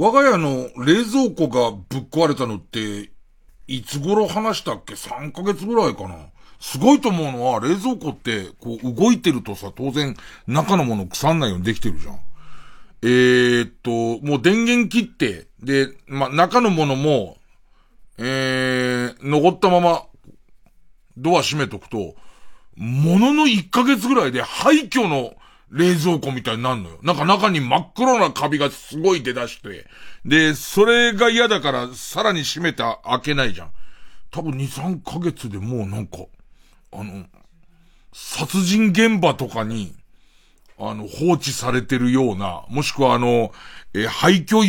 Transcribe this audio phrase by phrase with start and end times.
[0.00, 3.10] 我が家の冷蔵庫がぶっ壊れたのって、
[3.66, 6.16] いつ頃話したっけ ?3 ヶ月ぐらいかな。
[6.58, 10.16] すごいと思うのは、冷蔵庫って、こう、動いてるとさ、当然、
[10.46, 12.20] 中のもの腐んないようにできてるじゃん。
[13.02, 17.36] えー、っと、もう電源切って、で、ま中のものも、
[18.16, 20.06] えー、残ったまま、
[21.18, 22.14] ドア閉めとくと、
[22.74, 25.34] ものの1ヶ月ぐらいで廃墟の
[25.70, 26.98] 冷蔵庫みたいになるのよ。
[27.02, 29.86] なんか中に真っ黒なカビがすごい出だして。
[30.24, 33.70] で、それが嫌だからさらに閉めて開けないじゃん。
[34.30, 36.18] 多分2、3ヶ月でもうなんか、
[36.92, 37.24] あの、
[38.12, 39.94] 殺人現場とかに、
[40.78, 43.52] あの、放置されてるような、もしくはあの、
[43.94, 44.62] え廃墟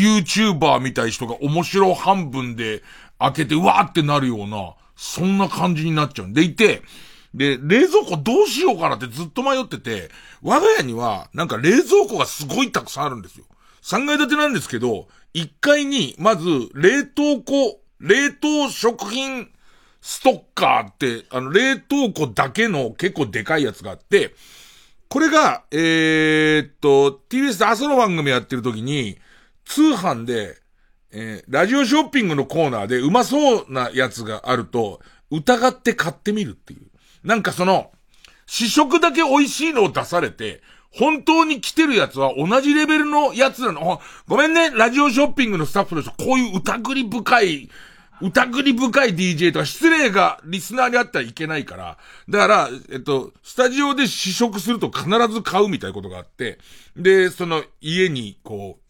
[0.59, 2.83] YouTuber みたい人が面白半分で
[3.17, 6.81] 開けてうわーってなるような、そんな感じになっちゃうんでいて、
[7.33, 10.09] で、冷蔵庫どうしようかなってずっと迷ってて、
[10.41, 13.45] 我が家には、なんか冷蔵庫がすごいたくさんあるんですよ。
[13.83, 19.49] 3階建てなんですけど、1階に、まず、冷凍庫、冷凍食品
[20.01, 24.33] ストッカーって、あの、冷凍庫だけの結構でかいやつがあって、
[25.07, 29.17] これが、えー、っと、TBS で朝の番組やってる時に、
[29.65, 30.57] 通販で、
[31.11, 36.90] えー、ラジオショッピングのコーナーでうまそうなやつがあると、疑って買ってみるっていう。
[37.23, 37.91] なんかその、
[38.45, 40.61] 試食だけ美味しいのを出されて、
[40.93, 44.01] 本当に来てるやつは同じレベルのやつなの。
[44.27, 47.69] ごめんね、ラジオショッピングのスタッフの人、こういう疑り深い、
[48.21, 51.97] 疑り深い DJ とか失礼がリスナーにあったらいけないから。
[52.29, 56.59] だから、えっと、スタジオで試食すると必ず買うみたいなことがあって、
[56.97, 58.80] で、その家にこう、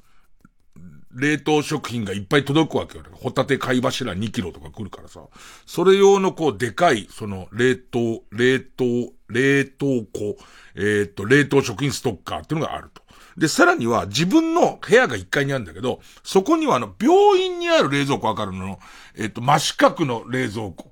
[1.13, 3.03] 冷凍食品がいっぱい届くわけよ。
[3.13, 5.21] ホタテ貝柱2キロとか来るからさ。
[5.65, 10.37] それ用のこう、でかい、その、冷凍、冷凍、冷凍庫、
[10.75, 13.01] えー、っと、冷凍食品ストッカーっていうのがあると。
[13.37, 18.79] で、さらには自分の部屋が1階にあるんだけど、そこにはあの、病院にある冷蔵庫わかるの？
[19.15, 20.91] えー、っと、真四角の冷蔵庫。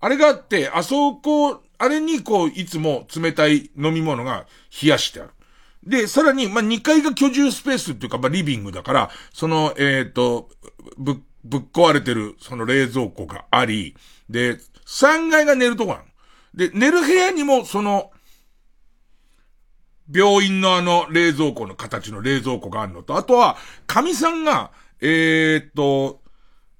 [0.00, 4.46] あれがあって、あそこ、あれにこう、いつも冷たい飲み物が
[4.82, 5.30] 冷やしてある。
[5.86, 10.48] で、さらに、まあ、2階が居住スペースっていうか、まあ、リビングだから、その、えっ、ー、と、
[10.98, 13.96] ぶ、ぶっ壊れてる、その冷蔵庫があり、
[14.28, 16.04] で、3階が寝るとこなの。
[16.54, 18.10] で、寝る部屋にも、その、
[20.12, 26.20] 病院のあの、冷蔵庫の形の冷蔵庫があるのと、あとは、神さんが、えー、っと、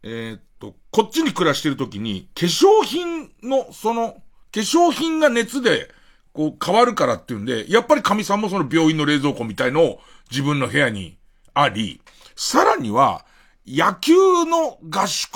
[0.02, 4.14] えー、っと、こっちに暮らしてる時に、化粧品の、その、
[4.52, 5.90] 化粧品が熱で、
[6.36, 11.16] こう変わるからっていうんで、やっぱり神さんもその病院の冷蔵庫みたいのを自分の部屋に
[11.54, 12.02] あり、
[12.36, 13.24] さらには、
[13.66, 14.12] 野球
[14.44, 15.32] の合宿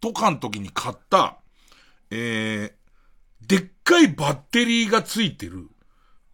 [0.00, 1.38] とかの時に買った、
[2.10, 5.68] えー、でっかいバッテリーがついてる、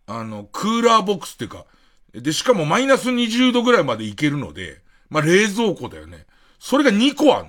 [0.06, 1.66] あの、クーラーボックスっていうか、
[2.14, 4.80] で、しかもマイナス20度ぐらいまでいけるので、
[5.10, 6.26] まあ、冷蔵庫だよね。
[6.58, 7.48] それが2個ある。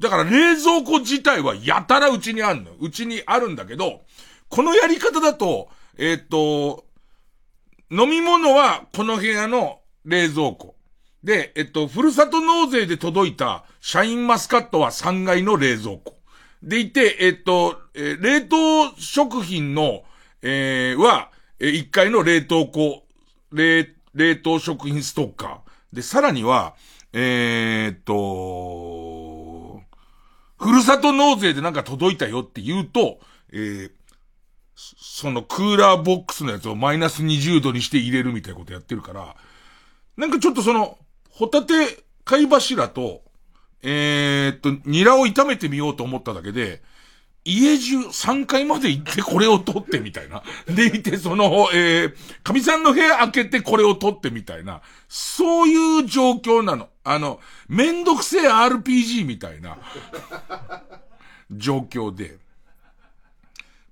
[0.00, 2.72] だから冷蔵庫自体はやたらうちにあるの。
[2.80, 4.02] うちにあるんだけど、
[4.52, 6.84] このやり方だと、えー、っと、
[7.90, 10.76] 飲み物はこの部屋の冷蔵庫。
[11.24, 16.18] で、えっと、ふるさと納税で届いたシャインマスカットは3階の冷蔵庫。
[16.62, 20.02] でいて、えっと、えー、冷凍食品の、
[20.42, 23.04] えー、は、えー、1階の冷凍庫、
[23.52, 25.96] 冷、冷凍食品ストッカー。
[25.96, 26.74] で、さらには、
[27.14, 29.80] えー、っと、
[30.58, 33.18] ふるさと納税でなんか届いたよって言うと、
[33.50, 33.90] えー、
[34.74, 39.36] そのクーラーボックスのやつをマイナス20度にして入れるみたいなことやってるから、
[40.16, 40.98] なんかちょっとその、
[41.30, 43.22] ホタテ貝柱と、
[43.82, 46.82] えー、っと、ニラを炒めてみようと思っただけで、
[47.44, 50.42] 家中3階まで行ってこれを取ってみたいな。
[50.72, 52.14] でいて、その、えー、
[52.44, 54.80] 神さんの部屋開けてこれを取ってみたいな。
[55.08, 56.88] そういう状況なの。
[57.02, 59.76] あの、めんどくせえ RPG みたいな
[61.50, 62.38] 状況で。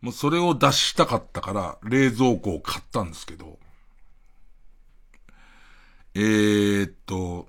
[0.00, 3.58] もうそれを出したかったから、冷蔵庫を買ったんですけど、
[6.14, 7.46] えー、っと、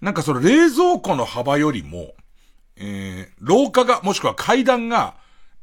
[0.00, 2.14] なんかその冷蔵庫の幅よりも、
[2.76, 5.14] えー、廊下が、もしくは階段が、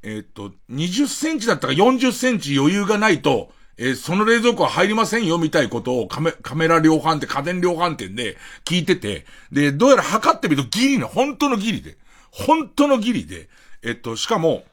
[0.03, 11.97] えー、っと、20センチだったか40センチ余裕がないと、えー、その冷蔵庫は入りませんよみたいことをカメカメラ量販店、家電量販店で聞いてて、で、どうやら測ってみるとギリの、本当のギリで、
[12.31, 13.49] 本当のギリで、
[13.83, 14.63] えっと、しかも、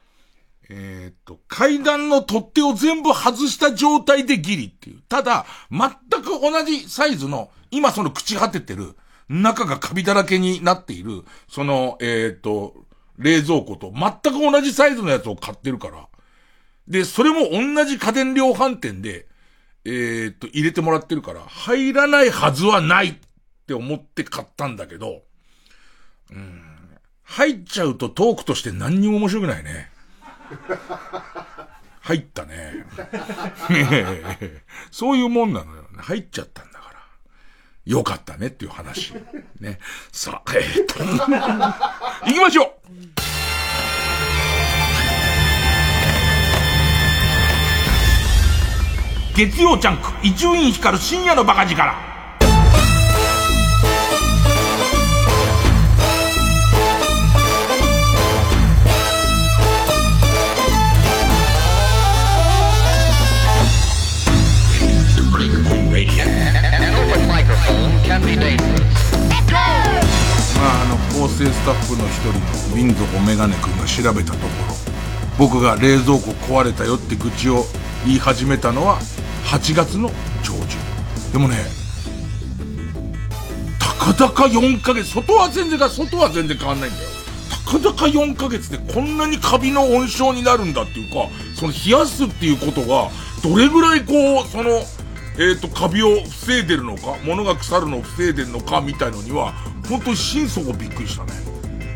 [0.69, 5.01] えー、っと、階段の取っ手を全部外した状態でギリっていう。
[5.07, 5.89] ただ、全
[6.23, 8.95] く同じサイズの、今その朽ち果ててる、
[9.29, 12.73] 中がカビだらけになっている、その、えー、っと、
[13.17, 16.07] 冷蔵庫と全く同じサイズのやつを買ってるから。
[16.87, 19.27] で、それも同じ家電量販店で、
[19.85, 23.15] えー、っと、入れてもらってるから、入らないはずはないっ
[23.65, 25.23] って思って買ったんだけど、
[26.31, 26.61] うん、
[27.23, 29.89] 入っちゃうとトークとして何にも面白くないね。
[32.01, 32.85] 入ったね。
[34.91, 35.85] そういうもんなのよ。
[35.97, 36.99] 入っちゃったんだから。
[37.85, 39.13] よかったねっていう話。
[39.59, 39.79] ね。
[40.11, 41.03] さあ、えー、っと。
[42.29, 42.85] 行きましょう
[49.35, 52.14] 月曜ジャンク、伊集院光る深夜のバカ力。
[68.07, 68.13] ま
[70.61, 72.33] あ、あの、構成スタッフの一人
[72.69, 74.75] の民族メガネ君が調べたところ、
[75.37, 77.65] 僕が冷蔵庫壊れたよって愚痴を
[78.05, 78.99] 言い始めたのは
[79.45, 80.09] 8月の
[80.43, 81.31] 上旬。
[81.31, 81.57] でもね、
[83.79, 87.09] たかだか4ヶ月、外は全然、外は全然変わんないんだよ。
[87.65, 93.09] たかだか4ヶ月でこんなにカビの温床になるんだっていうか、その冷やすっていうことが、
[93.43, 94.85] どれぐらいこう、その、
[95.37, 99.53] えっ、ー、と、カビを防いでるのか、物が腐るのを防いでるのか、みたいのには、
[99.89, 101.31] 本当に心底びっくりしたね。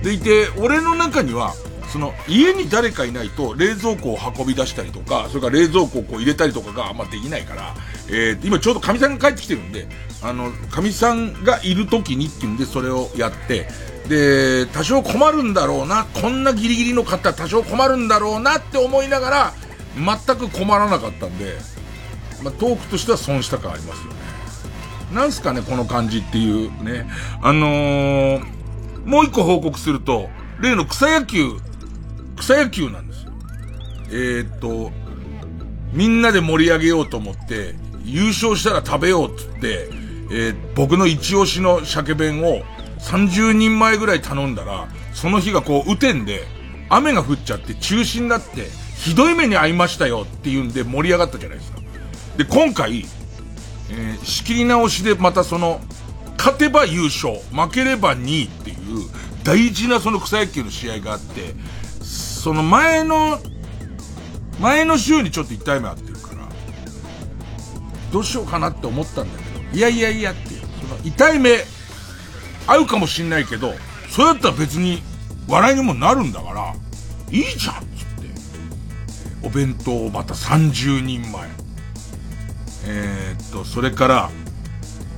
[0.03, 1.53] でいて、俺の中には、
[1.91, 7.75] その、家に誰かいないと、冷蔵庫を運び出したりとか、それから冷蔵庫をこう入れたりとかがあんまできないから、
[8.09, 9.88] えー、今ちょうど神さんが帰ってきてるんで、
[10.21, 13.68] あの、神さんがいる時にっていうんで、それをやって、
[14.07, 19.53] で、多少困るんだろうな、こんなギリギリの方多少困るんだろうなって思いながら、
[19.95, 21.57] 全く困らなかったんで、
[22.44, 24.19] まあ、トークとしては損した感ありますよね。
[25.13, 27.09] なんすかね、この感じっていうね。
[27.41, 28.45] あのー、
[29.06, 30.30] もう一個報告すると、
[30.62, 31.57] 例の草野球、
[32.38, 33.31] 草野球なんですよ。
[34.12, 34.91] えー、っと、
[35.94, 39.89] みんなで盛り上げようと思って、優勝したら食べようっつって、
[40.31, 42.62] えー、僕の一押しの鮭弁を
[43.00, 46.44] 30人前ぐらい頼んだら、その日がこう、雨天で、
[46.89, 51.78] 雨が降っちゃって中止になって、ひどい目に遭いましたよっていうんで盛り上がったじゃないですか。
[52.39, 53.06] で、今回、
[53.89, 55.81] えー、仕切り直しでまたその、
[56.38, 58.77] 勝てば優勝、負ければ2位っていう
[59.44, 61.53] 大事なその草野球の試合があって、
[62.01, 63.39] その前の、
[64.62, 66.47] 前の週にちょっと痛い目あってるから、
[68.13, 71.57] どうしようかなって思ったんだけど、いやいやいやって、その痛い目、
[72.68, 73.74] 合うかもしんないけど、
[74.09, 75.03] それだったら別に
[75.50, 76.74] 笑いにもなるんだから、
[77.31, 77.83] いいじゃんっつっ
[79.41, 81.69] て、お弁当をまた30人前。
[82.91, 84.30] えー、っと、それから、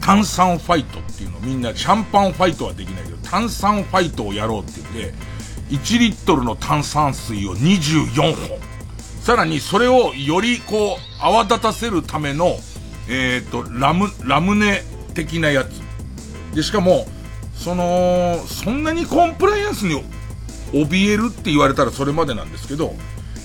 [0.01, 5.13] 炭酸ファイトっていうのみんなシャンパンファイトはできないけど、炭酸ファイトをやろうって言って、
[5.69, 8.59] 1リットルの炭酸水を24本。
[9.21, 12.57] さらにそれをよりこう、泡立たせるための、
[13.07, 14.83] えー、っと、ラム、ラムネ
[15.13, 15.81] 的なやつ。
[16.56, 17.07] で、しかも、
[17.56, 20.03] その、そんなにコンプライアンスに
[20.73, 22.95] 怯えるって言われたらそれまでなんですけど、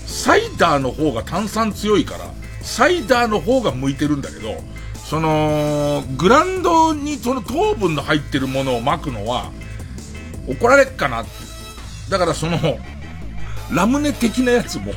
[0.05, 2.25] サイダーの方が炭酸強いから、
[2.67, 4.61] サイダーの方が向いてるんだけど、
[5.05, 9.51] その、グランドにその糖分の入ってるものを巻くのは、
[10.47, 11.31] 怒られっかなって。
[12.09, 12.59] だからその、
[13.71, 14.91] ラムネ的なやつも、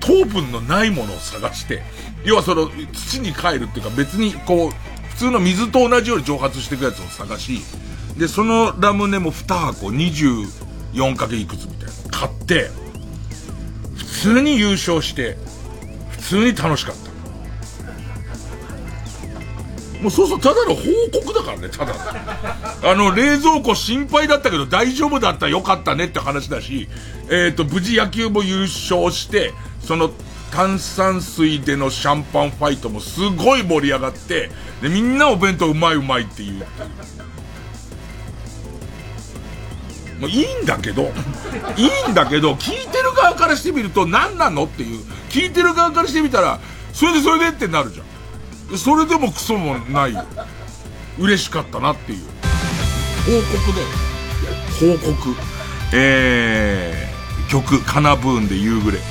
[0.00, 1.82] 糖分のないものを探して、
[2.24, 4.70] 要はその、土に帰るっていうか別にこう、
[5.08, 7.62] 普通の水と同じように蒸発していくやつを探し、
[8.18, 12.70] で、そのラムネも2箱24かけいくつみたいなの買って、
[13.96, 15.38] 普通に優勝して、
[16.30, 17.10] 通に楽しかった。
[20.00, 20.82] もうそうそうただの報
[21.12, 21.92] 告だからねただ
[22.82, 26.88] あの冷蔵庫心配だったけど大丈夫だったよかったねって話だし
[27.24, 30.10] えっ、ー、と無事野球も優勝してその
[30.52, 34.48] 炭酸水でのシャンパンファイトもすごい盛り上がって
[34.80, 36.64] でみんなお弁当うまいうまいって言う。
[40.20, 41.10] もういいんだけど、
[41.76, 45.00] いいんだけど、聞いてる側からしてみると何なのっていう。
[45.30, 46.60] 聞いてる側からしてみたら、
[46.92, 48.04] それでそれでってなるじゃ
[48.74, 48.78] ん。
[48.78, 50.14] それでもクソもない。
[51.18, 52.18] 嬉しかったなっていう。
[53.24, 54.98] 報告で。
[54.98, 55.36] 報告。
[55.92, 59.02] えー、曲、カナブーンで夕暮れ。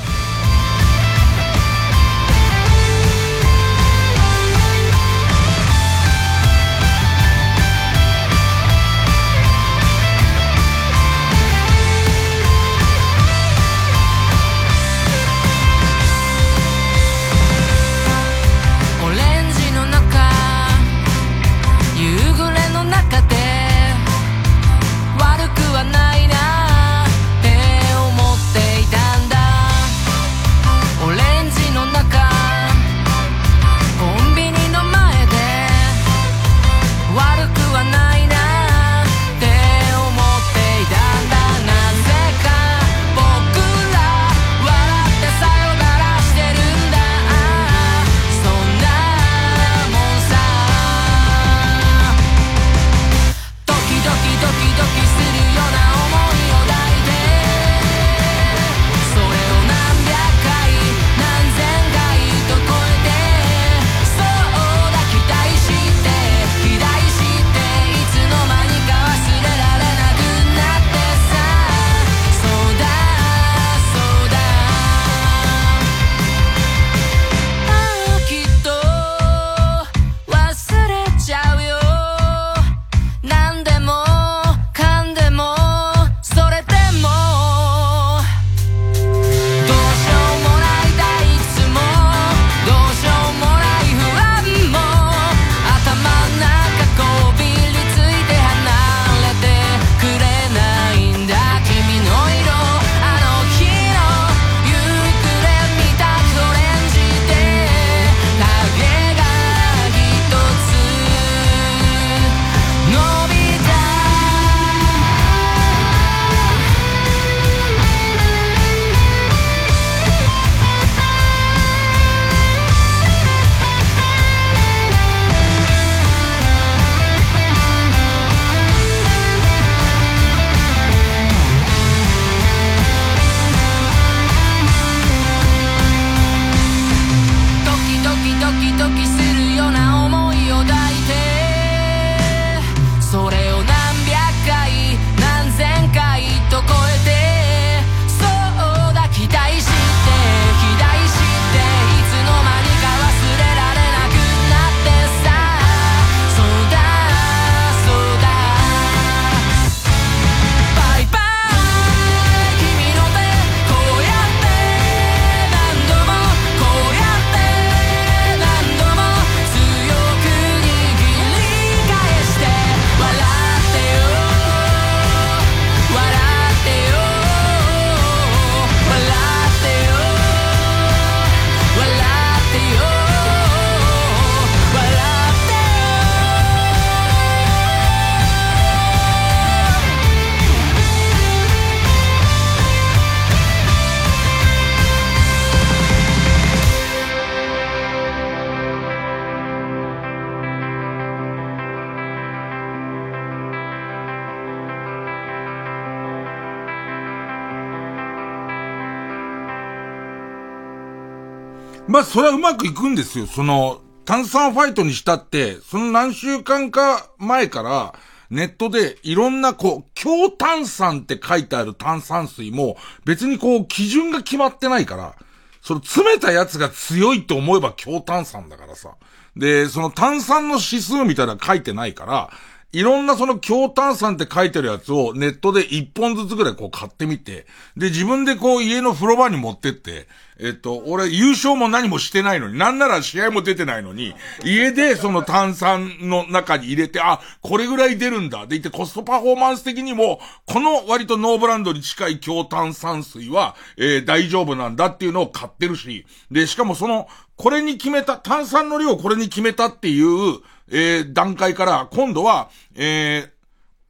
[212.11, 213.27] それはうまくいくんですよ。
[213.27, 217.93] その、炭酸ファイトにしたって、その何週間か前から、
[218.31, 225.15] ネットでいろんなこう、強炭酸って書いてある炭酸水も別にこう、基準が決まってないから、
[225.61, 228.95] その詰めたやつが強いと思えば強炭酸だからさ。
[229.37, 232.31] で、その炭酸の指数みたいなの書いてないから、
[232.71, 240.07] いろんなその強炭酸って書いてるやつをネットで一本ずつぐらいこう買ってみて、で、自分でこう家の風呂場に持ってって、
[240.39, 244.13] えっと、俺優勝も何もしてないのに、なんなら試合も出てないのに、
[244.45, 248.45] 家でその炭酸の中に入れて、あ、これぐらい出るんだ。
[248.45, 260.39] でいてコストパフォーマンス的にも、この割とノーブランドに近い強炭酸水は、えー、大丈夫なんだっていうのを買ってるし、で、しかもその、これに決めた、炭酸の量をこれに決めたっていう、
[260.71, 263.29] えー、段階から、今度は、えー、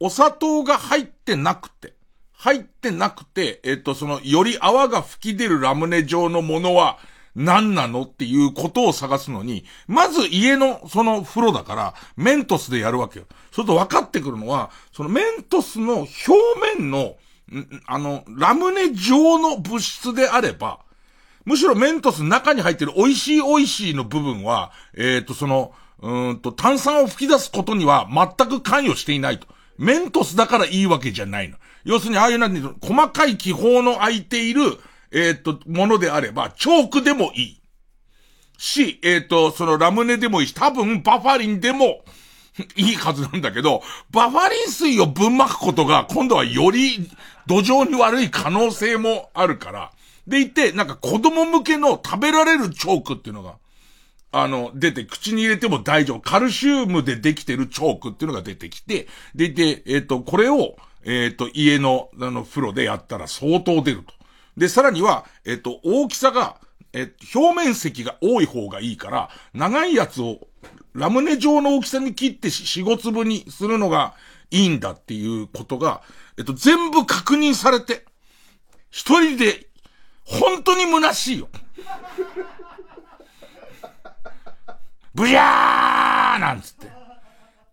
[0.00, 1.94] お砂糖が入ってなくて、
[2.32, 6.98] 入ってなくて、えっ、と、その、より泡が吹き出るラムネ状のものは、
[7.36, 13.26] 何なのっていうことを探すのに、まず家のその風呂だから、メントスでやるわけよ。
[13.52, 16.08] それと分かってくるのは、そのメントスの表
[16.78, 17.16] 面の、
[17.86, 20.80] あの、ラムネ状の物質であれば、
[21.44, 29.46] むしろメントスの中に入ってる美味しい美味しいの部分は、えっ、ー、と、その、うんと、炭酸を吹き出すことには全く関与していないと。
[29.78, 31.56] メントスだからいいわけじゃないの。
[31.84, 34.62] 要するに、ああいうなんで、細かい気泡の空いている、
[35.12, 37.62] えっ、と、ものであれば、チョークでもいい。
[38.58, 42.04] し、えっ、ー、と、そのラムネでもいいし、多分バファリンでも
[42.76, 47.10] いいはずなんだけど、バファリン水をぶん巻くことが、今度はより
[47.46, 49.92] 土壌に悪い可能性もあるから。
[50.26, 53.54] でいて、なんか子供向けの食べられるチョークっていうのが、
[54.32, 56.20] あの、出て、口に入れても大丈夫。
[56.20, 64.14] カルシウムでできてるチョークっていうのが出てきて、でいて、えっ、ー、と、これを、えっ、ー、と、家の、あの、風呂でやったら相当出ると。
[64.56, 66.56] で、さらには、えっ、ー、と、大きさが、
[66.92, 70.38] え、表面積が多い方がいいから、長いやつを、
[70.92, 74.14] ラムネ状の大きさに切って4、5粒にするのが
[74.50, 76.02] いいんだっていうことが、
[76.36, 78.04] えっと、全部確認されて、
[78.90, 79.66] 一人で、
[80.24, 81.48] 本当に虚しいよ。
[85.14, 86.86] ブヤーなんつって。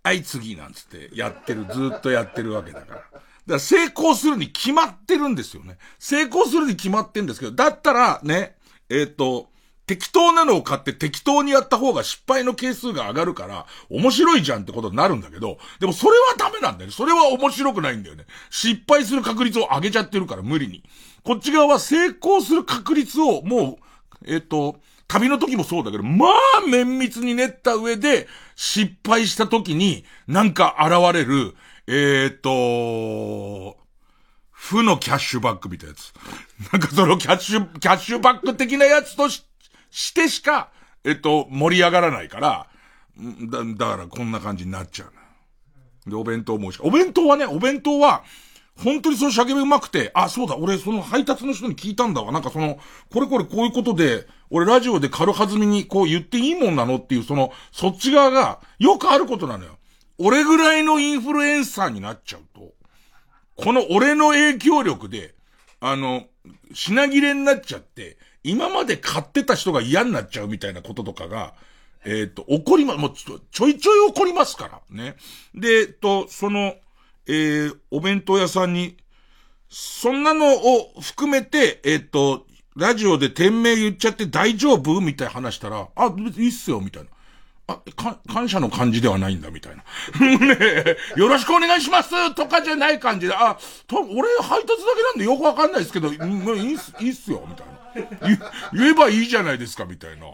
[0.03, 2.95] はい、次なんつってやってる、ずっとやってるわけだから。
[2.95, 5.77] だから成功するに決まってるんですよね。
[5.99, 8.55] 成功するに決まってるんですけど、だったらね、
[8.89, 9.49] えっ、ー、と、
[9.85, 16.93] 適当なのを買って適当にやった方が失敗の係数が上がるから、面白いじゃんってことになるんだけど、でもそれはダメなんだよね。
[16.93, 18.25] それは面白くないんだよね。
[18.49, 20.83] 失敗する確率を上げちゃってるから、無理に。
[21.23, 23.79] こっち側は成功する確率をも
[24.25, 26.31] う、えっ、ー、と、旅の時もそうだけど、まあ、
[26.67, 31.55] 綿密に練った上で、失敗した時に、なんか現れる、
[31.87, 33.77] えーと、
[34.51, 36.13] 負のキャッシュバックみたいなやつ。
[36.73, 39.45] なんかそのキャッシュ、キャッシュバック的なやつとし
[39.91, 40.69] してしか、
[41.05, 42.67] えっと、盛り上がらないから、
[43.17, 48.23] だ、だからこんな感じになっちゃうで、お弁当もしお弁当はね、お弁当は、
[48.83, 52.31] 本当にその鮭弁うまくて、あ、そうだ、俺その配達の人に聞いたんだわ。
[52.31, 52.77] なんかその、
[53.11, 59.77] これこれこういうことで、俺ラジオで軽はずみにこう言っていいもんなのっていう、その、そっち側が、よくあることなのよ。
[60.19, 62.73] 俺ぐらいのインフルエンサーになっちゃうと、
[63.55, 65.35] この俺の影響力で、
[65.79, 66.25] あの、
[66.73, 71.53] 品切れになっちゃって、今まで買ってた人が嫌になっちゃうみたいなこととかが、
[72.05, 75.17] えっ、ー、と、起こりま、もうちょちょいちょい起こりますから、ね。
[75.53, 76.75] で、えっと、その、
[77.27, 78.97] えー、お弁当屋さんに、
[79.69, 87.09] そんなのを含めて、えっ、ー、と、ラジオで店名言っちゃって大丈夫みたいな話したら、あ、いいっすよ、みたいな。
[87.67, 89.83] あ、か、感謝の感じではないんだ、みたいな。
[90.55, 98.47] ねよろしくお願いしますとかじゃない感じで、あ、と、俺配達だけなんでよくわかんないですけど、もういいっす、いいっすよ、みたいな。
[98.73, 100.27] 言えばいいじゃないですか、みたいな。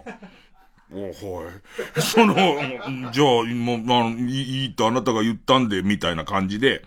[0.94, 2.02] おはい。
[2.02, 2.36] その、
[3.12, 6.86] じゃあ、もう、まあ、いいってあなたが言ったんで、みたいな感じで、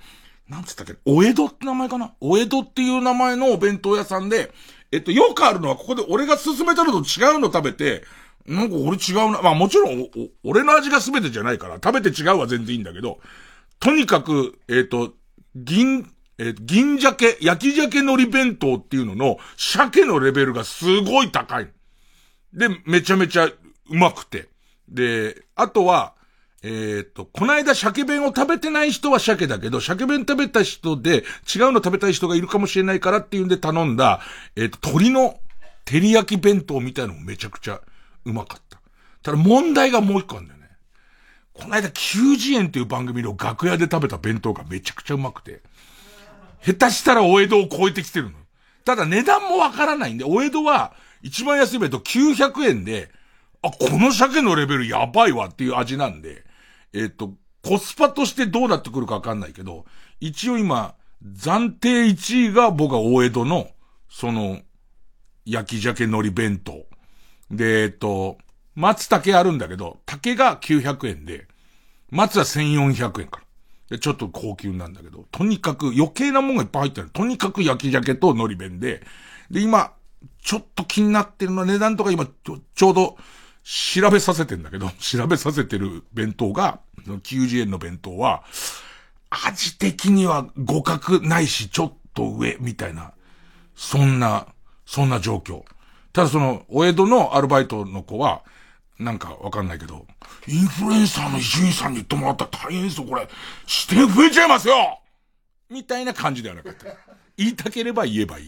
[0.48, 2.14] なんつったっけ、お江戸って名前かな？
[2.20, 4.52] お江戸っていう名前のお弁当屋さんで、
[4.92, 8.04] えっと、よくあるのは、ここで俺が勧めたのと違うの食べて、
[8.46, 9.42] なんか俺違うな。
[9.42, 10.08] まあもちろん、お
[10.44, 13.18] 俺の味が全てじゃないから、食べて違うは全然いいんだけど、
[13.80, 15.14] とにかく、えっ、と、
[15.56, 21.68] 銀、えー、銀鮭、焼き鮭海苔弁当っていうのの、鮭のレベルがすごい高い。
[22.52, 23.50] で、めちゃめちゃ
[23.90, 24.48] うまくて。
[24.88, 26.14] で、あとは、
[26.62, 31.22] えっ、と、こないだ鮭弁を食べてない人は鮭だけど、鮭弁食べた人で違う
[31.72, 34.20] の食べたい人がいるかもしれないからっていうんで頼んだ、
[34.56, 35.38] えっ、と、鶏の
[35.84, 37.80] 照り焼き弁当みたいのもめちゃくちゃ
[38.24, 38.80] うまかった。
[39.22, 40.68] ただ問題がもう一個あるんだよね。
[41.52, 45.62] この間、90円っていう番組の楽屋で食べた弁当がめちゃくちゃうまくて、
[46.64, 48.32] 下手したらお江戸を超えてきてるの。
[48.84, 53.10] ただ値段もわからないんで、お江戸は、一番安い弁当900円で、
[53.62, 56.44] あ、この鮭のレベルやばいわっていう味なんで、
[56.92, 59.84] えっ、と、コスパとしてどうなってくるかわかんないけど、
[60.20, 63.68] 一応今、暫定1位が僕は大江戸の、
[64.08, 64.60] その、
[65.44, 66.86] 焼き鮭海苔弁当。
[67.50, 68.38] で、えっ、と、
[68.74, 71.48] 松茸あるんだけど、竹が900円で、
[72.10, 73.46] 松は1400円から。
[73.90, 77.10] で、ちょっと高級なんだけど、とにかく余計なもんがいっぱい入ってる。
[77.10, 79.02] とにかく焼き鮭と海苔弁で、
[79.50, 79.92] で、今、
[80.42, 82.32] ちょっと気になってるのは値段とか今ち、
[82.74, 83.16] ちょうど
[83.66, 88.44] 調べさせてんだけど、 調べさせてる弁当が、90円の弁当は、
[89.28, 93.12] 味的には互角ないし、ちょっと上、みたいな、
[93.74, 94.46] そんな、
[94.86, 95.64] そんな状況。
[96.12, 98.42] ただその、お江戸のアルバイトの子は、
[99.00, 100.06] なんかわかんないけど、
[100.46, 103.28] インフルエンサーの伊集院さんに言ってもらったら大変ですよ、これ。
[103.90, 105.00] 指定増えちゃいますよ
[105.68, 107.15] みたいな感じではなかった。
[107.36, 108.46] 言いたければ言えばいい。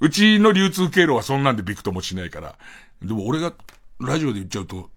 [0.00, 2.56] うちの流通経路はそんなんでびくともしないから。
[3.02, 3.54] でも俺が
[3.98, 4.90] ラジオで言っちゃうと、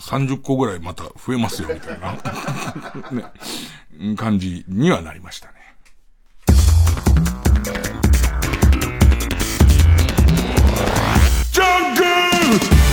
[0.00, 2.12] 30個ぐらいまた増えますよ、みたいな
[3.12, 5.54] ね、感じにはなりましたね。
[11.52, 12.87] ジャンク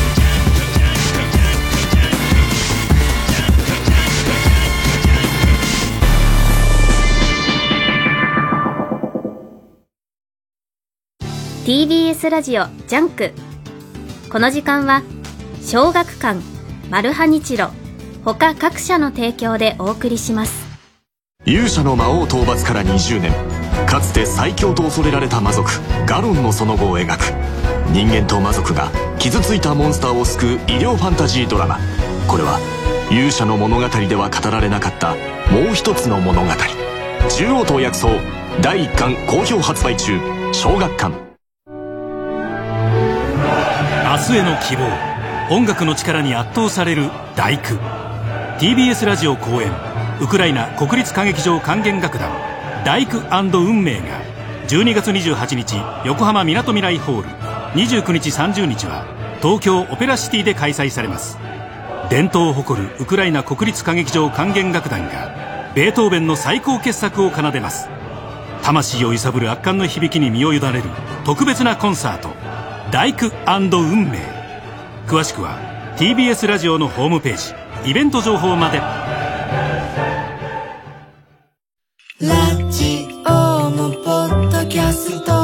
[11.65, 13.31] TBS ラジオジャンク。
[14.29, 15.01] この時間は
[15.63, 16.39] 小学館
[16.91, 17.71] マルハニチロ
[18.23, 20.63] 他各社の提供でお送りします。
[21.45, 23.33] 勇者の魔王討伐から20年。
[23.87, 25.71] かつて最強と恐れられた魔族
[26.05, 27.33] ガロンのその後を描く。
[27.91, 31.79] 人間と魔族が傷ついたモンスターを救う医療ファンタジードラマ。
[32.27, 32.59] これは
[33.09, 35.15] 勇者の物語では語られなかった
[35.51, 36.47] もう一つの物語。
[37.27, 38.09] 中央と薬草
[38.61, 40.19] 第1巻好評発売中。
[40.53, 41.24] 小学館。
[44.15, 45.53] 明日への希望。
[45.53, 47.77] 音楽の力に圧倒される「第九」
[48.59, 49.69] TBS ラジオ公演。
[50.21, 52.29] ウクライナ国立歌劇場管弦楽団
[52.85, 54.21] 「第九運命」が。
[54.69, 55.75] 12月28日
[56.05, 57.27] 横浜みなとみらいホール。
[57.73, 59.03] 29日30日は
[59.41, 61.37] 東京オペラシティで開催されます。
[62.09, 65.29] 伝統を誇るウクライナ国立歌劇場管弦楽団が
[65.75, 67.89] ベートーベンの最高傑作を奏でます。
[68.63, 70.83] 魂を揺さぶる圧巻の響きに身を委ねる
[71.25, 72.44] 特別なコンサート。
[72.91, 73.31] 大工
[73.79, 74.19] 運命。
[75.07, 75.57] 詳しくは
[75.97, 77.37] TBS ラジオのホームペー
[77.83, 77.89] ジ。
[77.89, 78.79] イベント情報まで。
[82.21, 85.34] ラジオもポッドキャスト。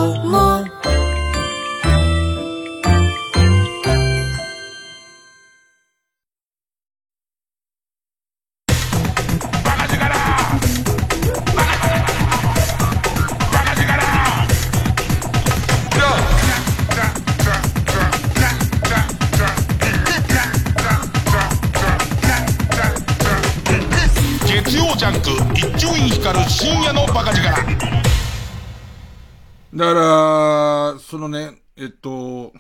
[31.32, 32.54] ね、えっと、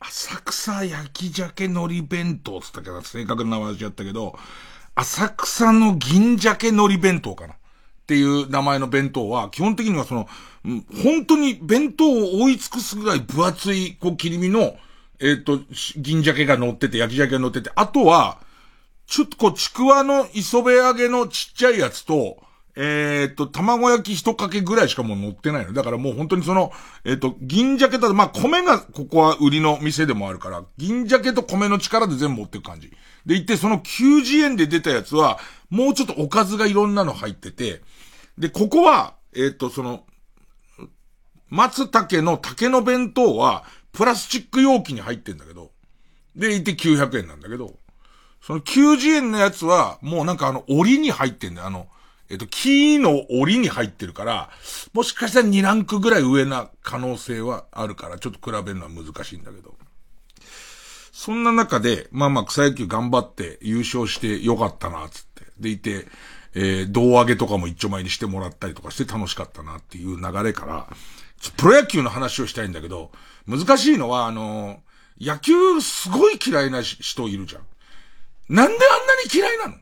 [0.00, 4.36] 浅草焼き鮭海苔弁当つったけど、正確な名前しゃったけど、
[4.94, 7.56] 浅草の銀鮭海苔弁当かなっ
[8.06, 10.28] ていう名前の弁当は、基本的にはその、
[11.02, 14.76] 本当に弁当を追い尽くすぐらい分厚い、こう、切り身の、
[15.20, 15.60] えっ、と、
[15.96, 18.38] 銀鮭が乗ってて、焼き鮭が乗ってて、あとは、
[19.06, 22.38] ちょっとこう、ちくわの磯辺揚げのちっちゃいやつと、
[22.78, 25.72] えっ、と、卵焼き一かけぐらいしかもう乗ってないの。
[25.72, 26.72] だからもう本当にその、
[27.04, 32.92] えっ、と、銀鮭と、まあ、米がここは売りの店でもあるから、銀鮭と米の力で全部持っていく感じ。
[33.24, 35.38] で、いて、その90円で出たやつは、
[35.70, 37.80] もうちょっとおかずがいろんなの入ってて、
[38.36, 40.04] で、ここは、えっ、と、その、
[41.48, 45.70] 松茸の竹の弁当は、プラスチック容器に入ってんだけど、
[46.34, 47.78] で、いて900円なんだけど、
[48.42, 51.66] その90円のやつは、もうなんかあの、折りに入ってんだよ。
[51.66, 51.88] あの、
[52.28, 54.50] えっと、木の檻に入ってるから、
[54.92, 59.74] もしかしたら2ランクぐらい上な可能性はあるから、ちょっと比べるのは難しいんだけど。
[61.12, 65.46] そんな中で、まあまあ草野球頑張って優勝してよかったな、つって。
[65.58, 66.06] でいて、
[66.54, 70.86] えー、胴上げとかも一丁前にしてもらったりとかして楽しかったなっていう流れから、
[71.56, 73.12] プロ野球の話をしたいんだけど、
[73.46, 77.62] 難しいのは、あのー、野球すごい嫌いな人いるじゃん。
[78.48, 79.74] なんであんなに嫌いなの？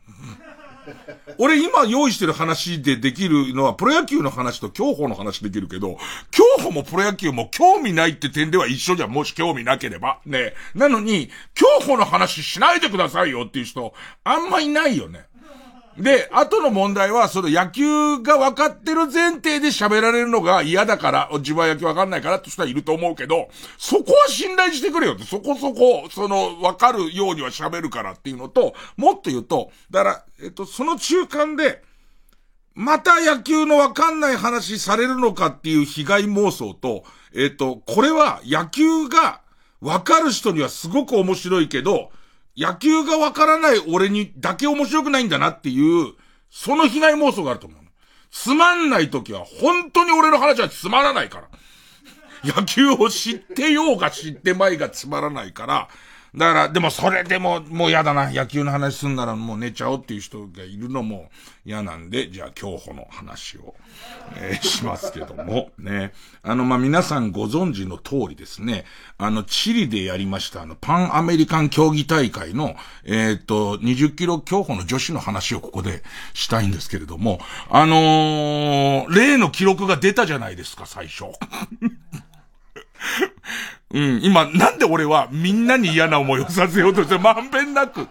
[1.37, 5.97] 俺今用意してる話でできるのは、プロ野球の話と競歩の話できるけど、
[6.31, 9.11] 競歩もプロ野球も興味ないって点では一緒じゃん。
[9.11, 10.19] もし興味なければ。
[10.25, 10.53] ね。
[10.73, 13.93] なのに、競歩の話しないでくださいよっていう人、
[14.23, 15.25] あんまいないよね。
[15.97, 31.81] で、後の問題は、その野球が分かってる前提で喋られるのが嫌だから、自分は野球分かんないからって人はいると思うけど、そこは信頼してくれよって、そこそこ、その、分かるようには喋るからっていうのと、もっと言うと、だから、えっと、その中間で、
[32.73, 39.41] また野球の分かんない話されるのかっていう被害妄想と、えっと、これは野球が
[39.79, 42.11] 分かる人にはすごく面白いけど、
[42.57, 46.13] 野球がわからない俺にだけ面白くないんだなっていう、
[46.49, 47.79] その被害妄想があると思う。
[48.31, 51.49] つまんない時は本当に俺の話はつまらないから。
[52.43, 55.87] 野球を知ってようが知ってまいがつまらないから、
[56.37, 58.29] だから、でもそれでももう嫌だな。
[58.29, 61.29] 野球の話すんならもう寝ちゃおうっていう人がいるのも
[61.65, 63.73] 嫌なんで、じゃあ競歩の話を、
[64.35, 66.13] えー、しますけども、 ね。
[66.43, 68.85] あの、ま、皆さんご存知の通りですね、
[69.17, 81.25] あの、チリでやりましたあの、パンアメリカン競技大会の、えー、っと、20キロ競歩の女子の話をここでしたいんですけれども、あのー、例の記録が出たじゃないですか、最初。
[83.93, 88.07] うん、今、なんで俺はみんなに嫌な思いをさせようとして、まんべんなく。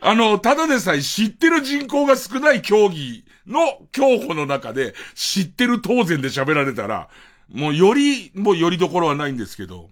[0.00, 7.08] あの、ただでさえ知ってる人口が少ない競技の競歩の中で、知ってる当然で喋られたら、
[7.52, 9.88] もうより、もうよりどころはないんですけど、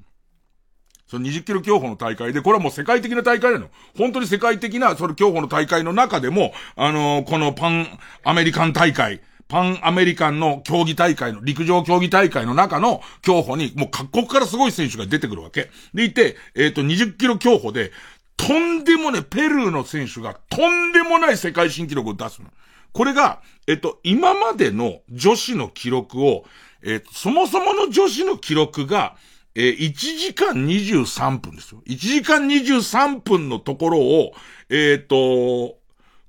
[1.08, 3.68] その20キロ競歩の大会で、これはもう世界的な大会なの。
[3.96, 15.70] 本当に世界的な、その競歩の大会の中でも、あのー、このパンアメリカン大会、パンアメリカンの競技大会の、陸上競技大会の中の競歩に、もう各国からすごい選手が出てくるわけ。
[15.94, 17.92] でいて、えっ、ー、と、20キロ競歩で、
[18.36, 22.48] とんでもね、ペルーの選手がとんでもない世界新記録を出すの。
[22.92, 26.44] これが、えっと、今までの女子の記録を、
[26.82, 29.16] えっと、そもそもの女子の記録が、
[29.54, 31.82] えー、1時間23分ですよ。
[31.86, 34.32] 1時間23分のところを、
[34.68, 35.78] えっ、と、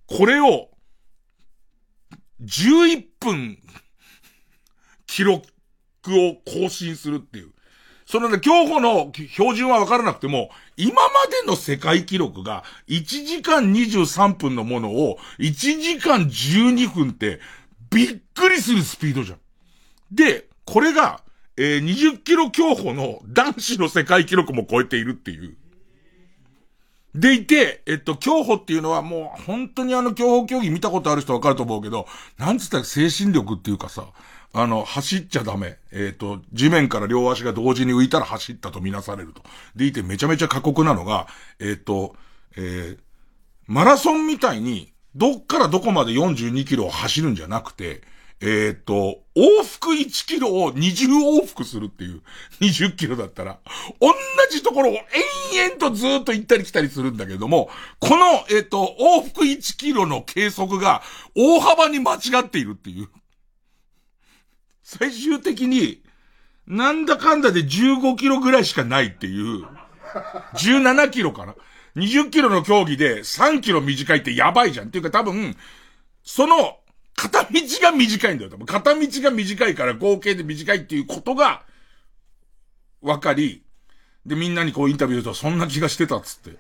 [0.08, 0.70] これを、
[2.42, 3.58] 11分、
[5.08, 5.44] 記録
[6.08, 7.52] を更新するっていう。
[8.06, 11.10] そのね、競歩の標準はわからなくても、今ま
[11.44, 17.40] での世界記録が1時間23分のものを1時間12分って
[17.92, 19.40] びっくりするスピードじゃん。
[20.12, 21.22] で、これが、
[21.56, 25.56] えー、20キロ競歩の男子の世界記録も超えているっていう。
[27.16, 34.06] でいて、えっと、競歩っていうのはもう本当にあの競歩競技見たことある人わかると思うけど、なんつったら精神力っていうかさ、
[34.52, 35.78] あの、走っちゃダメ。
[35.92, 39.44] えっ、と、地面から両足が同時に浮いたら走ったとみなされると。
[39.76, 41.28] でいてめちゃめちゃ過酷なのが、
[41.60, 42.16] えっ、と、
[42.56, 43.00] えー、
[43.68, 48.02] マラソンみたいに、どっからどこまで42キロを走るんじゃなくて、
[48.42, 51.10] えっ、ー、と、往復1キロを20
[51.42, 52.22] 往復するっていう、
[52.62, 53.60] 20キロだったら、
[54.00, 54.14] 同
[54.50, 54.94] じところを
[55.54, 61.02] 延々とずっと行ったり来たりするんだけども、この、えっ、ー、と、往復1キロの計測が
[61.36, 63.10] 大幅に間違っているっていう。
[64.84, 66.02] 最終的に、
[66.66, 69.66] なんだかんだで15キロぐらいしかないっていう、
[70.56, 71.56] 17キロかな。
[71.98, 74.88] 20キロの競技で3キロ短いってやばいじゃん。
[74.88, 75.58] っていうか多分、
[76.24, 76.80] その
[77.20, 77.50] 片道
[77.82, 78.50] が短いんだよ。
[78.50, 81.64] 多分片道が短いから合計で短いっていうことが、
[83.02, 83.64] わかり、
[84.26, 86.58] で、みんなにこうインタビューとそんな気がしてたっつって。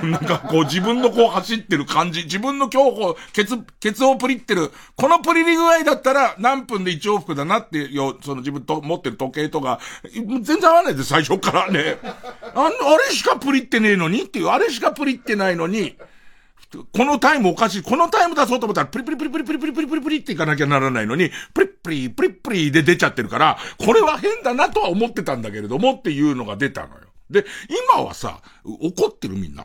[0.06, 9.80] なんかこう自分のこう走ってる感じ、自分の競歩、ケツ、ケツをプリってる、このプリリ具合だったら何分で1往復だなってよ、その自分と持ってる時計とか、
[10.12, 11.98] 全然合わないで最初からね。
[12.02, 12.70] ああ
[13.08, 15.96] れしかプリってねえのにっていう、あれしかプリってないのに、
[16.70, 17.82] このタイムおかしい。
[17.82, 27.08] このタイム出そうと思ったら、プリプリプリプリプリプリプリプリプリっていかなきゃならないのに、プリプリプリプリで出ちゃってるから、これは変だなとは思ってたんだけれどもっていうのが出たのよ。
[27.30, 27.44] で、
[27.94, 29.62] 今はさ、怒ってるみんな。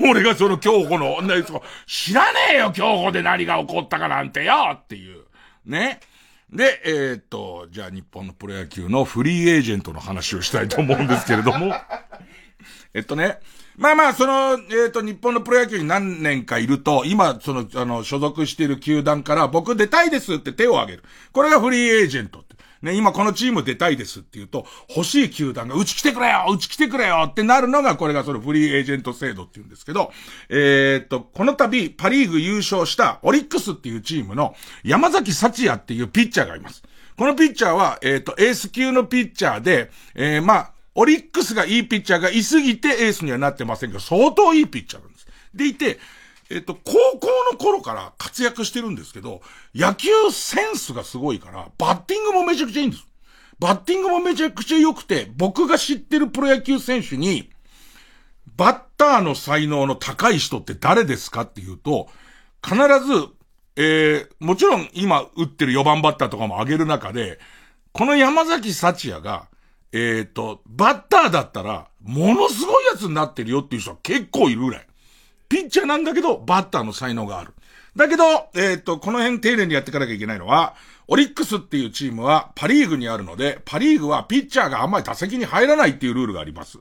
[0.00, 1.44] も う俺がその競歩の、ね、
[1.86, 5.24] 知らねえよ、競歩で何が起こったかなんてよっていう。
[5.64, 6.00] ね。
[6.52, 11.74] で、えー、っと、じゃあ日本のプロ野球のフリーエージェントの話をしたいと思うんですけれども。
[12.94, 13.38] えっとね、
[13.76, 21.04] まあまあ、その、えっ、と、日本のプロ野球に何年かいると、今、その、あの、所属している球団から、僕出たいですって手を挙げる。
[21.32, 22.52] これがフリーエージェントって。
[22.82, 30.12] ね、今このチーム出たいですって言うと、欲しい球団が、うち来てくれようち来てくれよってなるのが、これがそのフリーエージェント制度って言うんですけど、
[30.48, 36.82] えー、っと、この度、パリーグ優勝したオリックスっていうチームの山崎幸也っていうピッチャーがいます。
[37.16, 45.26] このピッチャーは、えー、っと、エース級のピッチャーで、えー、まあ、オリックスがいいピッチャーがいすぎてエースにはなってませんけど、相当いいピッチャーなんです。
[45.54, 45.98] でいて、
[46.50, 49.40] えっと、高校の頃から活躍してるんですけど、
[49.74, 53.06] 野球センスがすごいから、バッティングもめちゃくちゃいいんです。
[53.58, 57.50] バッティングもめちゃくちゃ良くて、僕が知ってるプロ野球選手に、
[58.56, 62.10] バッターの才能の高い人って誰ですかっていうと、
[62.62, 63.28] 必ず、
[63.76, 67.38] えー、もちろん今打ってる4番バッターとかも上げる中で、
[67.92, 69.48] この山崎幸也が、
[69.92, 74.86] えっ、ー、と、バッターだったら、ものすごいやつになってるよっていう人は結構いるぐらい。
[75.48, 77.52] ピッチャーなんだけど、バッターの才能がある。
[77.94, 78.24] だけど、
[78.54, 80.74] えっ、ー、と、この辺丁寧にやっていかなきゃいけないのは、
[81.08, 86.78] オリックスっていうチームはパリーグにあるので、パリーグはピッチャーがあんまり打席に入らないっていうルールがあります。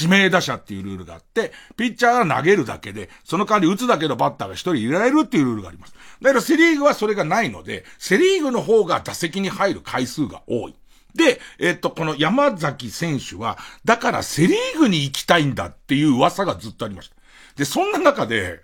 [0.00, 5.94] 指名打者っていうルールがあって、ピッチャーが投げるだけで、その代わり打つだけのバッターが一人入れられるっていうルールがあります。
[6.20, 10.74] だからセリーグはそれがないので、セリーグの方が打席に入る回数が多い。
[11.14, 17.16] で、えっと、この山崎選手は、だからセリーグに行きたいんだっていう噂がずっとありました。
[17.56, 18.60] で、そんな中で、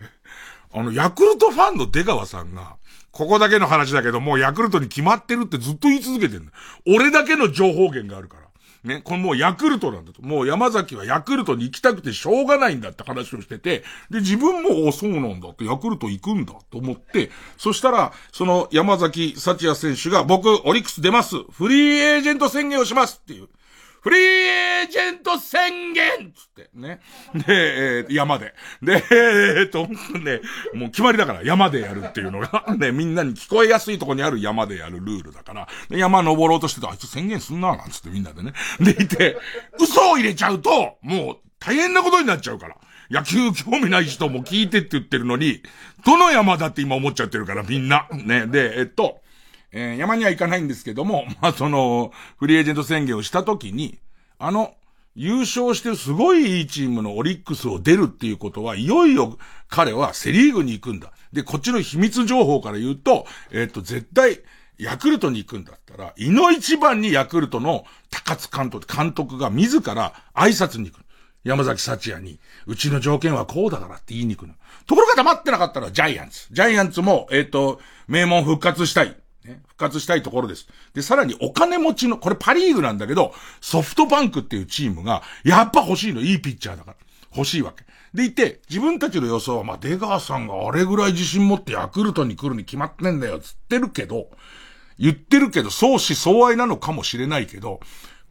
[0.72, 2.76] あの、ヤクルトファンの出川さんが、
[3.10, 6.46] ここだけの話だけど、もうヤクルトに決まってるってずっと言い続けてる
[6.86, 8.47] 俺だけの情報源があるから。
[8.84, 10.22] ね、これもうヤクルトなんだと。
[10.22, 21.36] もう山崎はヤクルトに行きたくてしょうがないんだって話をしてて、で、自分も、お、そうなんだって、ヤクルト行くんだと思って、そしたら、その山崎幸也選手が、僕、オリックス出ます。
[21.50, 23.48] フリーエージェント宣言をしますっていう。
[24.00, 27.00] フリーエージェント宣言つって、ね。
[27.34, 28.54] で、えー、山で。
[28.82, 29.86] で、えー、っと、
[30.18, 30.40] ね、
[30.74, 38.52] もう決まりだから、山でやるっていうのが、 ね、みんなに聞こえやすいとこにある山でやるルールだから、山登ろうとしてた、あいつ宣言すんな、なんつってみんなでね。
[38.80, 39.36] でいて、
[39.78, 42.76] 嘘を入れちゃうと、もう大変なことになっちゃうから。
[43.10, 45.62] 野球興味ない人も聞いてって言ってるのに、
[46.04, 48.06] どの山だって今思っちゃってるから、みんな。
[48.12, 48.46] ね。
[48.46, 49.22] で、えっと、
[49.72, 53.98] えー、山には行かないんですけども、 まあ、その、フリーエージェント宣言をしたときに、
[54.38, 54.74] あの、
[55.14, 59.36] 優勝してすごいいいチームのオリックスを出るっていうことは、いよいよ
[59.68, 61.12] 彼はセリーグに行くんだ。
[61.32, 64.40] で、こっちの秘密情報から言うと、えっ、と、絶対、
[64.78, 71.04] ヤクルトに行くんだったら、いの一番にヤクルトの高津監督、監督が自ら挨拶に行く。
[71.44, 74.54] 山崎幸也に、うちの条件はこうだからって言いに行くの。
[74.86, 76.46] ところが黙ってなかったらジャイアンツ。
[76.52, 79.16] ジャイアンツも、えっ、ー、と、名門復活したい。
[79.78, 80.68] 活したいところです。
[80.92, 86.96] で、さらにお金持ちの、これパリーグなんだけど、ソフトバンクっていうチームが、やっぱ欲しいの、いいピッチャーだから。
[87.34, 87.84] 欲しいわけ。
[88.14, 94.28] でいて、自分たちの予想は、まあ、出川さんがあれぐらい自信持ってヤクルトに来るに決まってんだよ、つってるけど、
[94.98, 97.80] 言ってるけど、相思相愛なのかもしれないけど、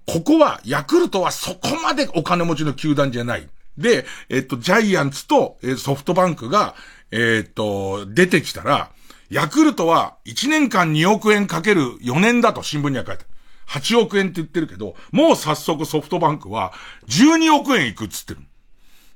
[0.05, 3.47] ここは、ヤクルトはそこまでお金持ちの球団じゃない。
[3.77, 6.75] で、えっと、ジャイアンツと、えソフトバンクが、
[7.11, 8.89] えっと、出てきたら、
[9.29, 13.29] ヤクルトは1年間2億円かける4年だと新聞には書いてある。
[13.67, 16.73] 8億円って言ってるけど、もう早速ソフトバンクは
[17.07, 18.39] 12億円いくっつってる。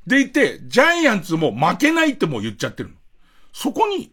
[0.05, 2.95] でいて、ジャイアンツも負けないってもう言っちゃってる
[3.53, 4.11] そこに、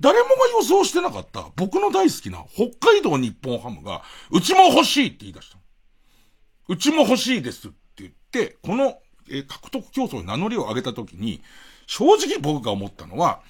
[0.00, 5.58] 誰もが予想してなかった僕の大好きな北海道日本ハムが、うちも欲しいって言い出した。
[6.68, 11.42] うちも欲しいですって言って、この、獲得競争に名乗りを上げたときに、
[11.86, 13.40] 正直僕が思ったのは、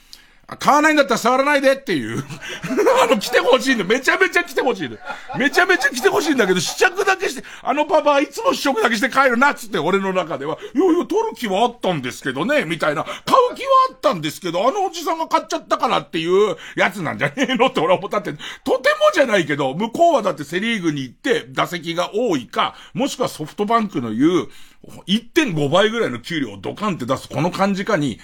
[0.46, 2.22] 買わないんだったら触らないでっていう
[3.02, 3.84] あの、来てほしいんだ。
[3.84, 4.98] めちゃめちゃ来てほしいんだ。
[5.38, 13.04] めちゃめちゃ来てほしいんだけど、試着だけして、あのパパはいつも試食だけして帰るなっつって俺の中では、いやいや、取る気はあったんですけどね、みたいな。
[13.04, 13.12] 買
[13.50, 18.38] う気はあったんですけど、あのおじさんが買っちゃったからっていうやつなんじゃねえのって俺は思ったって、と
[18.78, 24.48] てもじゃないけど、向こうはだってセリーグに行って打席が多いか、もしくはソフトバンクの言う、
[25.06, 28.20] 1.5倍ぐらいの給料をドカンって出すこの感じかに、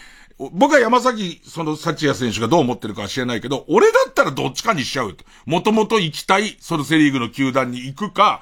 [0.53, 5.15] 僕は山崎、その、幸也選手がどう思ってるかは知らないけど、俺だったらどっちかにしちゃう。
[5.45, 8.41] もともと行きたい、そのセリーグの球団に行くか、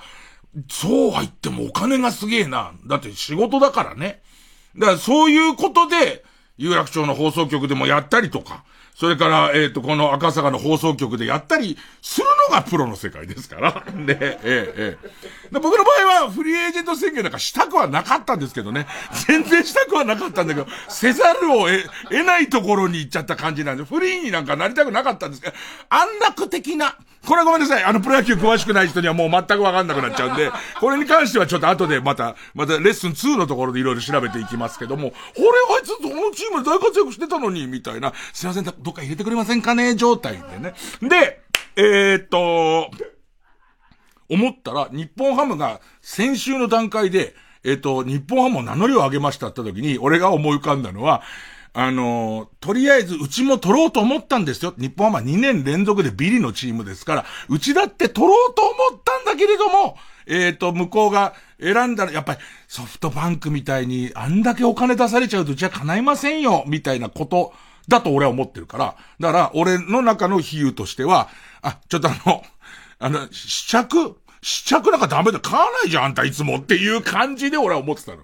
[0.71, 2.73] そうは言ってもお金がすげえな。
[2.87, 4.23] だって仕事だからね。
[4.77, 6.25] だからそういうことで、
[6.57, 8.65] 有楽町の放送局でもやったりとか、
[8.99, 13.85] それから、えっ、ー、と、この赤坂の放送局でやったりするのがプロの世界ですから。
[13.95, 15.53] ね、ええ、ええ。
[15.53, 18.89] で僕の場合はフリーエージェント宣言なんかしたくはなかったんですけどね。
[19.29, 25.55] 全然したくはなかったんだけど、せざるを得得ないところに行っちゃった感じなんで、フリーになんかなりたくなかったんですけど、
[25.91, 27.85] 安楽的な、これはごめんなさい。
[27.85, 40.75] あの、プロ野球詳しくない人にはもう全くわかんなくなっちゃうんで、これに関してはちょっと後でまた、またレッスン2のところでいろいろ調べていきますけども、俺あいつそのチームで大活躍してたのに、みたいな、すいません、どっか入れてくれませんかね状態でね。
[41.03, 41.43] で、
[41.77, 42.91] えー、っと、
[44.31, 51.23] 思ったら、日本ハムが先週の段階で、えっと、日本ハムを名乗りを上げましたって時に、俺が思い浮かんだのは、
[51.75, 54.73] あの、とりあえずうちも取ろうと思ったんですよ。
[54.79, 67.53] 日本は2年連続でビリのチームですから、うちだって取ろうと思ったんだけれども、えっ、ー、と、向こうが選んだら、やっぱりソフトバンクみたいにあんだけお金出されちゃうとうちは叶いませんよ、みたいなこと
[67.89, 68.97] だと俺は思ってるから。
[69.19, 71.29] だから、俺の中の比喩としては、
[71.63, 72.45] あ、ちょっとあの、
[72.99, 74.17] あの、試着？
[74.41, 78.19] 試着なんかダメだ、買わないじゃん、あんたいつもっていう感じで俺は思ってたの。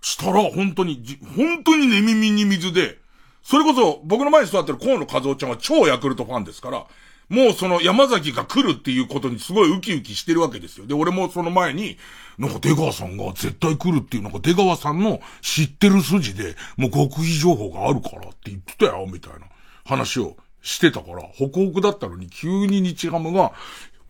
[0.00, 1.00] したら、本当に、
[1.36, 2.98] 本当に寝耳に水で、
[3.42, 6.86] それこそ僕の前に座ってる河野和夫ちゃんは超ヤクルトファンですから、
[7.28, 10.86] もうその山崎が来るっていうことにすごいウキウキしてるわけですよ。
[10.86, 11.96] で、俺もその前に、
[12.40, 19.40] なんか出川さんが絶対来るっていう、なんか出川さんの知ってる筋で、もう極秘情報があるからって言ってたよ、みたいな。
[19.84, 23.52] 話をしてたから、ホクホクだったのに急に日ハムが、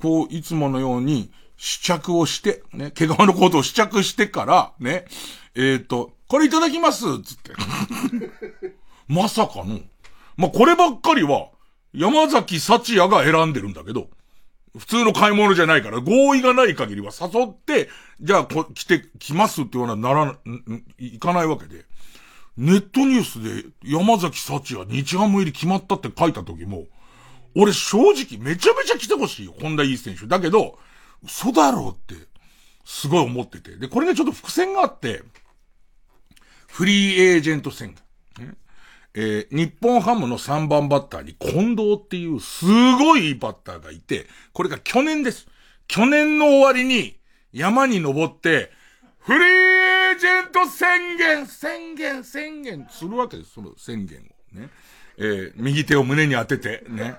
[0.00, 5.06] こう、いつものように試着をして、ね、毛皮のコートを試着してから、ね、
[5.54, 7.52] えっ、ー、と、これいただきますつって。
[9.08, 9.80] まさかの、
[10.36, 11.48] まあ、こればっかりは、
[11.92, 14.08] 山崎幸也が選んでるんだけど、
[14.78, 17.88] 普通の買い物じゃないから、合意がない限りは誘って、
[18.20, 20.36] じゃあこ、来て、来ますって言わならな、
[20.98, 21.84] いかないわけで。
[22.56, 26.86] ネットニュースで山崎幸也日ハム入り決まったって書いた時も、
[27.56, 30.26] 俺正直めちゃめちゃ来てほしいよ、本田いい選手。
[30.26, 30.78] だけど、
[31.24, 32.28] 嘘だろうって、
[32.84, 33.76] すごい思ってて。
[33.76, 35.22] で、これねちょっと伏線があって、
[36.68, 37.94] フリーエージェント宣
[38.38, 38.56] 言。
[39.14, 45.48] えー、日本ハムの3番バッターに近藤っていうすごいいいバッターがいて、これが去年です。
[45.88, 47.18] 去年の終わりに
[47.52, 48.70] 山に登って、
[49.18, 54.70] フリーエージェント宣言、宣言、宣言するわけです、その宣言をね。
[55.18, 57.14] えー、右手を胸に当てて、ね。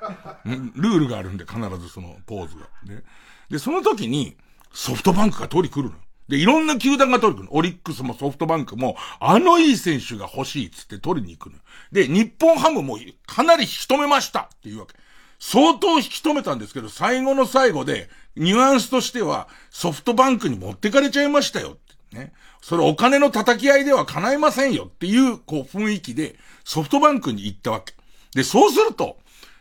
[0.76, 2.62] ルールがあるんで、必ずそのポーズが。
[2.86, 3.04] ね。
[3.50, 4.38] で、その時に、
[4.74, 5.96] ソフトバンクが取り来るの。
[6.32, 7.50] で、いろんな球団が取り来る。
[7.52, 11.60] オリックスもソフトバンクも、あのいい選手が欲しいっつって取りに行くの。
[11.92, 14.94] で、日本ハムもかなり引き止めましたっていうわけ。
[15.40, 21.76] 相当引き止めたんですけど、最後の最後で、ニュアンスとしては、ソフトバンクに持ってかれちゃいましたよ。
[22.14, 22.32] ね。
[22.62, 27.94] それお金の叩き合いでは叶いませんよっていう、こう、雰囲気で、ソフトバンクに行ったわけ。
[28.34, 29.18] で、そうすると、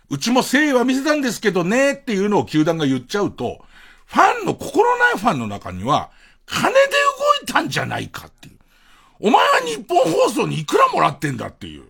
[0.09, 3.65] うちも誠意は見せたんですけどねっていうのを球団が言っちゃうと、
[4.07, 6.11] ファンの、心ないファンの中には、
[6.51, 8.59] 金で動いたんじゃないかっていう。
[9.21, 11.85] お前は日本放送にいくらもらってんだっていう。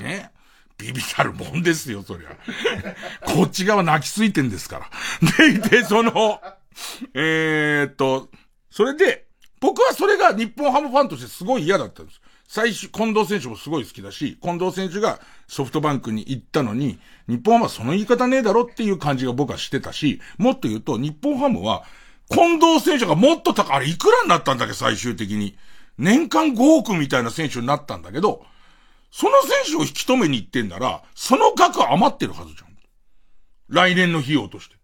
[0.00, 0.30] ね。
[0.78, 2.30] ビビたるもんですよ、そりゃ。
[3.26, 4.90] こっち側泣きついてんですから。
[5.38, 6.40] でいて、その、
[7.14, 8.30] えー、っと、
[8.70, 9.26] それで、
[9.60, 12.20] 僕はそれが日本ハムファンとしてすごい嫌だったんです。
[12.46, 21.84] 最初、近藤選手もすごい好きだし、近藤選手がソフトバンクに行ったのに、日本ハムはその言い方ねえだろっていう感じが僕はしてたし、もっと言うと、日本ハムは、
[22.30, 25.56] 近藤選手がもっと高い、あれいくらになったんだっけ、最終的に。
[25.96, 28.44] 年間5億みたいな選手になったんだけど、
[29.10, 32.68] その選手を引き止めに行ってんなら、その額余ってるはずじゃん。
[33.68, 34.76] 来年の費用として。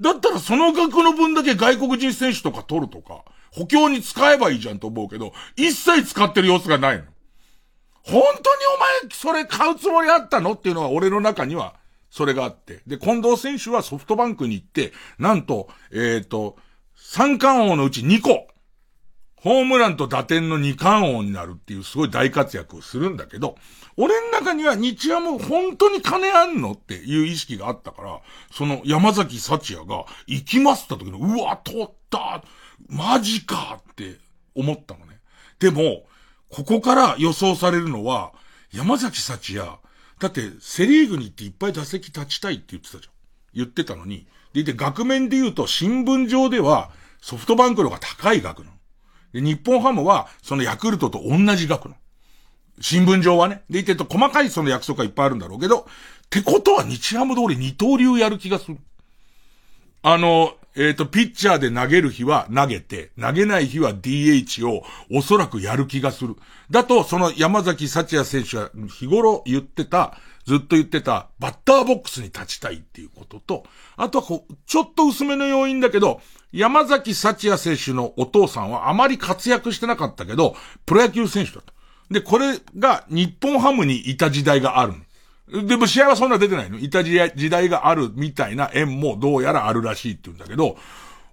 [0.00, 7.04] だったらその額の分だけ外国人選手とか取るとか、補強に使えばいいじゃんと思うけど、一切使ってる様子がないの。
[8.02, 8.26] 本当に
[9.02, 10.52] お前、それ買うつもりあったの？
[10.52, 11.76] っていうのは俺の中には、
[12.10, 12.82] それがあって。
[12.86, 16.56] で、近藤選手はソフトバンクに行って、なんと、えっ、ー、と、
[17.16, 18.48] 三冠王のうち2個、
[19.36, 23.56] ホームランと打点の二冠王になるっていうすごい大活躍をするんだけど、
[23.96, 32.42] 俺の中には日ハム本当に金あんのっていう意識があったから、その山崎幸也が行きますって時の、うわ、取った
[32.88, 34.16] マジかって
[34.56, 35.20] 思ったのね。
[35.60, 36.08] でも、
[36.48, 38.32] ここから予想されるのは、
[38.72, 39.70] 山崎幸也、
[40.18, 43.12] だってセリーグに行っていっぱい打席立ちたいって言ってたじゃん。
[43.54, 44.26] 言ってたのに。
[44.52, 46.90] でいて、額面で言うと新聞上では
[47.24, 48.76] ソフトバンクの方が高い額なの。
[49.32, 51.94] で、日本ハムは、そのヤクルトと同じ額の。
[52.82, 53.62] 新聞上はね。
[53.70, 55.84] でいてると、細かいその約束がいっぱいあるんだろうけど、っ
[56.28, 58.76] てことは日ハム通り二刀流やる気がする。
[60.02, 66.36] あの、えっ、ー、と、ピッチャーで投げる日は投げて、投げない日は DH をおそらくやる気がする。
[66.70, 73.64] だと、その山崎幸也選手は日頃言ってた、ずっと言ってた、バッターボックスに立ちたいっていうことと、
[73.96, 76.20] あとはこう、ちょっと薄めの要因だけど、
[76.54, 80.54] 山崎幸也選手のお父さんはあまり活躍してなかったけど、
[80.86, 81.72] プロ野球選手だった。
[82.10, 84.94] で、これが日本ハムにいた時代がある
[85.66, 86.78] でも試合はそんな出てないの。
[86.78, 90.78] いた時代があるみたいな縁もどうやらあるらしいって言うんだけど、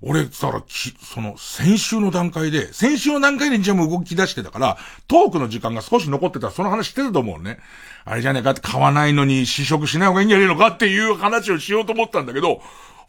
[0.03, 7.59] 俺、さら、その、先週の段階で、先週の段階で日ハム動き出してたから、トークの時間が少し残ってたらその話してると思うね。
[8.03, 12.63] あれじゃねえかって買わないのに試食しない方がいいんじゃねえのかっていう話をしようと思ったんだけど、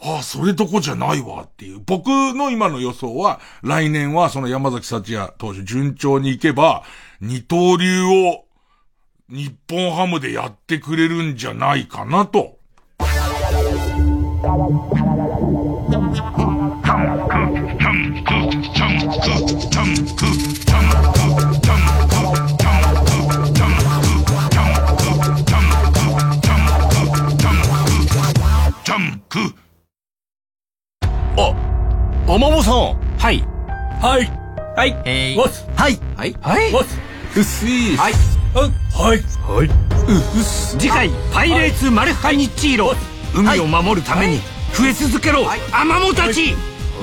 [0.04, 1.80] ああ、それどこじゃないわっていう。
[1.86, 6.82] 僕の今の予想は、来年はその山崎幸也投手順調に行けば、
[7.20, 8.44] 二刀流を
[9.28, 12.58] 日本ハムでやってくれるんじゃないかなと。
[32.32, 32.74] おまもさん。
[33.18, 33.44] はい。
[34.00, 34.32] はい。
[34.74, 35.02] はい。
[35.04, 35.68] えー、わす。
[35.76, 36.00] はい。
[36.16, 36.34] はい。
[36.40, 36.72] はい。
[36.72, 36.98] わす。
[37.36, 37.96] うっすー。
[37.98, 38.12] はい。
[38.54, 39.18] はい。
[39.18, 39.70] はい。
[40.80, 42.94] 次回「パイレーツマルハニチーロ」
[43.36, 44.40] 海を守るために
[44.72, 46.54] 増え続けろ、アマモたち、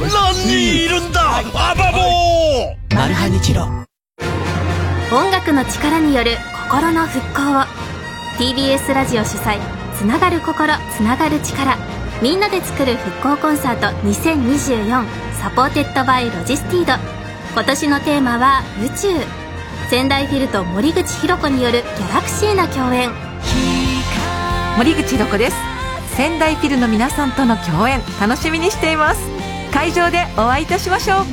[0.02, 3.68] 何人いるんだ、アマモマルハニチロ
[5.12, 6.38] 音楽の力による
[6.72, 7.64] 心の復興を
[8.40, 9.60] TBS ラジオ主催
[9.96, 11.78] つながる心つながる力
[12.22, 15.06] みんなで作る復興コンサート2024
[15.42, 17.02] Supported by ロジスティード。
[17.54, 19.08] 今年のテーマは宇宙。
[19.90, 23.10] 仙台フィルと森口博子によるギャラクシーな共演。
[24.78, 25.56] 森口博子です。
[26.18, 29.22] 仙台フィルの皆さんとの共演楽しみにしています。
[29.74, 31.26] 会場でお会いいたしましょう。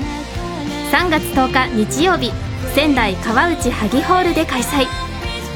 [0.93, 2.30] 3月10日日曜日
[2.76, 4.87] 仙台川内萩ホールで開催。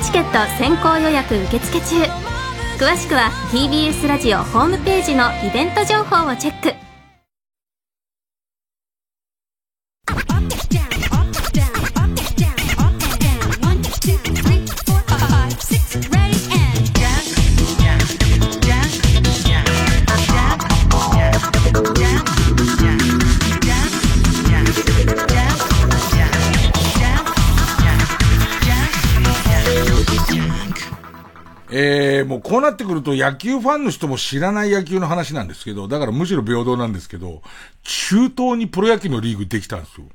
[0.02, 2.29] チケット先行予約受付中
[2.80, 6.89] 詳しくは TBS ラジオホームページのイベント情報をチェック
[32.60, 37.42] えー、もうこうなってくると野球ファンの人も知らない野球の話なんですけど、だからむしろ平等なんですけど、
[37.82, 40.06] 中東にプロ野球のリーグできたんですよ。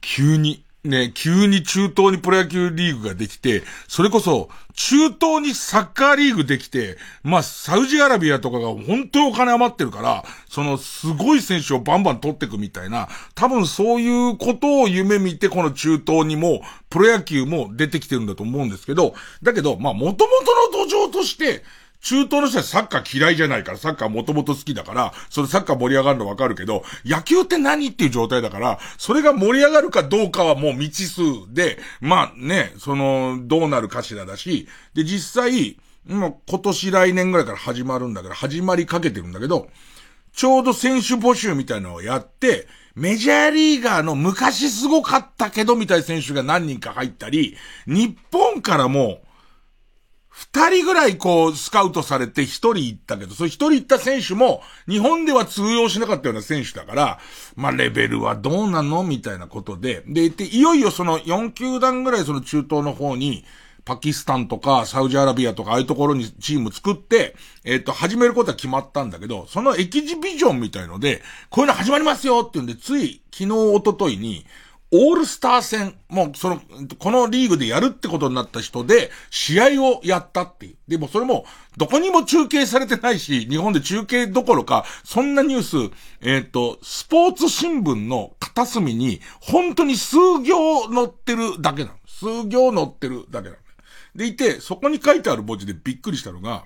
[0.00, 0.62] 急に。
[0.86, 21.64] ね、急に中東にプロ野球リーグができて、それこそ、中東にサッカーリーグできて、まあ、サウジアラビアとかが本当にお金余ってるから、そのすごい選手をバンバン取っていくみたいな、多分そういうことを夢見て、この中東にも、プロ野球も出てきてるんだと思うんですけど、だけど、まあ、元々の土壌として、
[22.06, 39.66] 中東の人はサッカー嫌いじゃないから、サッカーもともと好きだから、それサッカー盛り上がるのわかるけど、野球って何っていう状態だから、それが盛り上がるかどうかはもう未知数で、まあね、その、どうなるかしらだし、で、実際、もう今年来年ぐらいから始まるんだから、始まりかけてるんだけど、
[40.32, 47.56] ちょうど選手募集みたいなのをやって、メジャーリーガーの昔すごかったけどみたいな選手が何人か入ったり、
[47.88, 49.25] 日本からも
[50.36, 57.18] 二人ぐらいこう、スカウトされて一人行ったけど、それ一人行った選手も、日本では通用しなかったような選手だから、
[57.56, 63.46] まあ、レベルはどうなのみたいなことで、で、で、いよいよその4球団ぐらいその中東の方に、
[63.86, 67.34] パキスタンとかサウジアラビアとかああいうところにチーム作って、
[67.64, 74.44] えっ、と、始めることは決まったんだけど、そのエキジビジョンみたいので、こういうの始まりますよって言うんで、つい昨日、一昨日に、
[74.92, 76.60] オールスター戦、もうその、
[76.98, 80.76] このリーグでやるってことになった人で、試合をやったっていう。
[80.86, 81.44] でもそれも、
[81.76, 91.96] どこにも中継されてないし、日本で中継どころか、そんなニュース、えっ、ー、と、スポーツ新聞の片隅に、本当に数行載ってるだけなの。
[92.06, 93.60] 数行載ってるだけなの。
[94.14, 96.64] でいて、そこに書いてある文字でびっくりしたのが、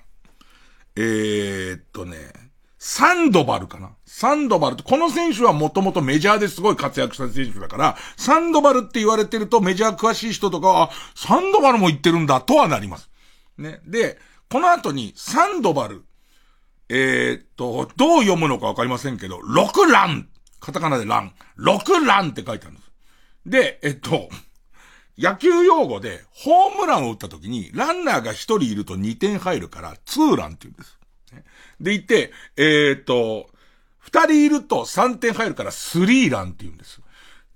[0.95, 2.50] えー、っとね、
[2.83, 3.91] サンドバルかな？
[4.07, 13.11] サンドバルって、この選手はもともとメジャーですごい活躍した選手だから、サンドバルって言われてるとメジャー詳しい人とかは、あ、サンドバルも言ってるんだとはなります。
[13.59, 13.81] ね。
[13.85, 14.19] で、
[14.51, 16.05] この後に、サンドバル、
[16.89, 21.35] えー、っと、どう読むのかわかりませんけど、6ランカタカナでラン。
[21.59, 22.91] 6ランって書いてあるんです。
[23.45, 24.31] で、えっと、
[25.19, 31.00] 野球用語で、ホームランを打った時に、ランナーが1人いると2点入るから、ツーランって言うんです。
[31.81, 33.49] でいて、えー、っと、
[33.99, 37.01] 二人いると3点入るからスリーランって言うんです。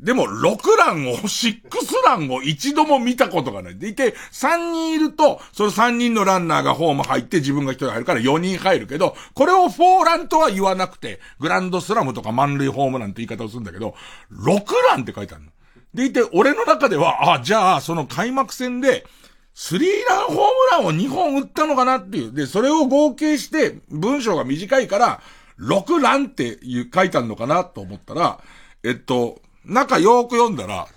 [0.00, 3.78] でも、6ランを、シックスランを一度も見たことがない。
[3.78, 13.94] でいて、3人いると、その3人のランナーがホーム入って自分が1人入るから4人入るけど、これを4ランとは言わなくて、グランドスラムとか満塁ホームランって言い方をするんだけど、
[14.32, 14.50] 6
[14.90, 15.50] ランって書いてあるの。
[15.94, 19.06] でいて、俺の中では、あ、じゃあ、その開幕戦で、
[19.54, 20.42] スリーランホーム
[20.72, 22.32] ランを2本打ったのかなっていう。
[22.32, 25.22] で、それを合計して、文章が短いから、
[25.60, 26.58] 6ランって
[26.92, 28.40] 書いてあるのかなと思ったら、
[28.82, 30.88] えっと、中よーく読んだら、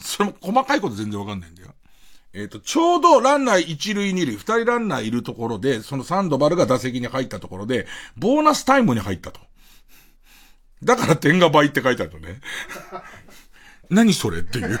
[0.00, 1.68] それも細かいこと全然わかんないんだよ。
[2.32, 7.86] えっと、ちょうどランナー1塁2塁、2人ランナーいるところで、そのサンドバルが打席に入ったところで、
[8.16, 9.40] ボーナスタイムに入ったと。
[10.82, 12.40] だから点が倍って書いてあるのね。
[13.90, 14.80] 何それっていう。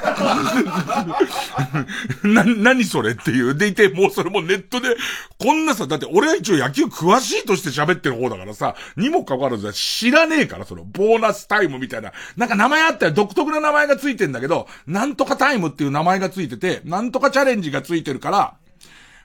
[2.24, 3.54] な、何それっていう。
[3.54, 4.96] でいて、もうそれもネットで、
[5.38, 12.12] こんなさ、だって俺は一応野球詳しいとして喋ってる方だからさ、にもかかわらず知らねえから、その、ボーナスタイムみたいな。
[12.36, 13.12] なんか名前あったよ。
[13.12, 18.54] 独特な名前がついてんだけど、なんとかタイムっていう名前がついてて、なんとかチャレンジがついてるから、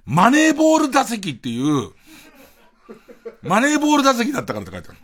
[0.06, 1.92] マネーボール打席っていう、
[3.42, 4.98] マネーボール打席だったからって書いてある。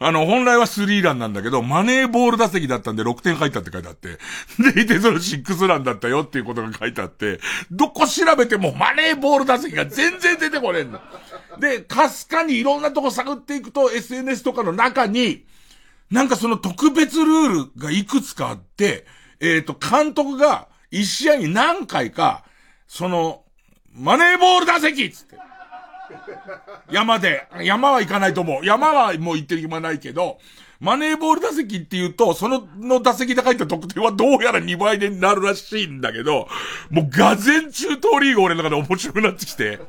[0.00, 4.18] あの、本来はスリーランなんだけど、マネーボール打席だったんで6点入ったって書いてあって。
[4.72, 7.40] で、いてその6ランだったよっていうことが書いてあって、
[7.70, 11.02] どこ調べてもマネーボール打席が全然出てこねえんだ。
[11.58, 15.44] で、かすかにいろんなとこ探っていくと SNS とかの中に、
[16.10, 19.04] なんかその特別ルールがいくつかあって、
[19.40, 22.44] えっ、ー、と、監督が一試合に何回か、
[22.86, 23.42] その、
[23.92, 25.47] マネーボール打席つって。
[26.90, 28.64] 山で、山は行かないと思う。
[28.64, 30.38] 山はもう行ってる暇ないけど、
[30.80, 36.48] マネーボール打席って言うと、その、の打席で入った得点はどうやら2倍になるらしいんだけど、
[36.90, 39.80] もうガゼン中東リーグ俺の中で面白くなってきて、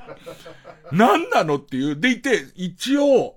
[0.92, 2.00] 何なのっていう。
[2.00, 3.36] でいて、一応、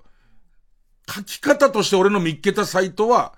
[1.08, 3.34] 書き方として俺の見っけたサイトは、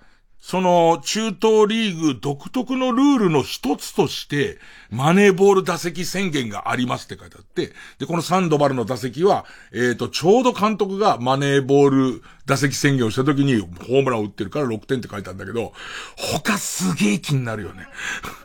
[0.47, 4.59] その、中東リーグ独特のルールの一つとして、
[4.91, 11.89] マネーボール打席宣言がありますって書いてあって、で、このサンドバルの打席は、えっ、と、ちょうど監督がマネーボー
[12.19, 15.73] ル打席宣言をした時にホームランを打ってるから6点って書いてあるんだけど、
[16.15, 17.87] 他すげえ気になるよね。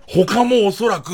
[0.09, 1.13] 他もおそらく、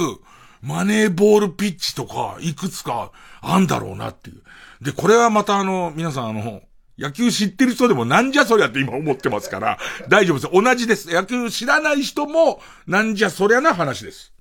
[0.62, 3.11] マネーボールピッチとか、いくつか
[3.41, 4.37] あんだろうなっていう。
[4.84, 6.62] で、これはまたあの、皆さんあの、
[6.99, 9.78] 野球知ってる人でもなんじゃそりゃって今思ってますから、
[10.09, 10.53] 大丈夫です。
[10.53, 11.12] 同じです。
[11.12, 14.32] 野球知らない人も、なんじゃそりゃな話です。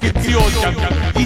[0.00, 0.74] 月曜ジャン
[1.14, 1.25] ク、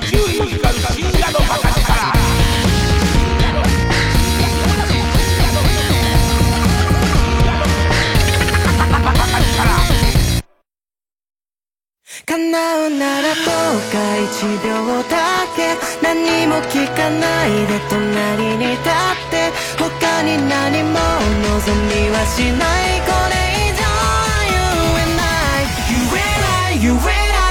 [12.30, 13.44] 叶うならどう
[13.90, 15.18] か一秒だ
[15.56, 15.74] け。
[16.00, 18.86] 何も聞かないで隣に立っ
[19.32, 19.50] て。
[19.76, 23.02] 他に何も望みはしない。
[23.02, 23.34] これ
[23.66, 23.98] 以上は
[24.46, 24.54] 言
[24.94, 25.26] えな
[25.58, 25.66] い。
[25.90, 27.42] 言えない言えな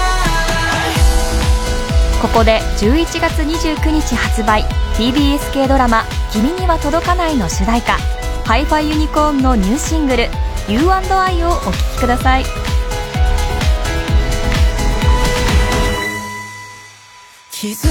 [2.15, 2.21] い。
[2.21, 4.63] ここで11月29日発売。
[4.95, 7.97] TBS 系ドラマ「君には届かない」の主題歌。
[8.45, 10.29] ハイファイユニコーンのニューシングル
[10.69, 12.45] 「You&I」をお聴きください。
[17.59, 17.89] 気づ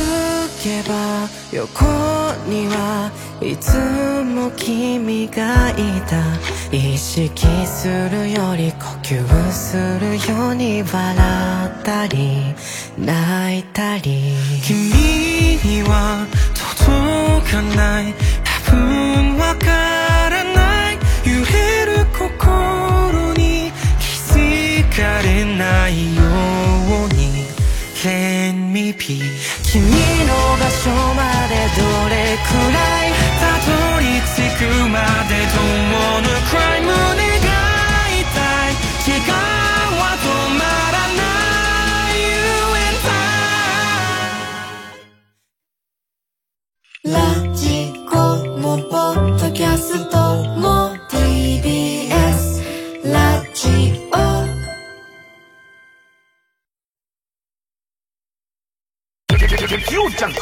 [0.63, 1.85] けば横
[2.49, 3.13] には
[3.43, 3.77] いつ
[4.25, 5.75] も君がい
[6.09, 6.25] た。
[6.75, 10.91] 意識するより呼吸するように笑
[11.67, 12.55] ったり
[12.97, 14.33] 泣いたり。
[14.63, 18.15] 君には届かない
[18.65, 26.23] 多分わからない揺れる心に気づかれないよ
[27.05, 27.29] うに。
[28.05, 29.21] Let me be
[29.71, 29.93] 君の
[30.57, 34.97] 場所までどれくらいたどり着くま
[35.29, 35.93] でとも
[36.23, 37.53] ぬくらい胸が
[38.09, 38.25] 痛
[38.71, 38.73] い
[39.05, 41.21] 気がは止まらな
[42.09, 42.33] い You
[42.89, 43.05] and
[47.05, 48.17] I ラジコ
[48.59, 50.17] もポッドキャスト。
[60.19, 60.41] 月曜ジャンク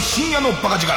[0.00, 0.92] 深夜のバカ力。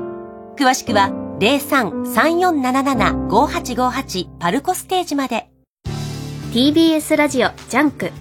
[0.59, 1.09] 詳しくは
[1.41, 5.49] 03-3477-5858パルコステージまで。
[6.53, 8.13] TBS ラジオジャンク。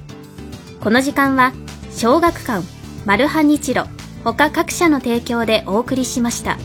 [0.81, 1.53] この時間は
[1.91, 2.65] 小学館
[3.05, 3.85] マルハニチロ
[4.23, 6.57] 他各社の提供でお送りしました。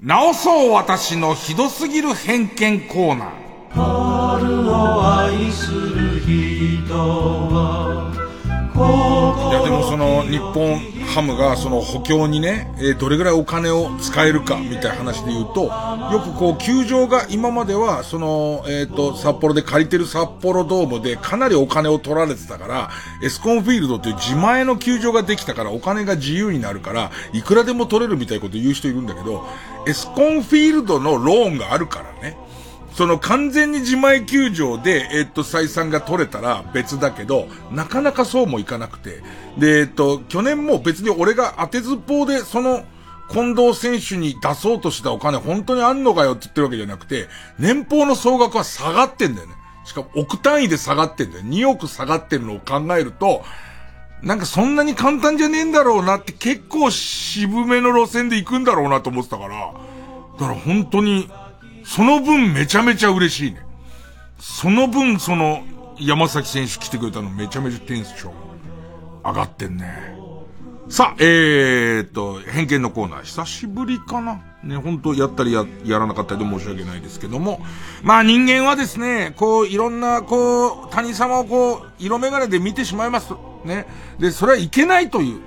[0.00, 3.42] 直そう私のひどすぎる偏見コーナー。
[3.74, 6.51] 春を愛する日
[8.74, 22.90] いやでもその日本ハムがその補強にね、え、どれぐらいお金を使えるかみたいな話で言うと、よくこう球場が今まではその、えっ、と、札幌で借りてる札幌ドームでかなりお金を取られてたから、
[23.22, 29.46] エスコンフィールドっていう自前の球場ができたからお金が自由になるから、いくらでも取れるみたいなこと言う人いるんだけど、
[29.86, 32.38] エスコンフィールドのローンがあるからね。
[32.94, 39.22] その完全に自前球場で、えっと、採算が取れたら別だけど、なかなかそうもいかなくて。
[39.58, 42.84] で、えっと、去年も別に俺が当てずっぽうで、その、
[43.30, 47.28] 近藤選手に出そうとしたお金本当にあんのかよって言ってるわけじゃなくて、
[47.58, 49.54] 年俸の総額は下がってんだよね。
[49.84, 51.44] しかも億単位で下がってんだよ。
[51.44, 53.42] 2億下がってるのを考えると、
[54.22, 59.72] なんかそんなに簡単じゃねえんだろうなって結構渋めの路線で行くんだろうなと思ってたから、
[60.38, 61.28] だから本当に、
[61.84, 63.64] その分めちゃめちゃ嬉しいね。
[64.38, 65.62] その分その
[65.98, 68.32] 山崎選手来てくれたのめちゃめちゃテンション
[69.24, 70.12] 上がってんね。
[70.88, 77.60] さあ、えーと、偏見のコーナー、久しぶりかなね、本当やったりや、やらなかったりで申し訳ないですけども。
[78.02, 83.32] まあ人間はですね、こう、いろんな、こう、谷様をこう、色眼鏡で見てしまいます。
[83.64, 83.86] ね。
[84.18, 85.40] で、それはいけないという、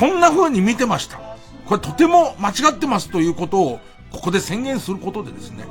[0.00, 1.20] こんな風に見てました。
[1.66, 3.80] これとても間違ってますということを、
[4.10, 5.64] ここで宣言することでですね、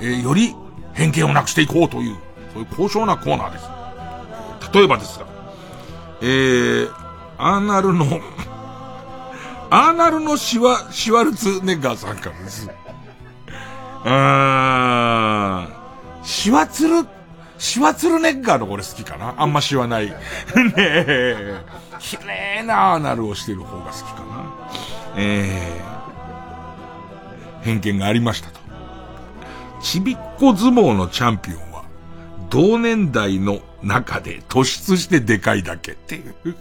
[0.00, 0.54] えー、より
[0.92, 2.16] 偏見をなくしていこうという、
[2.52, 4.72] そういう高尚なコーナーです。
[4.72, 5.26] 例えばですが、
[6.20, 6.90] えー、
[7.38, 8.06] アーナルの
[9.70, 12.70] アーナルのシワ、シワルツネッガーさんからです。
[14.04, 15.68] うーん、
[16.22, 17.06] シワツル、
[17.58, 20.06] シワツルネッガーのこれ好きかなあんまシワない。
[20.10, 20.14] ね
[20.76, 21.60] え、
[21.98, 24.24] 綺麗なアーナルをしてる方が好きかな。
[25.16, 26.03] えー、
[27.64, 28.60] 偏見がありましたと。
[29.80, 31.84] ちびっこ相撲のチャンピオンは、
[32.50, 36.56] 同年代の中で突出してでかいだけっていう。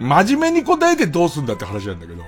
[0.00, 2.22] 真面目に答えてどうすんだって話なんだけど、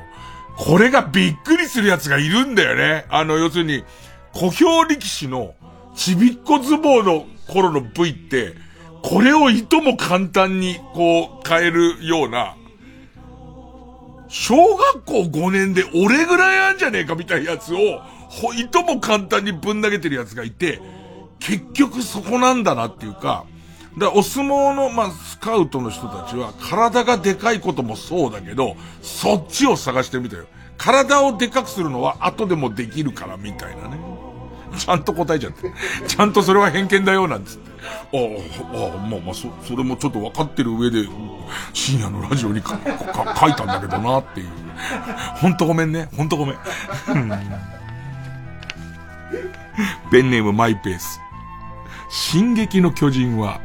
[0.56, 3.06] これがびっくりする奴がいるんだよね。
[3.08, 3.84] あの、要するに、
[4.32, 5.54] 小兵力士の
[5.94, 8.54] ちびっこ相撲の頃の V って、
[9.02, 12.56] これをいとも簡単にこう変えるような、
[14.28, 20.80] 小学校5年で俺ぐらいあんじゃねえかみたいなやつを、ほ、いとも簡単にぶん投げてるやつがいて、
[21.38, 23.44] 結局そこなんだなっていうか、
[23.98, 30.46] だお相撲の、まあ、スカウトの人たちは、体がでかいこともそうだけど、そっちを探してみたよ。
[30.78, 33.98] 体をでかくするのは後でもできるからみたいなね。
[34.76, 35.72] ちゃんと答えちゃって。
[36.08, 37.73] ちゃんとそれは偏見だよ、なんつって。
[37.84, 38.20] ああ、
[38.92, 41.06] ああ、まあまあ、そ、それもちょっと分かってる上で、
[41.72, 44.48] 深夜のラジオにか、か、書いたんだけどな、っていう。
[45.36, 46.08] ほんとごめんね。
[46.16, 46.56] ほんとごめん。
[50.10, 51.20] ペンネームマイペース。
[52.10, 53.60] 進撃の巨人は、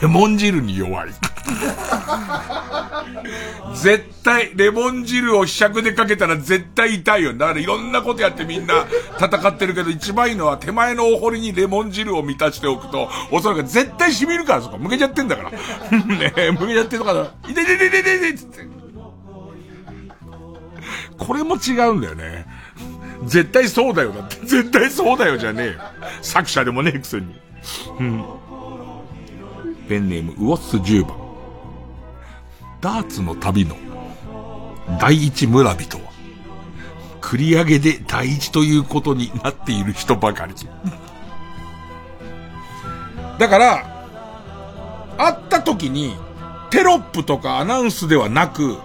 [0.00, 1.10] レモン汁に弱い。
[3.74, 7.34] 絶対、レモン汁を試着でかけたら絶対痛いよ。
[7.34, 8.86] だからいろんなことやってみんな
[9.18, 14.78] 戦ってるけど、一番いいのは手前のお堀にレモン汁を満たしておくと、おそらく絶対染みるから、そこ。
[14.78, 15.50] 向けちゃってんだから。
[16.16, 18.66] ねえ、向けちゃってるから、いててててててつって。
[21.18, 22.46] これも違うんだよね。
[23.24, 24.36] 絶対そうだよだって。
[24.46, 25.72] 絶対そうだよじゃねえよ。
[26.22, 27.34] 作者でもねえくせに。
[28.00, 28.24] うん。
[29.88, 31.16] ペンネーム、ウォッス10番。
[32.80, 33.76] ダーツの旅の
[35.00, 36.04] 第一村人は、
[37.20, 40.54] 繰り上げで第一ということになっている人ばかり。
[43.38, 43.94] だから、
[45.16, 46.16] 会った時に、
[46.70, 48.78] テロップとかアナウンスではなく、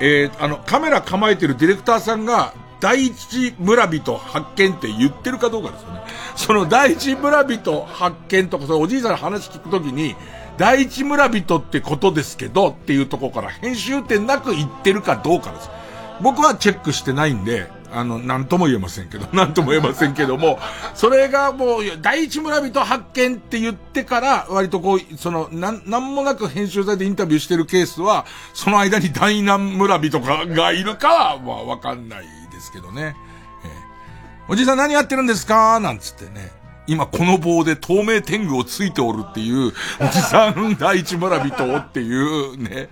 [0.00, 2.54] えー、あの、カメラ構えてるディレクターさんが、
[2.84, 6.00] 第一村人発見って言ってるかどうかですよね。
[6.36, 10.14] その第一村人発見とか、そのおじいさんの話聞くときに、
[10.58, 15.70] 第一村人ってことですけどっていうとこから編集点なく言ってるかどうかです。
[16.20, 20.58] 僕はチェックしてないんで、あの、なんとも言えませんけど、 なんとも言えませんけども、
[20.94, 33.16] それがもう、第一村人発見って言ってから、割とこう、その、なん、なんもなく編集されてインタビューしてるケースは、その間に第何村人かがいるかは、まあ、わかんないですけどね。
[33.64, 35.80] えー、おじいさん何やってるんですか？
[35.80, 36.50] なんつってね。
[36.86, 42.88] 今この棒で透明天狗をついておるっていう、おじさん第一村人っていうね。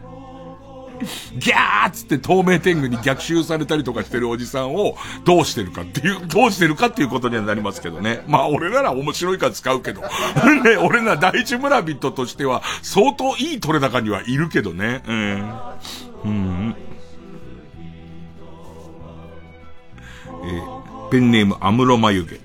[1.36, 8.22] ギャーっつって透明天狗に逆襲されたりとかしてるおじさんをどうしてるかっていう、どうしてるかっていうことにはなりますけどね。
[8.28, 10.00] まあ俺なら面白いから使うけど。
[10.62, 15.02] ね、俺な第一村人としては相当いい取れ高にはいるけどね。
[15.06, 15.52] うん。
[16.24, 16.76] うん。
[20.44, 22.40] えー、ペンネーム安室眉毛。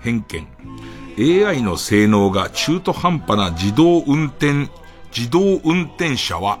[0.00, 0.48] 偏見。
[1.46, 4.68] AI の性能が中途半端な自動運転、
[5.16, 6.58] 自動運転車は、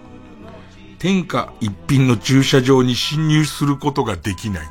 [0.98, 4.66] 天下一品の駐車場に侵入することができない。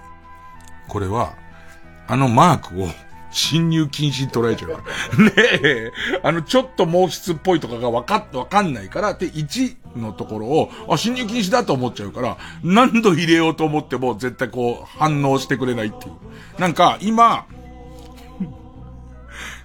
[0.88, 1.36] これは、
[2.08, 2.88] あのマークを
[3.34, 4.84] 侵入禁止に捉えちゃうか
[5.18, 5.26] ら。
[5.26, 16.14] ねえ、あの、ちょっと毛筆っぽいとかがわかっ、わかんないから、で、1のところを、あ、侵入禁止だと思っちゃうから、何度入れようと思っても絶対こう、反応してくれないっていう。
[16.60, 17.46] なんか、今、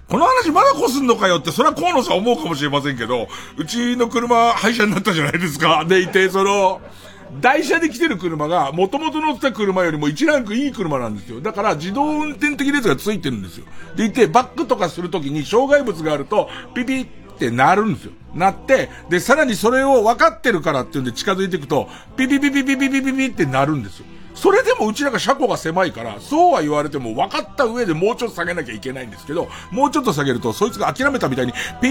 [0.09, 5.85] この話まだこすんのかよって、それは河野さん思うかもしれませんけど、うちの車、廃車になったじゃないですか。
[5.85, 6.81] でいて、その、
[7.41, 11.41] 台車で来てる車が、もともと乗ってた車よりも1ランクいい車なんですよ。
[11.41, 13.65] だから自動運転的なやつがついてるんですよ。
[13.95, 17.05] でいて、バックとかするときに障害物があると、ピピっ
[17.37, 18.11] てなるんですよ。
[18.33, 24.05] なって、で、さらにそれを分かってるからっていうんで近づいていくと、ピピピピピピピピピってなるんですよ。
[24.35, 31.87] それでもうちらが車庫が狭いから、そうは言われても分かった上でもうちょっと下げなきゃいけないんですけど、もうちょっと下げると、そいつが諦めたみたいに、ピ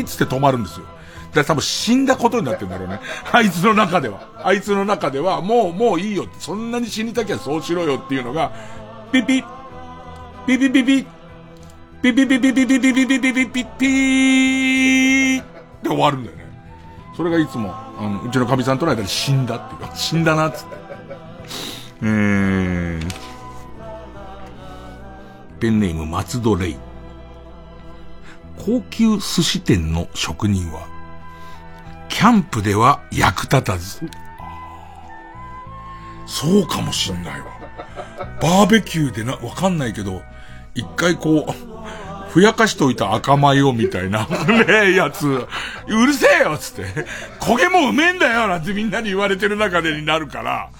[0.00, 0.86] ーつって止まるんですよ。
[1.32, 3.00] だ多分死んだことになってんだろうね。
[3.30, 4.42] あいつの中では。
[4.42, 6.26] あいつの中では、もう、もういいよ。
[6.38, 8.52] そんなに死にたきゃそうしろよっていうのが、
[9.12, 9.44] ピピッ、
[10.46, 11.06] ピピピピッ、
[12.02, 15.42] ピピピピピピピピピピピピピピー
[15.82, 16.48] で終わるんだよね。
[17.16, 20.76] それがいつも、あの、うちのかみさんとの間に死んだっていうか、死んだなっつって。
[22.02, 23.12] えー、
[25.58, 26.76] ペンネーム松戸レイ。
[28.56, 30.86] 高級寿司店の職人は、
[32.08, 34.00] キャンプでは役立たず。
[36.26, 37.46] そうかもしんないわ。
[38.40, 40.22] バーベキューでな、わかんないけど、
[40.74, 45.46] 一回こう、ふやかしといた赤米をみたいな、ねえやつ、う
[45.88, 47.06] るせえよつって、
[47.40, 50.70] 焦げもうめえんだよなんてみんなに言われてる中でになるから、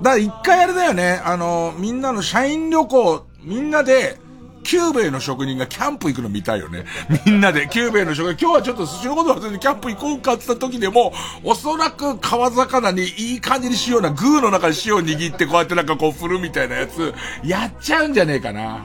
[0.00, 4.20] だから一回あれだよね、あの、みんなの社員旅行、みんなで、
[4.62, 6.84] キューベイの職人がキャンプ行くの見たいよね。
[7.26, 11.12] みんなで、キューベイの職人、今日はちょっと寿司のこと忘れてキャンプ行こうかって言った時でも、
[11.44, 18.84] おそらく川魚にいい感じに塩な、グーの中に塩握ってこうやってなんかこう振るみたいなやつ、やっちゃうんじゃねえかな。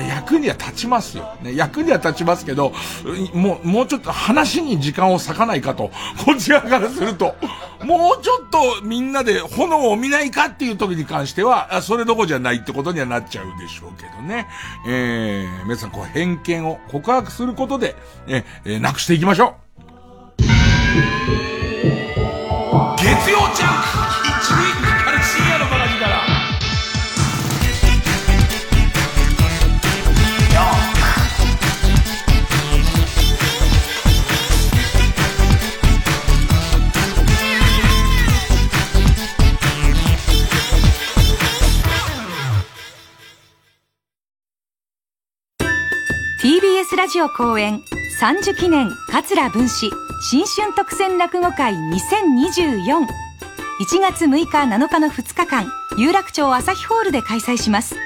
[0.00, 1.34] 役には立ちますよ。
[1.42, 2.72] ね、役には立ちますけど、
[3.34, 5.90] もう、もうちょっと話に時間を割かないかと、
[6.24, 7.34] こちらからすると、
[7.84, 14.46] もうちょっとみんなで炎を見ないかっていう時に関しては、それどこじゃないってことにはなっちゃうでしょうけどね。
[14.86, 19.62] えー、皆さんこう偏見を告白することで、えー、なくしていきましょう。
[22.98, 24.11] 月曜ジャンク
[46.96, 47.82] ラジオ公演
[48.20, 49.90] 30記念桂文史
[50.20, 53.06] 新春特選落語会20241
[54.00, 55.66] 月6日7日の2日間
[55.96, 57.96] 有楽町朝日ホールで開催します。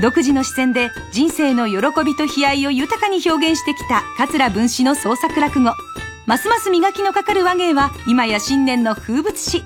[0.00, 5.72] 独自の視線で人生の喜びと悲哀を豊かに表現してきた桂文史の創作落語。
[6.26, 9.64] ますます磨きのかかる話芸は今や新年の風物詩。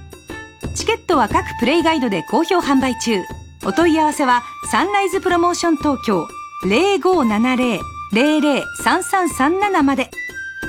[0.74, 3.22] チケットは各プレイガイドで好評販売中。
[3.66, 6.26] お問い合わせはサンライズプロモーション東京
[6.64, 10.10] 0570 003337まで。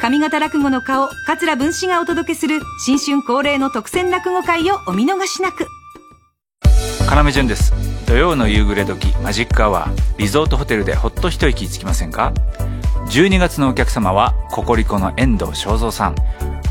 [0.01, 5.67] 上方落語の顔、桂文枝がお届けする新春恒例の特選落語会をお見逃しなく。
[7.09, 7.71] 要潤です。
[8.07, 12.33] 土曜の夕暮れ時、マジックアワー、リゾートホテルでほっと一息つきませんか
[13.09, 16.15] ?12 月のお客様は、ココリコの遠藤正蔵さん。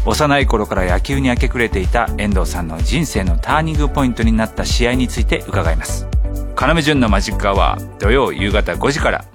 [0.06, 6.06] 幼い頃から野球に明け暮れていた遠藤さんの人生のターニングポイントになった試合について伺います。
[6.60, 9.33] 要潤のマジックアワー、土曜夕方5時から。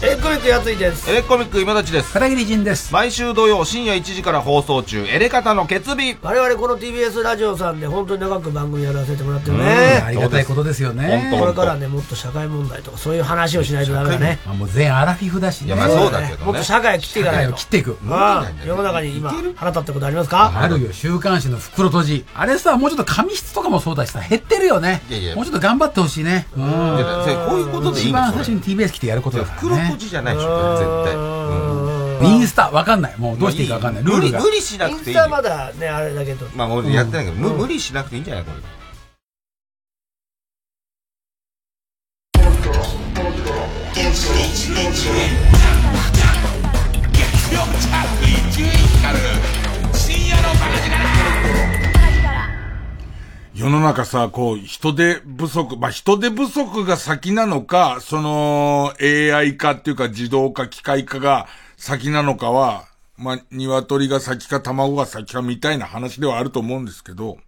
[0.00, 1.10] エレコミックやついです。
[1.10, 2.12] エレコミック今立ちです。
[2.12, 2.92] 片桐仁です。
[2.92, 6.16] 毎週土曜深夜1時から放送中エレカタの決日。
[6.22, 9.64] 我々この TBS ラジオさんで本当に長く番組やらせてもらってるね。
[10.06, 11.34] ありがたいことですよね。
[11.36, 14.38] これからねもっと社会問題とかそういう話をしないとダメだね。
[14.46, 15.66] もう全アラフィフだしね。
[15.66, 17.54] いやまあそうだけど、ね、もっと社会を切っていかないと。
[17.54, 17.98] 切っていく。
[18.64, 20.52] 世の中に今腹立ったことありますか？
[20.54, 20.92] あるよ。
[20.92, 22.24] 週刊誌の袋閉じ。
[22.36, 25.02] あれさもうちょっと紙質とかもそうだしさ減ってるよね。
[25.34, 26.46] もうちょっと頑張ってほしいね。
[26.56, 26.62] うん。
[26.62, 33.18] こういうことでいい一番最初に TBS 来てやることだから袋閉じじゃないでしょ絶対、うん、インスタわかんない。
[33.18, 34.04] もうどうしていいかわかんない。
[34.04, 34.40] ルールが。
[34.40, 35.16] 無理しなくていい。
[35.16, 36.46] インスタまだねあれだけど。
[36.54, 38.56] まあ俺やってないけど、うん、無理しなくていいんじゃないこれ。
[43.98, 44.26] 月
[47.54, 48.08] 曜チャー
[49.94, 51.07] 深夜のバカ力
[53.58, 62.84] 世の中さ、こう、人手不足、まあ、人手不足が先なのか、その、AI 化っていうか自動化、機械化が先なのかは、
[63.16, 67.38] まあ、鶏が先か卵が先かみたいな話ではあると思うんですけど、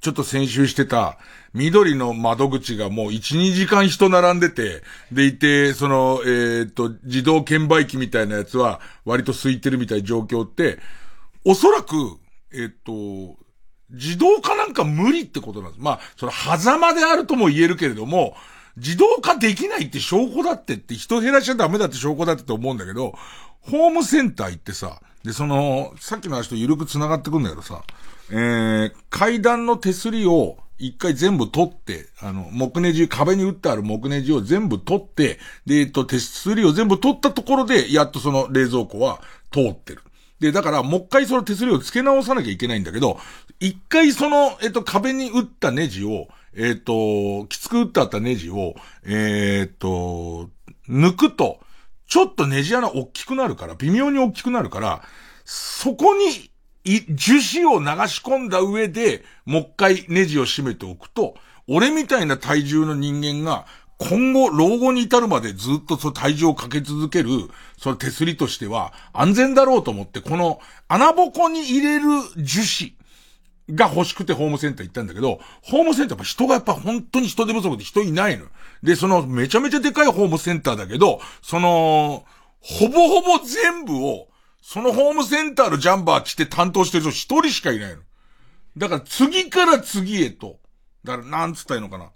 [0.00, 1.18] ちょっと先週してた、
[1.52, 4.82] 緑の窓口がもう1、2時間人並んでて、
[5.12, 10.78] でいて、その、えー、っと、自動券売機みたいなやつは割と空いてるみたいな状況って、
[11.44, 11.94] おそらく、
[12.54, 13.45] えー、っと、
[13.90, 15.82] 自動化なんか無理ってことなんです。
[15.82, 18.36] まあ、その、狭間であるとも言えるけれども、
[18.76, 23.14] 自動化できないって証拠だってって、人減らしちゃダメだって証拠だってと思うんだけど、
[23.60, 27.82] ホームセンター行ってさ、で、その、さっきの話と緩く繋がってくんだけどさ、
[28.30, 39.20] えー、階段の手すりを一回全部取って、あの、木ネジ、壁に打ってある木ネジを全部取って、で、えっと、手すりを全部取ったところで、やっとその冷蔵庫は
[39.50, 40.02] 通ってる。
[40.40, 43.18] で、だから、もう一回その手すりを付け直さなきゃいけないんだけど、
[43.60, 48.74] 一回その、えっと、壁に打ったネジを、えっと、きつく打ってあったネジを、
[49.04, 50.50] えっと、
[50.88, 51.60] 抜くと、
[52.06, 55.02] ちょっとネジ穴大きくなるから、微妙に大きくなるから、
[55.44, 56.50] そこに
[56.84, 61.34] 樹脂を流し込んだ上で、もう一回ネジを締めておくと、
[61.68, 63.66] 俺みたいな体重の人間が、
[63.98, 67.30] 今後、老後に至るまでずっとその体重をかけ続ける、
[67.78, 72.04] その手すりとしては、安全だろうと思って、この穴ぼこに入れる
[72.36, 72.94] 樹脂
[73.70, 78.46] が欲しくてホームセンター行ったんだけど、ホームセンターは人がやっぱ本当に人手不足で人いないの。
[78.82, 82.24] で、そのめちゃめちゃでかいホームセンターだけど、その、
[82.60, 84.28] ほぼほぼ全部を、
[84.60, 88.02] そのホームセンターのジャンバー着て担当してる人一人しかいないの。
[88.76, 90.58] だから次から次へと。
[91.02, 92.10] だからなんつったらいいのかな。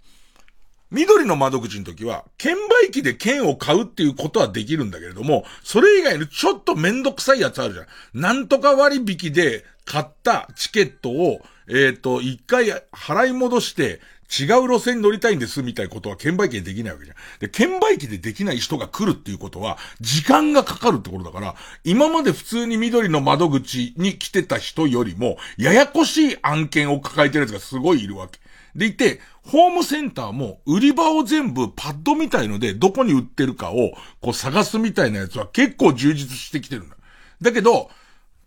[0.91, 7.87] 緑の窓口の時は、券売機で券を買うっていうことはできるんだけれども、それ以外のちょっとめんどくさいやつあるじゃん。
[8.13, 17.17] なんとか割引で買ったチケットを、えっ、ー、と、一回払い戻して、違う路線に乗りたいんですみたいなことは券売機でできないわけじゃん。
[17.39, 28.40] で、券売機でできない人が来るっていうことは、時間がかかるってことだから、今まで普通に緑の窓口に来てた人よりも、ややこしい案件を抱えてるやつがすごいいるわけ。
[28.75, 36.95] でいて、ホームセンターも売り場を全部パッドみたいのでどこに売ってるかをこう探すみたいなやつは結構充実してきてるんだ。
[37.41, 37.89] だけど、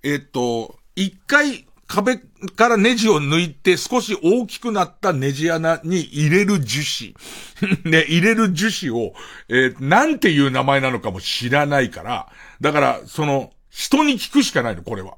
[0.02, 2.18] えっと、一回壁
[2.56, 7.14] からネジを抜いて少し大きくなったネジ穴に入れる樹脂。
[7.84, 9.14] ね、入れる樹脂を、
[9.48, 12.28] えー、なんていう名前なのかも知らないから、
[12.60, 15.16] だから、その、人に聞くしかないの、これは。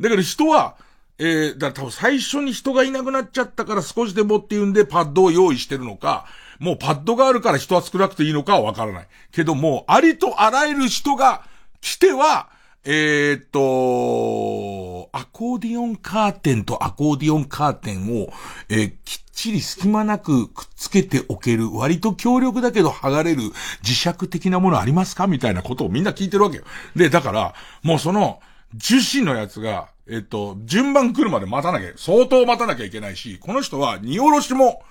[0.00, 0.76] だけど人は、
[1.18, 6.26] えー、だ多分最初に人がいなくなっちゃったから少しでもっていうんでパッドを用意してるのか、
[6.60, 9.08] もうパッドがあるから人は少なくていいのかはわからない。
[9.32, 11.42] けども、ありとあらゆる人が
[11.80, 12.48] 来ては、
[12.84, 18.32] えー、っと、アコーディオンカーテンとアコーディオンカーテンを、
[18.68, 23.42] えー、きっちり隙間なくくっつけておける、割と強力だけど剥がれる
[23.82, 25.26] 磁石的なものありますか？
[25.26, 26.64] みたいなことをみんな聞いてるわけよ。
[26.94, 28.40] で、だから、もうその、
[28.74, 34.82] 樹脂のやつが、えっと、順番来るまで待たなきゃ、相当待たなきゃいけないし、この人は荷下ろしも、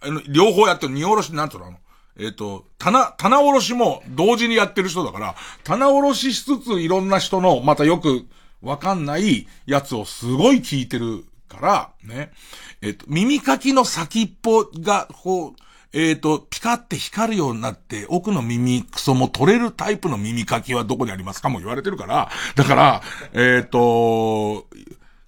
[0.00, 1.78] あの、両方やってる荷下ろしなんつうのあの、
[2.18, 8.26] えっ、と、棚、棚卸しも同時にやってる人だから、棚卸ししつついろんな人の、またよく
[8.62, 12.32] わかんないやつをすごい聞いてるから、ね。
[12.80, 15.52] えっ、と、耳かきの先っぽが、こう、
[15.92, 24.66] えっ、ー、と、ピカって光るようになって、奥の耳クソも取れるタイプの耳かきはどこにありますかも言われてるから、だから、えっ、ー、と、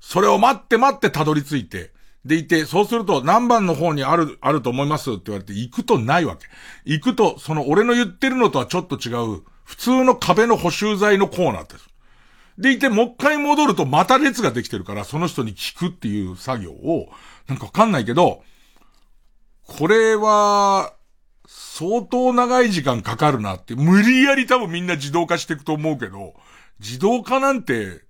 [0.01, 1.93] それを待って待ってたどり着いて、
[2.25, 6.47] でいて、そうすると何番の方にある、あると思いますって言われて、行くとないわけ。
[6.85, 11.89] 行くと、その俺の言ってるのとはちょっと違う、普通の壁の補修剤のコーナーです。
[12.59, 17.09] でいて、もう一回戻るとまた列ができてるから、その人に聞くっていう作業を、
[17.49, 18.45] なんかわかんないけど、
[19.79, 20.93] これは、
[21.47, 26.35] 相当長い時間かかるなって、無理やり多分みんな自動化していくと思うけど、
[26.79, 28.03] 自動化なんて、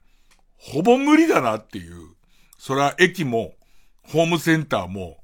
[0.59, 2.17] ほぼ無理だなっていう。
[2.59, 3.55] それは駅も、
[4.03, 5.19] ホームセンターも、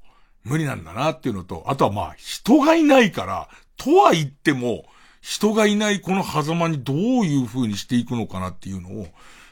[0.45, 4.85] 無理なんだなっていうのと、あとはまあ、人がいないから、とは言っても、
[5.19, 9.07] 人がいないこの狭間にどういう風にしていくのかなっていうのを、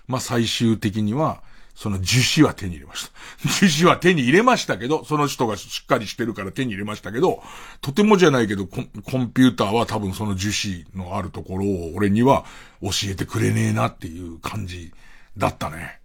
[0.07, 1.43] まあ最終的には、
[1.77, 3.11] その樹脂は手に入れました。
[3.67, 7.43] 樹脂は手に入れましたけど、その人がしっかりしてるから手に入れましたけど、
[7.81, 12.45] とてもじゃないけどコ、コンピューターは多分その樹脂のあるところを俺には
[12.81, 14.91] 教えてくれねえなっていう感じ
[15.37, 15.99] だったね。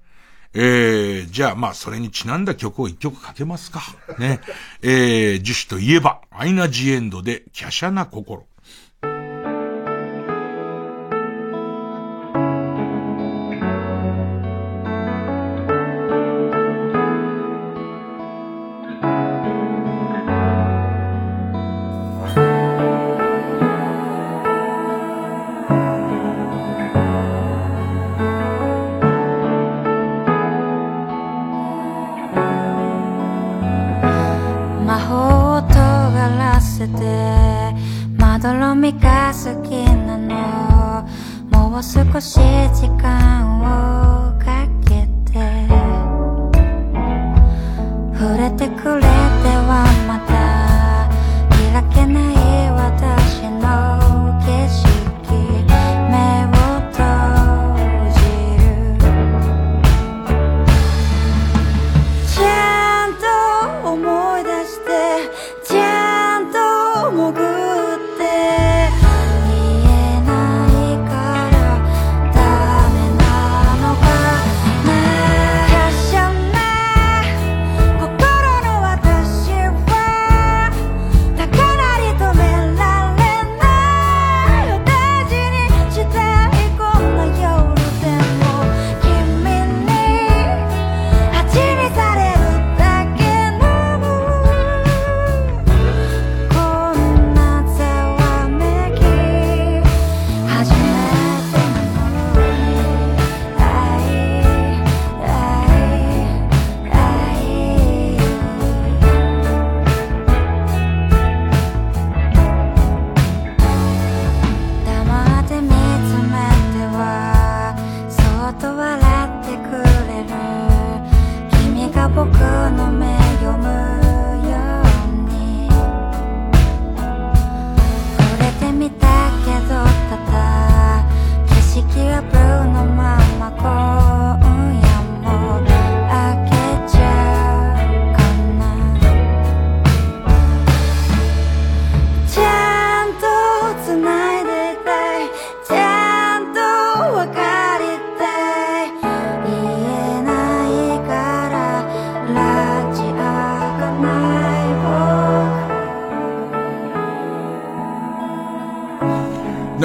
[0.52, 3.80] えー、じゃあまあそれにちなんだ曲を一曲かけますか。
[4.18, 4.40] ね。
[4.82, 8.46] えー、樹脂といえば、アイナ・ジ・エンドで、華奢な心。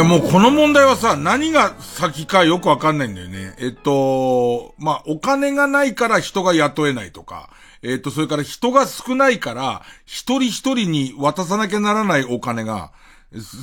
[0.08, 3.56] もうこの問題はさ、何が先かよくわかんないんだよね。
[3.60, 7.50] えっと、まあ、お金がないから人が雇えないとか、
[7.82, 12.94] えっと、それから人が少ないから、一人一人に渡さなきゃならないお金が、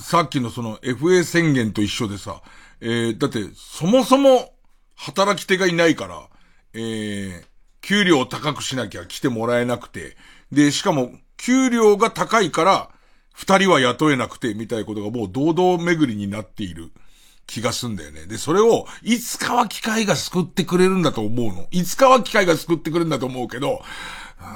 [0.03, 2.42] さっきのその FA 宣言と一緒でさ、
[2.82, 4.53] えー、だって、そもそも
[4.97, 6.28] 働き手がいないから、
[6.74, 7.45] えー、
[7.80, 10.18] 給料を高くしなきゃ来てもらえなくて、
[10.53, 12.90] で、しかも、給料が高いから、
[13.35, 16.93] 二人は雇えなくて、みたいなことがもう堂々巡りになっている
[17.47, 18.26] 気がすんだよね。
[18.26, 21.66] で、それを、いつかは機械が救ってくれるんだと思うの。
[21.72, 23.82] いつかは機械が救ってくれるんだと思うけど、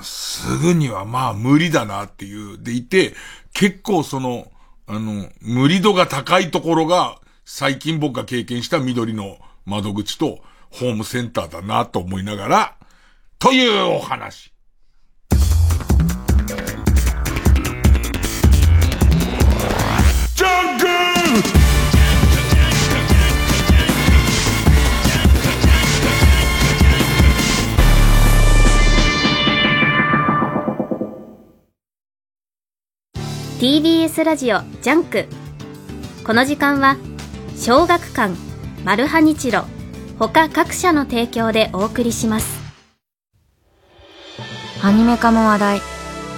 [0.03, 2.63] すぐにはまあ無理だなっていう。
[2.63, 3.15] でいて、
[3.53, 4.51] 結構その、
[4.87, 10.39] あの、無理度が高いところが、最近僕が経験した緑の窓口と
[10.71, 12.77] ホームセンターだなと思いながら、
[13.39, 14.53] というお話。
[33.59, 35.27] TBS ラジオジャンク。
[36.25, 36.97] この時間は
[37.57, 38.33] 小学館
[38.85, 39.65] マルハニチロ
[40.17, 42.57] 他各社の提供でお送りします。
[44.81, 45.81] アニメ化も話題。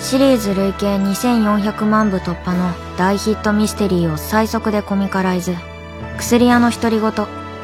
[0.01, 5.55] シリーズ累計2400万部突破の大ヒットミステリーを最速でコミカライズ。
[6.17, 7.13] 薬屋の独り言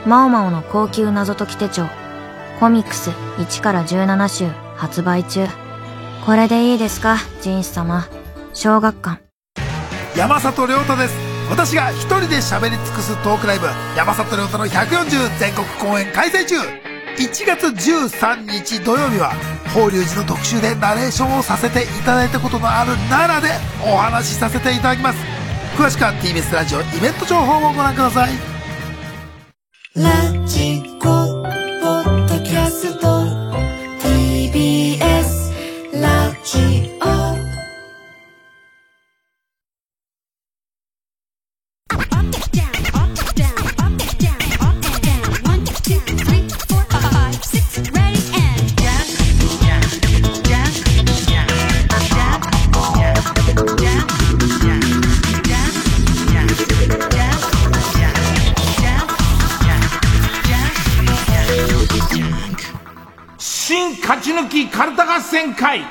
[0.04, 1.86] マオマオの高級謎解き手帳。
[2.60, 5.46] コミックス1から17週発売中。
[6.26, 8.06] これでいいですかジンス様。
[8.52, 9.25] 小学館。
[10.16, 11.14] 山里亮太です。
[11.50, 16.56] 私が一人で喋り尽くすトークライブ山里亮太の140全国公演開催中。
[17.18, 19.34] 1月13日土曜日は
[19.74, 23.48] 法隆寺の特集でナレーションをさせていただいたことのある奈良で
[23.92, 25.18] お話しさせていただきます。
[25.76, 28.30] 詳しくは TBS ラジオイベント情報をご覧ください。
[29.96, 31.25] ラジコ
[65.36, 65.82] 戦会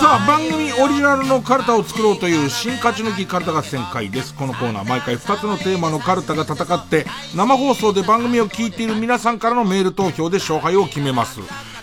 [0.00, 4.34] さあ、番組オリジナルのカルタを作ろうという新勝ち抜きカルタ合戦会です。
[4.34, 11.40] このコーナー、毎回2つのテーマのカルタが戦って、生放送で番組を聞いている皆さんからのメール投票で勝敗を決めます。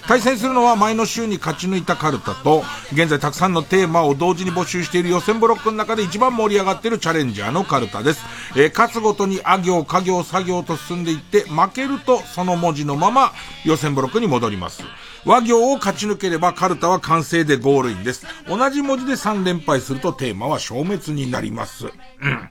[0.08, 8.22] 対戦するのは前の週に勝ち抜いたカルタと、現在たくさんのテーマを同時に募集している予選ブロックの中で一番盛り上がっているチャレンジャーのカルタです。
[8.58, 13.32] えー、勝つごとにあ行、家行、作業と進んでいって、負けるとその文字のまま
[13.64, 14.84] 予選ブロックに戻ります。
[15.26, 18.26] 和行を勝ち抜ければカルタは完成でゴールインです。
[18.48, 21.86] 同じ文字で3連敗するとテーマは消滅になります。
[21.86, 22.50] うん。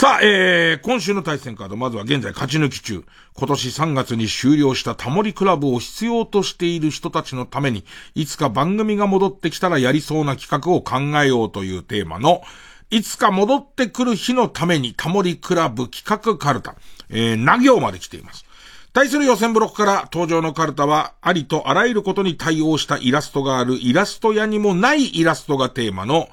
[0.00, 3.04] さあ、えー、今週の対戦カード、まずは現在勝ち抜き中。
[3.34, 7.84] 今年3月に終了したタモリクラブを必要としている人たちのために、
[8.14, 12.42] いつか番組が戻ってきたらやりそうな企画を考えようというテーマの、
[12.90, 16.76] いつか戻ってくる日のためにタモリクラブ企画カルタ、
[17.10, 18.44] えー、な行まで来ています。
[18.92, 26.28] 対する予選ブロックから登場のカルタは、ありとあらゆることに対応したイラストがあるイラスト屋にもないイラストがテーマの、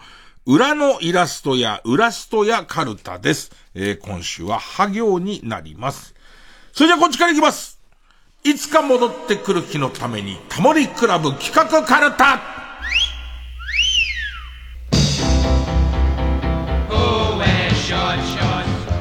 [0.48, 3.52] 裏のイラストや、裏ストやカルタです。
[3.74, 6.14] えー、今週は、ハ行になります。
[6.72, 7.80] それじゃこっちから行きます
[8.44, 12.40] いつか戻ってくる日のために、タモリクラブ企画カルタ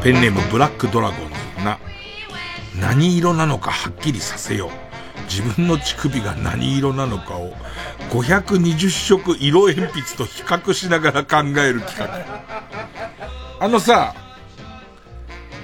[0.03, 1.19] ペンネームブラックドラゴン
[1.59, 1.79] ズな、
[2.81, 4.84] 何色なのかはっきりさせよう。
[5.29, 7.53] 自分の乳首が何色なのかを
[8.11, 12.45] 520色色鉛筆と比較しながら考える企画。
[13.61, 14.15] あのさ、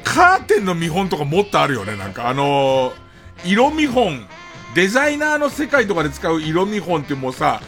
[0.04, 1.96] カーテンの見本とかもっとあるよね。
[1.96, 2.92] なんかあのー、
[3.44, 4.26] 色見本、
[4.74, 7.60] デザイナーの世界とかで使う色見本ってもうさ、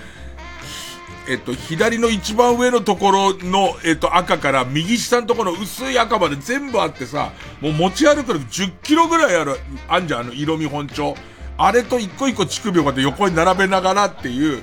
[1.28, 9.56] えっと、左の一番上のところの、えっと、赤から右下のところの薄い赤まで全部あってさ、もう持ち歩くの10キロぐらいある、
[9.88, 11.14] あんじゃん、あの色見本帳。
[11.58, 14.62] あれと一個一個乳首をこうやって横に並べながらっていう、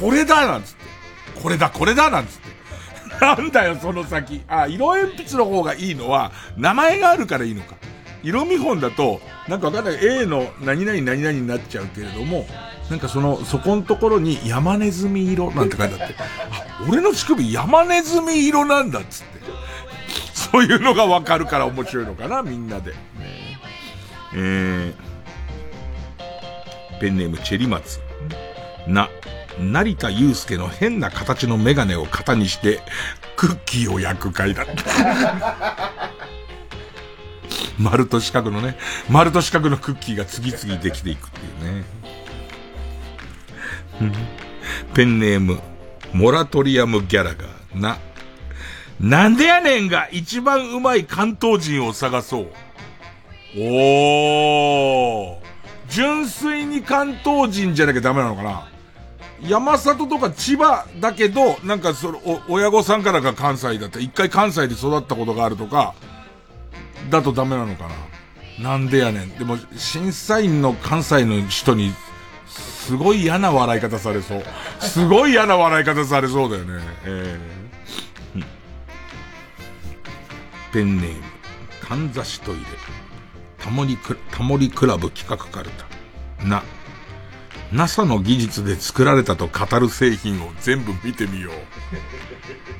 [0.00, 1.40] これだなんつって。
[1.42, 2.58] これだ、これだなんつって。
[3.24, 4.42] なんだよ、その先。
[4.48, 7.74] あ、色鉛筆の方がいいのは、名前があるからいいのか。
[8.22, 9.98] 色見本だと、なんかわかんない。
[10.00, 12.46] A の何々何々になっちゃうけれども、
[12.90, 19.38] なんかその、そこのところに山ネズミ色なんて書いてあって、あ、俺の乳首山ネズミ色なんだっつって。
[20.34, 22.92] そういうのがわかるから面白いのかな、みんなで。
[22.92, 22.96] ね、
[24.34, 25.07] えー
[26.98, 28.00] ペンネームチェリマツ。
[28.86, 29.08] な、
[29.60, 32.80] 成田祐介の変な形のメガネを型にして、
[33.36, 36.10] クッキーを焼く回だった。
[37.78, 38.76] 丸と四角のね、
[39.08, 41.84] 丸と四角のクッキーが次々できていくっていうね。
[44.94, 45.60] ペンネーム、
[46.12, 47.98] モラトリアムギャラが、な、
[49.00, 52.50] なんでやねんが一番うまい関東人を探そう。
[53.56, 55.47] おー。
[55.88, 58.68] 純粋に関東人じゃなきゃダメなのかな？
[59.40, 64.00] 山里とか千葉だけど、なんかその、親御さんからが関西だった。
[64.00, 65.94] 一回関西で育ったことがあるとか、
[67.08, 67.88] だとダメなのか
[68.58, 68.70] な？
[68.70, 69.38] なんでやねん。
[69.38, 71.92] でも、審査員の関西の人に、
[72.48, 74.42] すごい嫌な笑い方されそう。
[74.80, 76.82] すごい嫌な笑い方されそうだよね。
[77.04, 78.44] えー、
[80.72, 81.22] ペンネーム、
[81.80, 82.60] かんざしトイレ。
[83.68, 85.68] タモリク、タモリクラブ企画カル
[86.40, 86.46] タ。
[86.46, 86.62] な、
[87.70, 91.50] NASA の技術で作られたと語る製品を全部見てみよ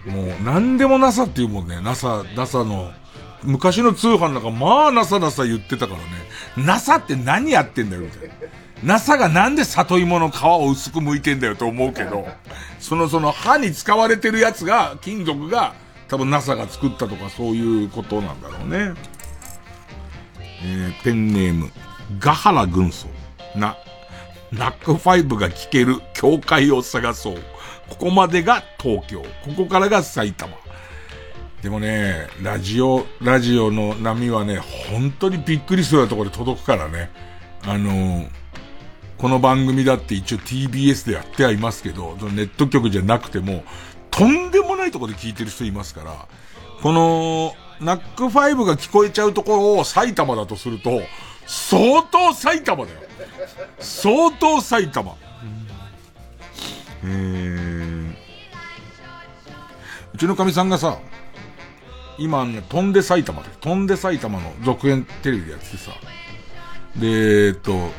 [0.06, 0.08] う。
[0.10, 1.78] もう、何でも NASA って言うもんね。
[1.82, 2.90] NASA、NASA の、
[3.42, 6.04] 昔の通販なんか、まあ NASA、NASA 言ってたからね。
[6.56, 8.34] NASA って何やってんだよ、みたいな。
[8.82, 12.26] NASA がなんで里芋の皮を薄く剥いてんだよと思うけど、
[12.80, 15.74] そのその歯に使われてるやつが、金属が、
[16.08, 18.94] 多分 NASA が作ったとかそういうことなんだろうね。
[20.62, 21.70] えー、ペンネーム、
[22.18, 23.08] ガハラ軍曹。
[23.54, 23.76] な、
[24.52, 27.36] ナックファイブが聞ける教会を探そう。
[27.88, 29.22] ここまでが東京。
[29.44, 30.56] ここからが埼玉。
[31.62, 34.58] でもね、ラジオ、ラジオの波はね、
[34.90, 37.10] 本当にびっくりするようなところで届くからね。
[37.64, 38.28] あのー、
[39.18, 43.64] この番組だって一応 TBS でやってはいますけど、ネット局じゃなくても、
[44.10, 46.28] とんでもないところで聞いてる人いますから、
[46.80, 51.02] この、ナックファイブが聞こえちゃうところを埼玉だとすると、
[51.46, 53.00] 相当埼玉だよ。
[53.78, 55.16] 相当埼玉。
[57.04, 58.14] えー、
[60.14, 60.98] うちのかみさんがさ、
[62.18, 65.92] 今ね、飛んで埼玉で、飛んで埼玉の続編テレビでやっててさ、
[66.96, 67.90] で、えっと、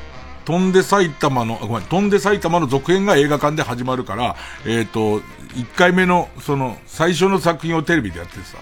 [0.43, 4.35] 飛んで埼玉の、ごめん、飛んで埼玉の続編が映画館で始まるから、
[4.65, 8.57] えっ、と、1回目の、その、最初の作品をテレビでやっててさ、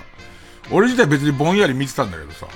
[0.71, 2.47] 俺自体別にぼんやり見てたんだけどさ、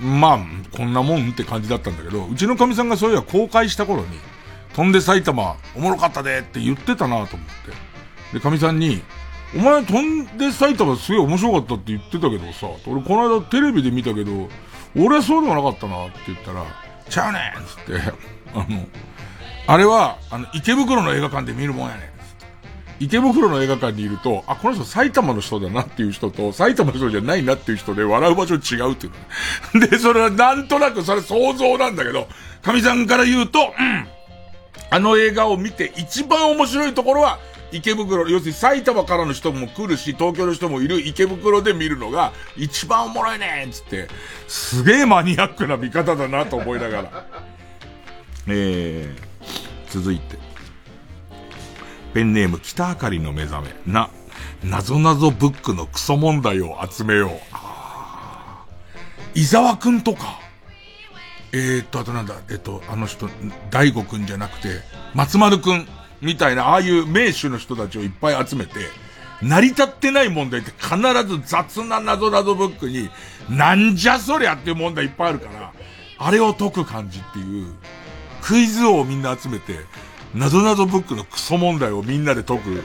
[0.00, 0.38] まあ、
[0.76, 4.08] こんなもんって感じだったんだけど、うちのかみさんがそういや公開した頃に、
[4.74, 7.48] 飛んで埼玉、おもろかったでって言ってたなと思っ
[8.32, 8.34] て。
[8.34, 9.02] で、かみさんに、
[9.54, 14.48] お前飛んで埼玉すげえ面白かったって言ってたけどさ、俺この間テレビで見たけど、
[14.96, 16.64] 俺はそうでもなかったなって言ったら、
[17.08, 18.12] ちゃうねんつって、
[18.54, 18.86] あの、
[19.68, 22.15] あれは、あの、池袋の映画館で見るもんやねん。
[22.98, 29.10] 池袋の映画館にいると、あ、この人埼玉の人だなっていう人と、埼玉の人じゃないなっていう人で笑う場所違うってい
[29.74, 29.80] う。
[29.88, 32.28] で、それはなんとなくそれ想像なんだけど、
[32.62, 34.08] 神さんから言うと、うん。
[34.88, 37.38] あの映画を見て一番面白いところは、
[37.72, 44.08] 池袋、要するに埼玉からの人も来るし、東京の人もいる池袋で見るのが一番おもろいねんつって、
[44.46, 47.26] すげえマニアックな見方だなと思いながら。
[48.48, 50.45] えー、続いて。
[52.16, 53.92] ペンネーム北あかりの目覚め。
[53.92, 54.08] な、
[54.64, 57.30] なぞなぞブックのクソ問題を集めよう。
[59.38, 60.40] 伊沢くんとか。
[61.52, 63.28] えー、っと、あとなんだ、えっと、あの人、
[63.70, 64.80] 大悟くんじゃなくて、
[65.12, 65.86] 松丸くん
[66.22, 68.72] みたいな、ああいう名手の人たちをいっぱい集めて、
[69.42, 70.96] 成り立ってない問題って必
[71.28, 73.10] ず雑な謎なぞブックに、
[73.50, 75.70] なんじゃそりゃっていう問題いっぱいあるから、
[76.16, 77.74] あれを解く感じっていう、
[78.40, 79.80] クイズ王をみんな集めて、
[80.36, 82.82] なぞなぞブックのクソ問題をみんなで解く。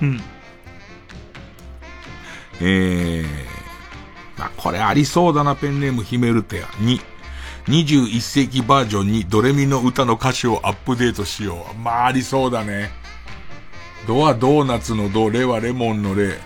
[0.00, 0.20] うん。
[2.60, 3.24] えー、
[4.38, 6.66] まあ、これありそうだな、ペンネームヒメルテア。
[6.66, 6.98] 2、
[7.66, 11.78] 21世紀バージョンにドレミの歌の歌詞をアップデートしよう。
[11.78, 12.90] まあ、ありそうだね。
[14.06, 16.38] ドはドーナツのド、レはレモンのレ。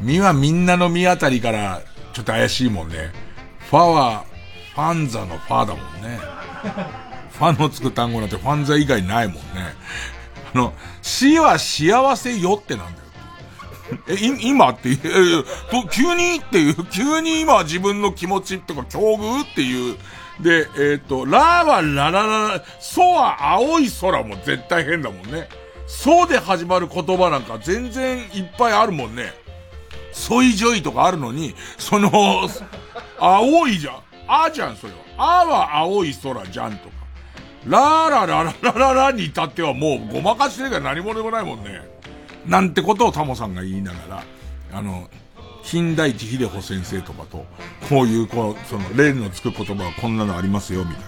[0.00, 1.82] ミはみんなのミあたりから
[2.12, 3.12] ちょっと怪しいもんね。
[3.70, 4.24] ファは
[4.74, 6.18] ファンザのファだもんね。
[7.40, 9.40] ファンのつく単語なんてファンザ以外ないもんね。
[10.54, 13.06] あの、死は幸せよってなんだよ。
[14.08, 14.14] え、
[14.46, 14.96] 今って、え、
[15.70, 19.96] と、急にっていう、急に今自分の気持ちとか境遇っていう。
[20.42, 25.48] で、えっ、と、ラはラララ、ソは青い空も絶対変だもんね。
[25.86, 29.32] そうで始まる言葉なんか全然いっぱいあるもんね。
[30.12, 32.10] ソイジョイとかあるのに、その、
[33.18, 33.94] 青いじゃん。
[34.28, 34.98] あじゃん、それは。
[35.16, 36.99] あは青い空じゃんとか。
[37.66, 41.82] ラーラララララに至ってはもうごまかしてるから何もでもないもんね。
[42.46, 44.24] なんてことをタモさんが言いながら、
[44.72, 45.08] あの、
[45.62, 47.44] 金田一秀穂先生とかと、
[47.88, 51.06] こういう、こう、その、例のつく言葉はこんなのありますよ、みたいな。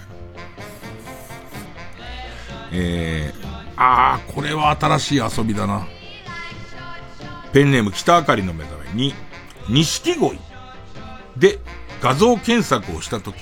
[2.72, 3.46] えー、
[3.76, 5.86] あー、これは新しい遊びだな。
[7.52, 9.14] ペンネーム北あかりの目覚めに、
[9.68, 10.38] 錦鯉
[11.36, 11.58] で
[12.02, 13.36] 画像検索をしたとき、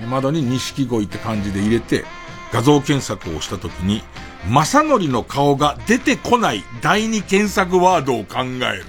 [0.00, 2.04] 窓に錦鯉って漢字で入れて、
[2.52, 4.02] 画像検索をしたときに、
[4.48, 8.42] 正則の顔が出てこない第二検索ワードを考
[8.72, 8.84] える。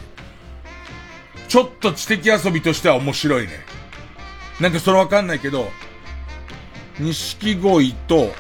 [1.48, 3.52] ちょっと知的遊びとしては面白いね。
[4.60, 5.72] なんかそれわかんないけど、
[7.00, 8.34] 錦鯉と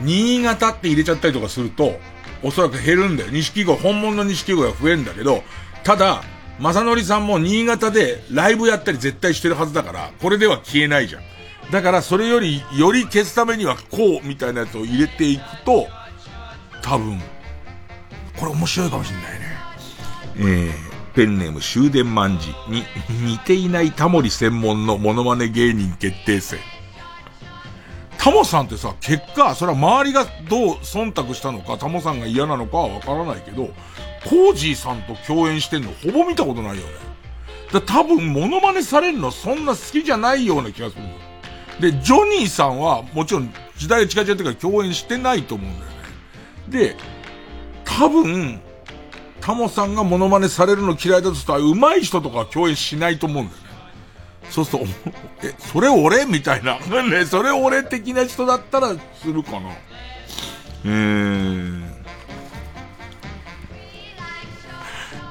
[0.00, 1.98] 新潟って入れちゃったりとかすると、
[2.42, 3.30] おそらく減るんだよ。
[3.30, 5.42] 錦鯉、本物の錦鯉は増えるんだけど、
[5.82, 6.22] ただ、
[6.58, 11.22] 正則さんも新潟でライブやったり絶対してるはずだから、これでは消えないじゃん。
[11.74, 15.88] だからそれより、より消すためにはこうみたいなやつを入れていくと、
[16.80, 17.20] 多分、
[18.38, 19.46] これ面白いかもしんないね。
[20.36, 22.84] えー、ペンネーム終電万事に
[23.28, 26.60] 似ていないタモリ専門のモノマネ芸人決定戦。
[28.18, 33.70] タモさんってさ、結果、それは周りがどう忖度したのか、タモさんが嫌なのかはわからないけど、
[34.22, 36.92] コージーさんと共演してんのほぼ見たことないよね。
[37.72, 41.02] だ多分、モノマネされるのそんな好きじゃないような気がする
[41.80, 45.96] で、ジョニーさんは、もちろん、時代が近づいてから共演してないと思うんだよね。
[46.68, 46.96] で、
[47.84, 48.60] 多分、
[49.40, 53.64] タモさんがモノマネされるの嫌いだとしたら、上手い人とかは共演しないと思うんだよね。
[54.50, 54.86] そうすると、
[55.42, 56.26] え、それ俺？
[56.26, 56.78] みたいな。
[56.78, 59.70] ね、それ俺的な人だったらするかな。
[60.84, 61.82] えー。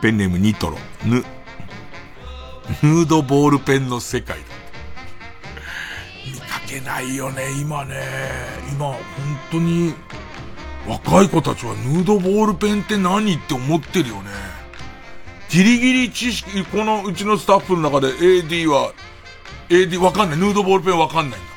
[0.01, 0.77] ペンネームニトロ。
[1.05, 1.23] ぬ。
[2.81, 4.45] ヌードボールペンの世界だ。
[6.73, 7.95] けないよね、今ね。
[8.71, 8.97] 今、本
[9.51, 9.93] 当に、
[10.87, 14.31] 若い子たちはヌードボールペンって何って思ってるよね。
[15.49, 18.91] ギリギリ知識、このうちのスタッフの中で AD は、
[19.69, 20.39] AD わかんない。
[20.39, 21.49] ヌードボールペンわかんないんだ。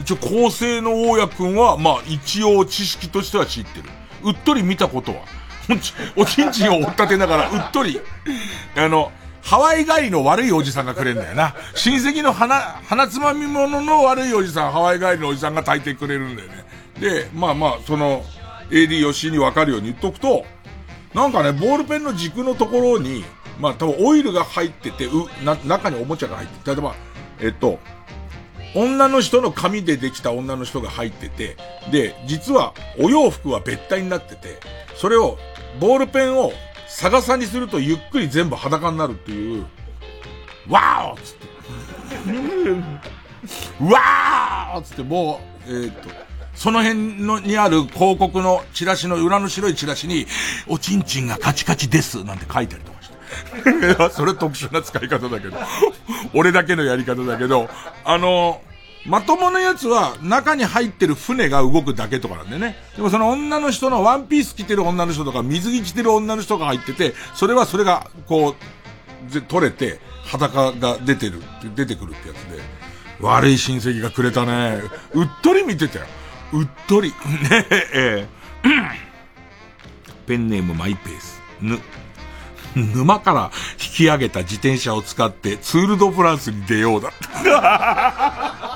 [0.00, 3.88] 一応、構成の大家くんは、まあ、一応知識としては知ってる。
[4.24, 5.22] うっとり見たことは。
[6.16, 8.00] おちんちんを追っ立てながら、うっとり、
[8.76, 9.12] あの、
[9.48, 11.54] ハワイ帰りの悪いおじさんがくれんだよな。
[11.74, 12.54] 親戚の鼻、
[12.86, 16.66] 鼻つまみ物の悪いおじさん、ハワイ帰りのおじさんが炊いてくれるんだよね。
[17.00, 18.26] で、まあまあ、その、
[18.68, 20.44] AD 吉にわかるように言っとくと、
[21.14, 23.24] なんかね、ボールペンの軸のところに、
[23.58, 26.94] まあ多分オイルが入ってて、う、な、中におもちゃが入ってて、例えば、
[27.40, 27.78] えっと、
[28.74, 31.56] 女の人の髪でできた女の人が入ってて、
[31.90, 34.60] で、実はお洋服は別体になってて、
[34.94, 35.38] それを、
[35.80, 36.52] ボールペンを
[37.00, 39.64] 逆さにするとゆっくり全部裸になるっていう、
[40.68, 41.46] わーっつって。
[43.84, 46.08] わーっつってもう、えっ、と、
[46.54, 50.26] その辺のにある広告のチラシの裏の白いチラシに、
[50.66, 54.10] おちんちんがカチカチですなんて書いたりとかして。
[54.10, 55.56] それ特殊な使い方だけど。
[56.34, 57.70] 俺だけのやり方だけど、
[58.04, 58.60] あの、
[59.08, 62.76] まともなやつは中に入ってる船が動くだけとかなんだよね。
[62.94, 71.42] でもその女の人のワンピース着てる女の人とか水着着てる女の人が入ってて、それはそれがこう、取れて裸が出てる、
[71.74, 72.60] 出てくるってやつで、
[73.20, 74.82] 悪い親戚がくれたね。
[75.14, 76.04] うっとり見てたよ。
[76.52, 77.08] うっとり。
[77.50, 78.28] ねえ、え
[80.26, 81.40] ペンネームマイペース。
[81.62, 81.80] ぬ。
[82.76, 87.12] 沼から引き上げた自転車を使ってツールドフランスに出ようだっ
[87.42, 88.67] た。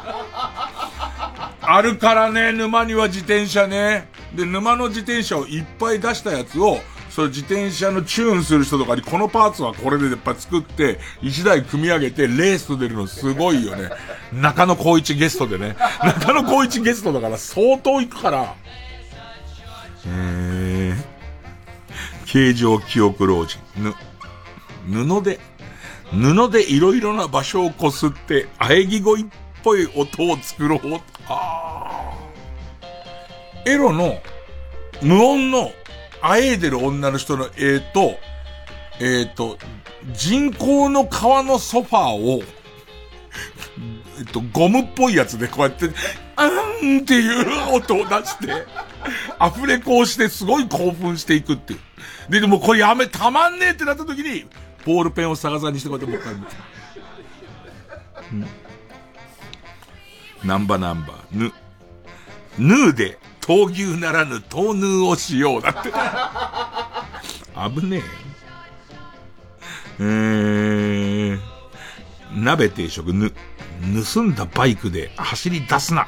[1.74, 4.06] あるからね、沼には自転車ね。
[4.34, 13.88] で、沼の自転車をいっぱい出したやつを、その自転車のチューンする人とかに、このパーツはこれでやっぱ作って、一台組み上げて、レースと出るのすごいよね。
[14.34, 15.74] 中野光一ゲストでね。
[16.04, 18.54] 中野光一ゲストだから相当行くから。
[20.08, 23.58] えー、形状記憶老人。
[23.78, 23.94] ぬ、
[25.06, 25.40] 布で、
[26.10, 29.24] 布でいろいろな場所をこすって、喘ぎ声っ
[29.62, 31.00] ぽい音を作ろう。
[31.28, 32.32] ああ
[33.64, 34.20] エロの、
[35.02, 35.70] 無音の、
[36.20, 38.16] あえいでる女の人の絵と、
[39.00, 39.58] えっ、ー、と、
[40.12, 42.42] 人工の革のソファーを、
[44.18, 45.90] えっと、ゴムっぽいやつでこうやって、
[46.36, 48.52] あーんっていう音を出して、
[49.38, 51.80] アフレコをしてすごい興奮していくっていう。
[52.30, 54.46] で、でもこれやめ、たまんねえってなった時に、
[54.84, 56.56] ボールペンを逆さにしてこうやってもう一回見て。
[58.32, 58.61] うん
[60.44, 61.52] ナンバナンバー、ぬ。
[62.58, 65.90] ヌーで、闘牛ならぬ豆乳をしようだって。
[67.80, 68.02] 危ねえ。
[69.98, 71.38] えー、
[72.34, 73.32] 鍋定食ぬ。
[74.14, 76.06] 盗んだバイクで走り出すな。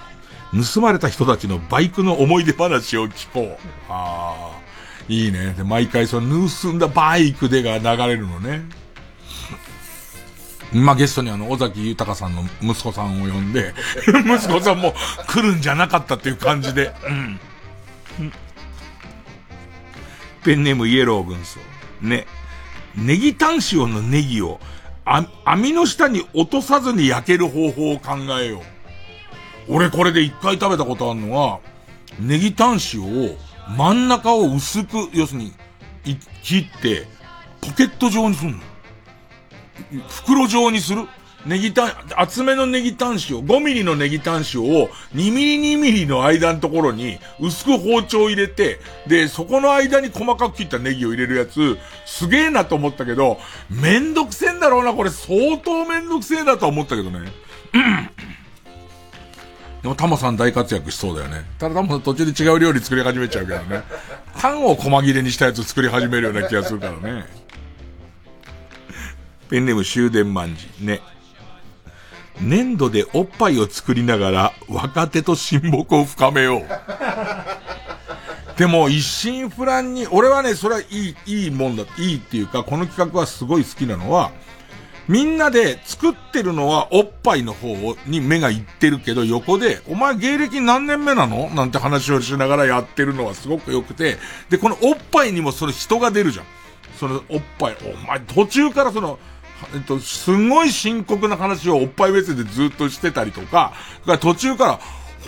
[0.74, 3.58] 盗まれた人たちのバイクの思い出話を聞こう。
[3.88, 4.60] ああ、
[5.08, 5.54] いいね。
[5.54, 8.62] で、毎回その盗んだバイクでが流れるのね。
[10.72, 13.74] ま、ゲストにあの、尾崎豊さんの息子さんを呼んで、
[14.26, 14.94] 息子さんも
[15.26, 17.40] 来るんじゃなかったっていう感じで、うん。
[20.44, 21.60] ペンネームイエロー軍曹。
[22.00, 22.26] ね。
[22.96, 24.60] ネギタン塩のネギを、
[25.04, 28.62] あ、網の下に落とさずに焼ける方法を考えよう。
[29.68, 31.60] 俺これで一回食べたことあるのは、
[32.20, 33.36] ネギタン塩を
[33.76, 35.52] 真ん中を薄く、要するに、
[36.42, 37.06] 切って、
[37.60, 38.58] ポケット状にすんの。
[40.08, 41.06] 袋状にする
[41.46, 53.38] ネギタン、厚めのネギタン塩、5ミリのネギタン塩を2ミリ2ミリの間のところに薄く包丁を入れて、で、そこの間に細かく切ったネギを入れるやつ、すげえなと思ったけど、
[53.68, 57.18] めんどくせえんだろうな、これ相当めんどくせえなと思ったけどね。
[57.74, 58.10] うん。
[59.82, 61.44] でもタモさん大活躍しそうだよね。
[61.58, 63.82] ただタモさん途中で違う料理作り始めちゃうけどね。
[64.40, 67.43] タンを細切れにしたやつ作り始めるような気がするからね。
[69.48, 70.68] ペンネーム終電万事。
[70.80, 71.00] ね。
[72.40, 76.64] 粘土でおっぱいを作りながら若手と親睦を深めよう。
[78.58, 84.30] でも一心不乱に、俺はね、それはいい、いいもんだ、いいっていうか、この企画はすごい好きなのは、
[85.06, 91.50] みんなで作ってるのはおっぱいの方に目がいってるけど、横で、お前芸歴何年目なの？
[91.50, 94.18] なんて話をしながらやってるのはすごく良くて、
[94.48, 96.46] で、このおっぱいにもその人が出るじゃん。
[96.98, 99.18] そのおっぱい、お前途中からその、
[99.74, 103.72] えっと、すごい深刻な話をおっぱい別でずっとしてたりとか、
[104.06, 104.80] か途中から、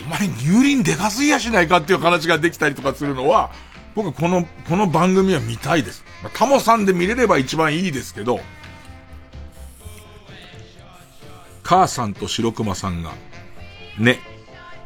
[0.04, 3.50] お前乳輪でかすぎやしないかっていう話ができたりとかするのは、
[3.94, 6.04] 僕はこの、この番組は見たいです。
[6.22, 8.40] まあ、タモさんで見れれば一番いいですけど、
[11.62, 13.12] 母さんと白熊さんが、
[13.98, 14.20] ね、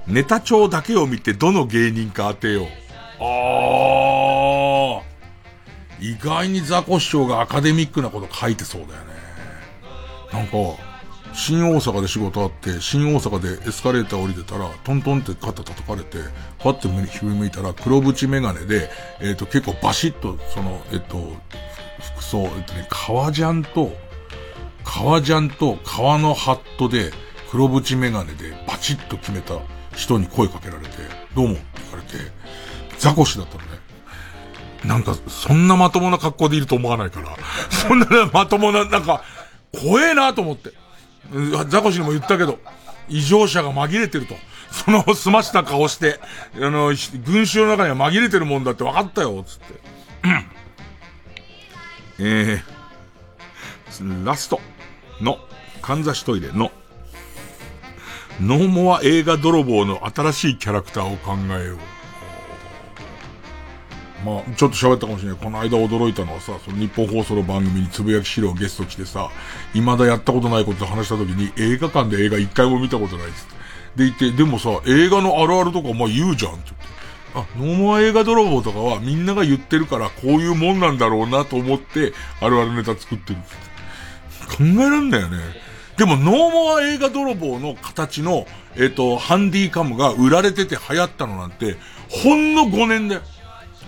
[0.07, 2.67] ネタ帳だけを見てどの芸人か当てよう。
[3.23, 5.03] ああ、
[6.01, 9.20] 意外にザコ師匠がアカデミックなこと書いてそうだよね。
[10.33, 10.53] なんか、
[11.33, 16.19] 新大阪で仕事あって、新大阪でエスカレーター降りてたら、トントンって肩叩かれて、
[16.59, 18.91] パッて振り向いたら、黒縁メガネで、
[19.21, 21.37] えっ、ー、と、結構バシッと、その、えっ、ー、と、
[22.15, 23.93] 服装、えっ、ー、とね、革ジャンと、
[24.85, 27.13] 革ジャンと革のハットで、
[27.51, 29.59] 黒縁メガネでバチッと決めた
[29.97, 30.91] 人に声かけられて、
[31.35, 32.33] どうもって言われて、
[32.99, 33.69] ザコシだったのね。
[34.85, 37.37] なんか、そんなまともな格好でいると思わないから、
[37.71, 39.23] そんなまともな、なんか、
[39.73, 40.73] 怖えなと思って。
[41.69, 42.59] ザコシにも言ったけど、
[43.09, 44.35] 異常者が紛れてると。
[44.71, 46.21] その済ました顔して、
[46.55, 46.93] あの、
[47.25, 49.65] 群衆の中には紛れてるもんだって分かったよ、つって。
[52.23, 54.61] えー、ラスト
[55.21, 55.39] の、
[55.83, 56.71] かんざしトイレの、
[58.41, 61.79] ノーモア映画泥棒の新しいキャラクターを考えよう。
[64.25, 65.39] まあ、ちょっと喋ったかもしれない。
[65.39, 69.31] この間驚いたのはさ、その日本放送の番組につぶやき資料ゲスト来てさ、
[69.73, 73.61] 未だやったことないことで話した時に映画館で映画一回も見たことないっつって。
[73.97, 77.01] で言って、でもさ、映画のあるあるとかまあ言うじゃんって言って。
[77.35, 83.71] あ、ノーモア映画泥棒とかはみんなが言ってるからこういうもんなんだろうなと思って、あるあるネタ作ってるって。
[84.57, 85.39] 考えらんないよね。
[85.97, 91.77] でも、ノーモア映画泥棒の形の、えっ、ー、と、ハンディカムが売られてて流行ったのなんて、
[92.09, 93.23] ほんの5年だよ。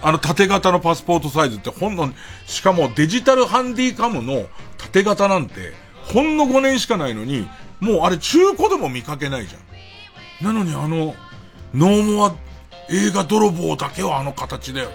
[0.02, 2.12] あの縦型のパスポートサイズってほんの、
[2.46, 4.46] しかもデジタルハンディカムの
[4.78, 5.72] 縦型なんて、
[6.12, 7.48] ほんの5年しかないのに、
[7.80, 9.58] もうあれ中古でも見かけないじゃ
[10.44, 10.44] ん。
[10.44, 11.14] なのにあの、
[11.72, 12.34] ノーモア
[12.90, 14.94] 映画泥棒だけはあの形だよね。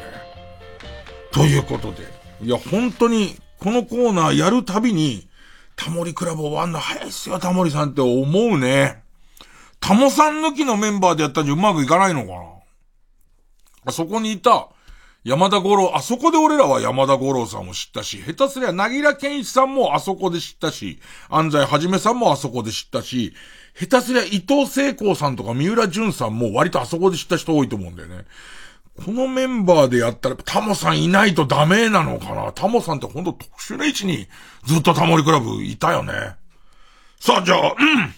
[1.31, 2.03] ということで。
[2.41, 5.27] いや、本当に、このコーナーやるたびに、
[5.75, 9.03] タモリクラブ終わんの早いっすよ、タモリさんって思うね。
[9.79, 12.43] タモさん抜きのメンバーでやったんじゃうまくいかないのかな
[13.85, 14.69] あそこにいた、
[15.27, 23.33] 山田五郎、あそこで俺らは山田五郎さんを知ったし、下手すりゃ、なぎら健一さんもあそこで知ったし、安西はじめさんもあそこで知ったし、
[23.77, 28.23] 下手すりゃ伊藤聖光さんとか三浦淳さんも割とあそこで知った人多いと思うんだよね。
[29.03, 32.53] このメンバーでやったら、タモさんいないとダメなのかな？
[32.53, 34.27] タモさんってほんと特殊な位置に
[34.63, 36.13] ずっとタモリクラブいたよね。
[37.19, 38.13] さあ、じゃあ、うん。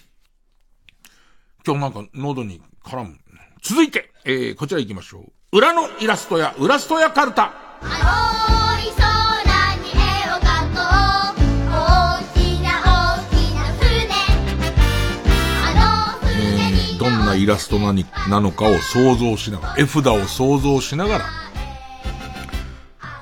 [1.66, 3.18] 今日なんか喉に絡む。
[3.64, 5.32] 続いて、えー、こちら行きましょう。
[5.52, 7.52] 裏のイラストや、裏ストやカルタ。
[17.00, 21.26] どんなイラストなに、なのかを想像しながら、絵札を想像しながら、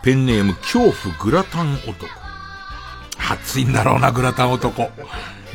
[0.04, 2.08] ペンネーム恐怖グラタン男。
[3.32, 4.92] 熱いんだろうな、グラタン男。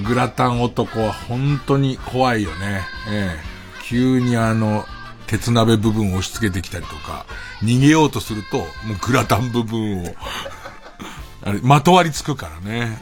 [0.03, 2.81] グラタン男は本当に怖いよね。
[3.11, 4.86] ええ急にあの、
[5.27, 7.27] 鉄鍋部分を押し付けてきたりとか、
[7.62, 10.15] 逃げようとすると、もうグラタン部分を
[11.44, 12.99] あれ、まとわりつくからね。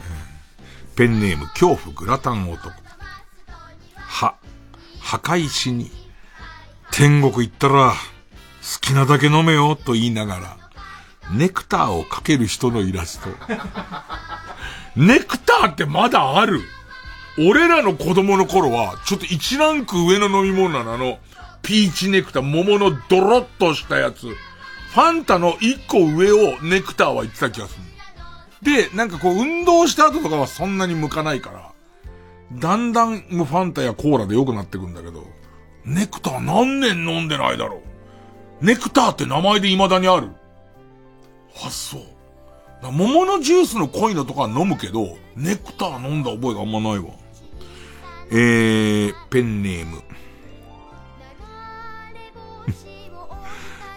[0.95, 2.71] ペンネーム、恐怖グラタン男。
[3.97, 4.35] は、
[4.99, 5.91] 墓石に、
[6.91, 10.57] 天国行ったら、好きなだけ飲めよ、と言いながら、
[11.31, 13.29] ネクターをかける人のイラスト。
[14.95, 16.61] ネクターってまだある
[17.39, 21.19] 俺らの子供の頃は、ちょっと一ランク上の飲み物なの、あの、
[21.61, 24.27] ピーチネクタ、桃のドロッとしたやつ。
[24.27, 27.91] ファンタの一個上をネクターは言ってた気がする。
[28.61, 31.71] で、なんかこう運動した後とかはそんなに向かないから、
[32.59, 35.25] だんだんもうファンタやコーラで良くなってくんだけど、
[35.85, 37.81] ネクター何年飲んでないだろ
[38.61, 38.65] う。
[38.65, 40.29] ネクターって名前で未だにある。
[41.65, 42.01] あ、そう。
[42.83, 47.11] 桃のジュースの濃いのとか飲むけど、ネクター飲んだ覚えがあんまないわ。
[48.31, 50.01] えー、ペンネーム。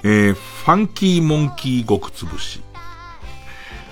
[0.03, 2.61] えー、ファンキーモンキー極つぶし。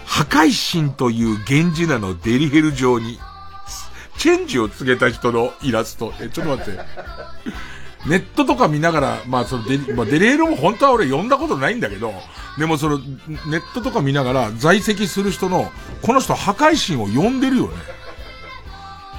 [0.05, 3.19] 破壊神という源氏名のデリヘル上に、
[4.19, 6.13] チェンジを告げた人のイラスト。
[6.21, 6.81] え、ちょっと待って。
[8.07, 12.13] ネットとか見ながら、まあそのデリ、まあ、デリヘルも本当は俺読んだことないんだけど、
[12.59, 15.71] でもその、ネットとか見ながら在籍する人の、
[16.03, 17.75] この人破壊神を呼んでるよね。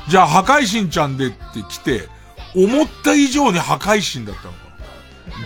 [0.10, 2.10] じゃあ破壊神ちゃんでって来て、
[2.56, 4.63] 思った以上に破壊神だったの。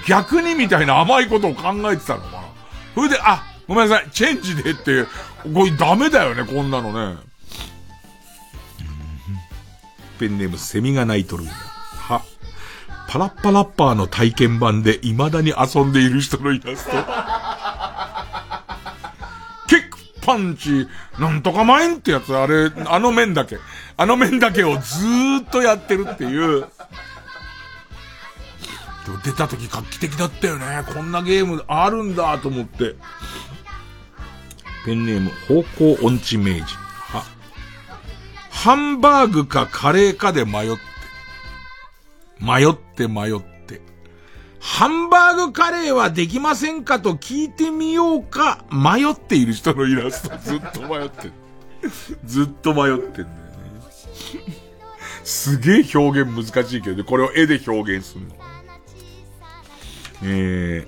[0.07, 2.43] 逆にみたいな甘いことを考えてたのかな。
[2.95, 5.05] それで、あ、ごめんなさい、チェンジでって、
[5.53, 7.19] これダメだよね、こんなのね。
[10.19, 11.45] ペンネームセミが鳴いとる。
[11.45, 12.23] は、
[13.07, 16.91] パラッパラッパーの体験版で未だに遊んでいる人のイラスト。
[19.67, 20.87] キックパンチ、
[21.19, 23.59] なんとかマインってやつ、あれ、あの面だけ。
[23.95, 26.67] あの面だけをずーっとやってるっていう。
[29.17, 30.83] 出た時画期的だったよね。
[30.93, 32.95] こんなゲームあるんだと思って。
[34.85, 35.63] ペンネーム、方
[35.95, 36.63] 向音痴名人。
[36.63, 37.23] は、
[38.49, 40.79] ハンバーグかカレーかで迷って。
[42.39, 43.81] 迷って迷って。
[44.59, 51.33] ハンバーグカレーはできませんかと聞いてみようか、迷っている人のイラストずっと迷ってる。
[52.25, 53.31] ずっと迷ってんだよね。
[55.23, 58.36] すげえ表現難しいけどね、これを絵で表現するの。
[60.23, 60.87] え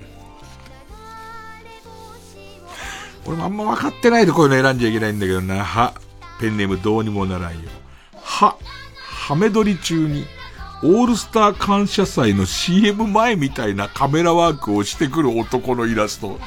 [3.26, 5.64] 俺もあんま分かってないでこういうの選んじゃいけないんだけどな。
[5.64, 5.94] は、
[6.40, 7.68] ペンネームどうにもならんよ。
[8.22, 8.56] は、
[9.04, 10.26] ハメ撮り中に、
[10.82, 16.40] オールスター感謝祭の CM 前みたいなカメラワークをしてくる男のイラスト。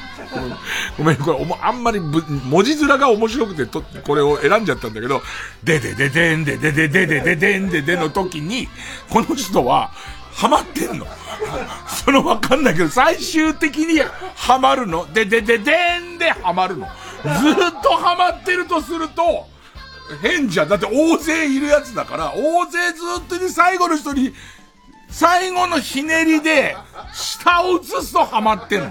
[0.98, 5.22] ごめん、これ、あんまり文字面が面白くてと、これを選んじゃったんだけど、
[5.62, 8.68] ででででんでででででででんででの時に、
[9.08, 9.92] この人は、
[10.34, 11.06] ハマってんの？
[11.86, 14.00] そのわかんないけど、最終的に
[14.34, 15.06] ハマるの？
[15.12, 16.86] ででででんでハマるの？
[16.86, 19.46] ずっとハマってるとすると、
[20.20, 20.68] 変じゃん。
[20.68, 24.34] だって大勢いるやつだから、大勢ずっとに最後の人に、
[25.08, 26.76] 最後のひねりで、
[27.12, 28.90] 下を映すとハマってんの。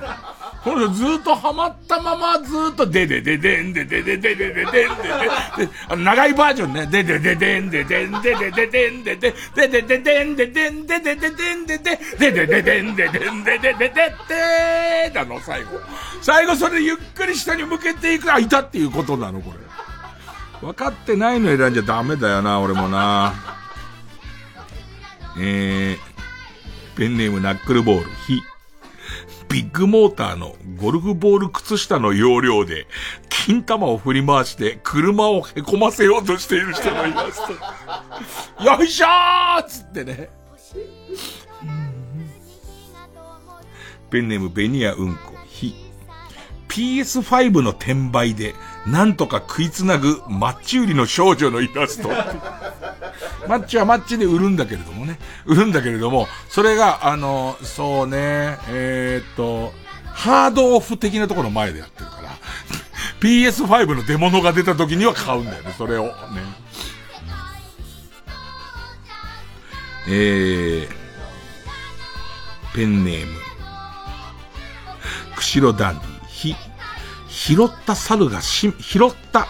[0.63, 4.87] このずっとハマったままずっとででででんでででででででんでで
[5.65, 6.87] で長いバージョンね。
[6.87, 13.89] ででででんででんででででんででででででんででんででででんででででででんででんでででで
[14.29, 15.81] でだの最後。
[16.21, 19.57] 最後それでゆっくり下に向けていくあ、いたっていうことなのこれ。
[20.61, 23.33] 分かってないの選んじゃダメだよな、俺もな。
[25.37, 28.41] えー、ペンネームナックルボール、ひ。
[29.53, 32.87] ビッグモーターのゴルフボール靴下の要領で、
[33.29, 37.53] 金玉を振り回して車をへこませようとしている人がいますと。
[38.65, 40.29] よいしょーつってね。
[44.09, 45.75] ペンネームベニアうんこ、ひ。
[46.67, 48.55] PS5 の転売で、
[48.85, 52.09] なんとか食いつなぐマッチ売りの少女のイラスト。
[53.47, 55.19] マッチはマッチで売るんだけれどもね。
[55.45, 59.73] 売るんだけれども、それが、あの、そうね、えー、っと、
[60.05, 62.29] ハードオフ的なところの前でやってるから、
[63.19, 66.05] PS5 の出物が出た時には買うんだよね、それを。
[66.05, 66.13] ね。
[70.07, 70.89] えー、
[72.75, 73.39] ペンネーム、
[75.37, 76.12] 釧路ダンディ、ひ、
[77.33, 79.47] 拾った猿がし、拾った、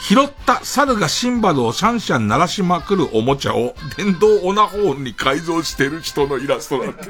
[0.00, 7.00] 拾った猿がシンバルをシャンシャン鳴らしまくるおもちゃを電動オナホーンに改造してる人のイラストなんて。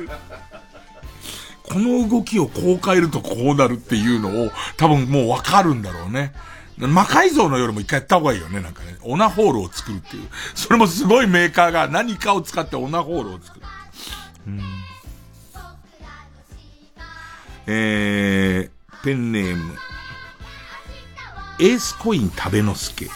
[1.65, 6.33] この動きをこう変えるとこうなるっていうのを多分もうわかるんだろうね。
[6.77, 8.97] 魔改造の夜も一回やった方がいいよね、なんかね。
[9.03, 10.29] オナホールを作るっていう。
[10.55, 13.67] それもすごいメーカーが何かを使ってオナホールを作る。
[14.49, 14.61] うん
[17.67, 19.75] えー、ペンネーム、
[21.60, 23.10] エースコイン食べのすけ、ひ、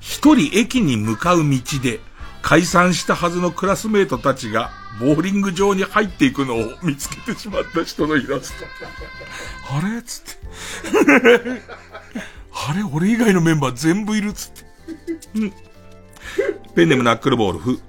[0.00, 2.00] 一人駅に向かう道で、
[2.42, 4.70] 解散したはずのクラスメートたちが、
[5.00, 8.64] ボーリング場に入っていくのを見つけてしまった人のイラスト。
[9.74, 10.02] あれ？
[10.02, 11.60] つって。
[12.52, 12.82] あれ？
[12.82, 14.32] 俺以外のメンバー全部いる？
[14.32, 14.64] つって。
[16.74, 17.80] ペンネムナックルボールフ。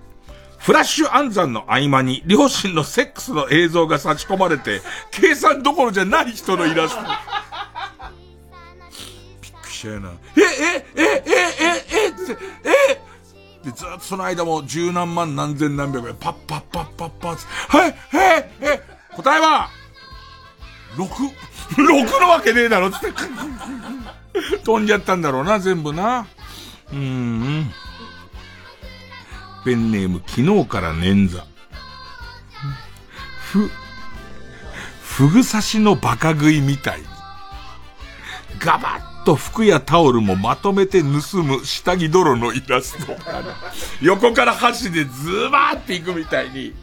[0.58, 4.82] フラッシュ暗算の合間に両親のセックスの映像が差し込まれて、
[5.12, 7.02] 計算どころじゃない人のイラスト。
[9.78, 10.12] したよな。
[10.36, 13.08] え、え、え、え、え、え、って、え
[13.64, 18.82] で、ずっとその間も十何万何千何百円、パッパッパッパッパッはい、え、え、
[19.16, 19.70] 答えは、
[20.96, 21.06] 6、
[21.76, 23.08] 6のわけねえだろつって。
[24.64, 26.28] 飛んじゃったんだろうな、全部な。
[26.92, 27.72] うーん。
[29.66, 31.44] ペンネーム、昨日から捻挫。
[33.52, 33.70] ふ、
[35.02, 37.06] ふぐ刺しのバカ食いみたいに。
[38.60, 43.14] ガバッと服やタオルもまとめて盗む下着泥のイラスト。
[44.02, 46.74] 横から箸でズバーっていくみたいに、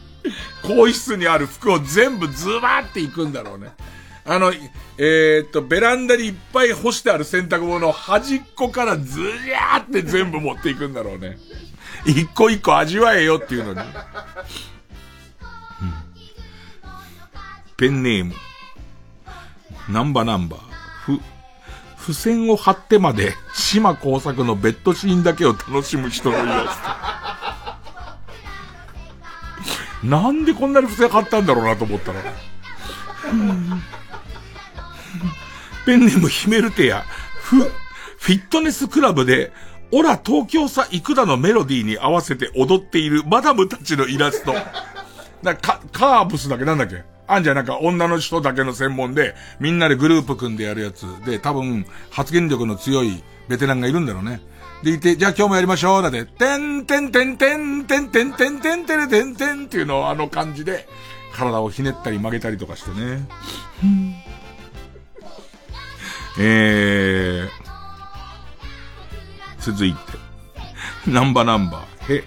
[0.61, 3.69] 更衣室にある服を全部ズバーっていくんだろうね。
[4.25, 4.53] あの、
[4.99, 11.39] えー、っと、ベランダにいっぱい干してある洗濯物を端っこからズリャーって全部持っていくんだろうね。
[12.05, 13.79] 一個一個味わえよっていうのに。
[17.75, 18.35] ペンネーム。
[19.89, 20.61] ナンバナンバー。
[21.05, 21.19] ふ、
[22.05, 26.77] 付箋を貼ってまで、島工作のベッドシーンだけを楽しむ人のイラス
[30.03, 30.07] ト。
[30.07, 32.19] なんでこんなに付箋貼ったんだろうなと思ったら。
[35.87, 37.03] ペンネームヒメルテア。
[37.41, 39.51] ふ、フィットネスクラブで、
[39.91, 44.53] オラ東京さいくらのメロディーに合わせて踊っているマダムたちのイラスト。
[45.41, 46.65] なか、カーブスだけ？
[46.65, 47.03] なんだっけ？
[47.27, 54.41] あんじゃなんか女の人だけの専門で、みんなでグループ組んでやるやつで、多分発言力の強いベテランがいるんだろうね。
[54.83, 60.87] でいて、じゃあ今日もやりましょうだって、てんてんてんてんてんてんてんてんてんてんてんっていうのをあの感じで、
[61.33, 63.27] 体をひねったり曲げたりとかしてね。
[66.37, 67.49] えー、
[69.59, 69.99] 続いて、
[71.07, 72.23] ナンバナンバー、へ、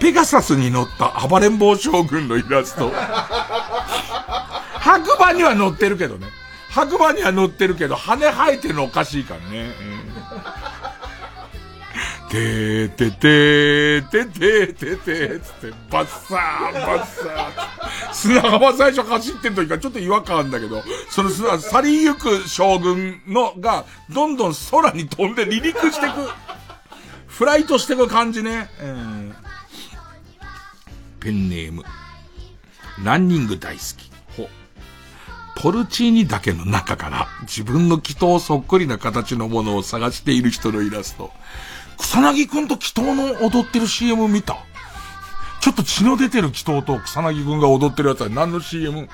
[0.00, 2.92] ペガサスに乗った暴れん坊将軍のイラスト。
[4.90, 6.26] 白馬には乗ってるけどね。
[6.70, 9.72] 白馬には乗ってるけど、羽生えてるのおかしいからね。
[12.28, 26.30] てーててーててーててーつって、バッサーバッサー砂浜最初走ってん時からちょっと違和感あるんだけど、その砂、去りゆく将軍のが、どんどん空に飛んで離陸してく、
[27.26, 28.68] フライトしてく感じね。
[31.18, 31.84] ペンネーム、
[33.04, 34.09] ランニング大好き。
[35.60, 41.30] ポルチーニ岳の中から自分の祈祷そっくりな形のものを探している人のイラスト。
[41.98, 44.56] 草薙くんと祈祷の踊ってる CM 見た？
[45.60, 49.06] ちょっと血の出てる祈祷と草薙くんが踊ってるやつは何の CM?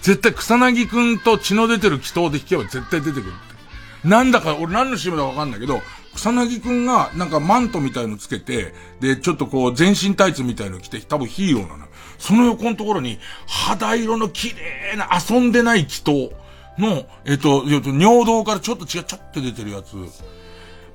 [0.00, 4.08] 絶対草薙くんと血の出てる祈祷で弾けば絶対出てくるって。
[4.08, 5.82] なんだか、俺何の CM だかわかんないけど、
[6.14, 11.87] 草薙くんがなんかマントみたいのつけて、で、ちょっとこう全身タイツみたいの着て、多分ヒーローなの。
[12.18, 16.32] その横のところに、肌色の綺麗な遊んでない祈祷
[16.78, 19.96] の、えっと、尿道からちょっと血がちょっと出てるやつ。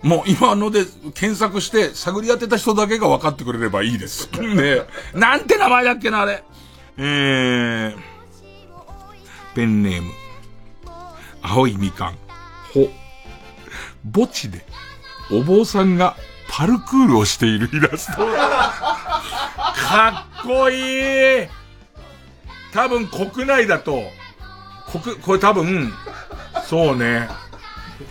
[0.02, 0.84] もう今ので
[1.16, 4.30] 検索して探り当てた人だけが分かってくれればいいです。
[4.38, 4.82] ね
[5.14, 6.44] なんて名前だっけな、あれ。
[6.98, 7.98] えー、
[9.56, 10.12] ペンネーム。
[11.42, 12.18] 青いみかん。
[12.74, 12.90] ほ。
[14.14, 14.66] 墓地で、
[15.32, 16.18] お坊さんが
[16.56, 18.28] パルクールをしているイラスト。
[18.28, 21.48] かっこいい
[22.72, 24.04] 多分国内だと、
[25.04, 25.92] 国、これ多分、
[26.64, 27.28] そうね。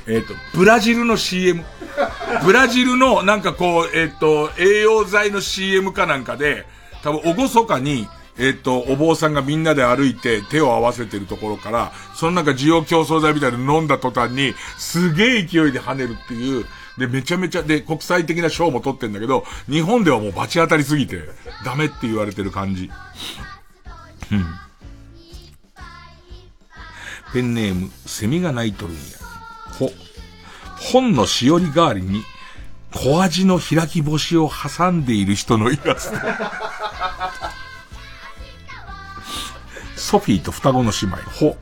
[0.09, 1.63] えっ、ー、と、ブラジルの CM。
[2.45, 6.67] ブラジルのなんかこう、えっ、ー、と、栄養剤の CM かなんかで、
[7.05, 8.09] 多分おごそかに、
[8.39, 16.67] えっ、ー、と、お坊さんがみんなで歩いて手を合わせてるところから、そのなんか需要競争剤みたいなの飲んだ途端に、すげえ勢いで跳ねるっていう、
[16.99, 21.23] で、めちゃめちゃ、で、国際的な賞も取ってんだけど、日本ではもう罰当たりすぎて、
[21.65, 22.91] ダメって言われてる感じ。
[24.31, 24.45] うん。
[27.33, 29.01] ペンネーム、セミが鳴いとるんや。
[29.79, 29.91] ほ。
[30.93, 32.23] 本のしおり代わりに、
[32.95, 36.19] 小味の開き干しを挟んでいる人のイラスト。
[39.97, 41.17] ソフィーと双子の姉妹。
[41.31, 41.57] ほ。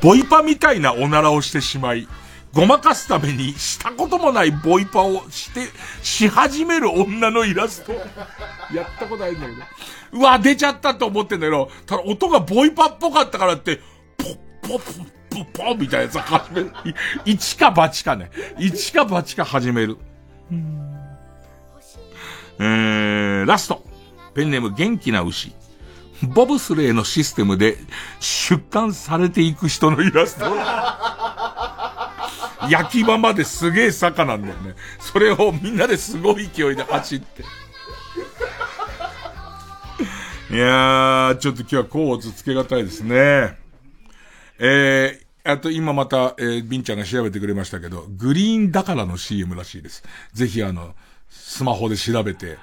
[0.00, 2.08] ボイパみたいなおならをしてしまい、
[2.54, 5.68] ごまかすためにしたこともないボイパをして、
[6.02, 7.92] し始める女のイラスト。
[7.92, 9.62] やったことないんだけど。
[10.12, 13.80] うわ、出ちゃったと思ってんだけど、ただ音がボイパっぽかったからって、
[14.18, 14.36] ポッ
[14.68, 16.72] ポッポッポッみたいなやつ始める。
[17.24, 18.30] 一か八かね。
[18.58, 19.96] 一か八か始める。
[22.58, 23.82] えー、ラスト。
[24.34, 25.54] ペンネーム元気な牛。
[26.22, 27.78] ボブスレーのシステムで
[28.20, 30.44] 出刊されていく人のイラスト。
[32.70, 34.74] 焼き場まですげえ坂なんだよね。
[35.00, 37.42] それをみんなですごい勢いで走って。
[40.50, 43.58] いやー、ちょっと今日は甲乙つけがたいですね。
[44.58, 50.02] えー、あと今また、えー、ビンちゃんが調べてくれましたけど、グリーンだからの CM らしいです。
[50.32, 50.94] ぜひあの、
[51.28, 52.58] スマホで調べて、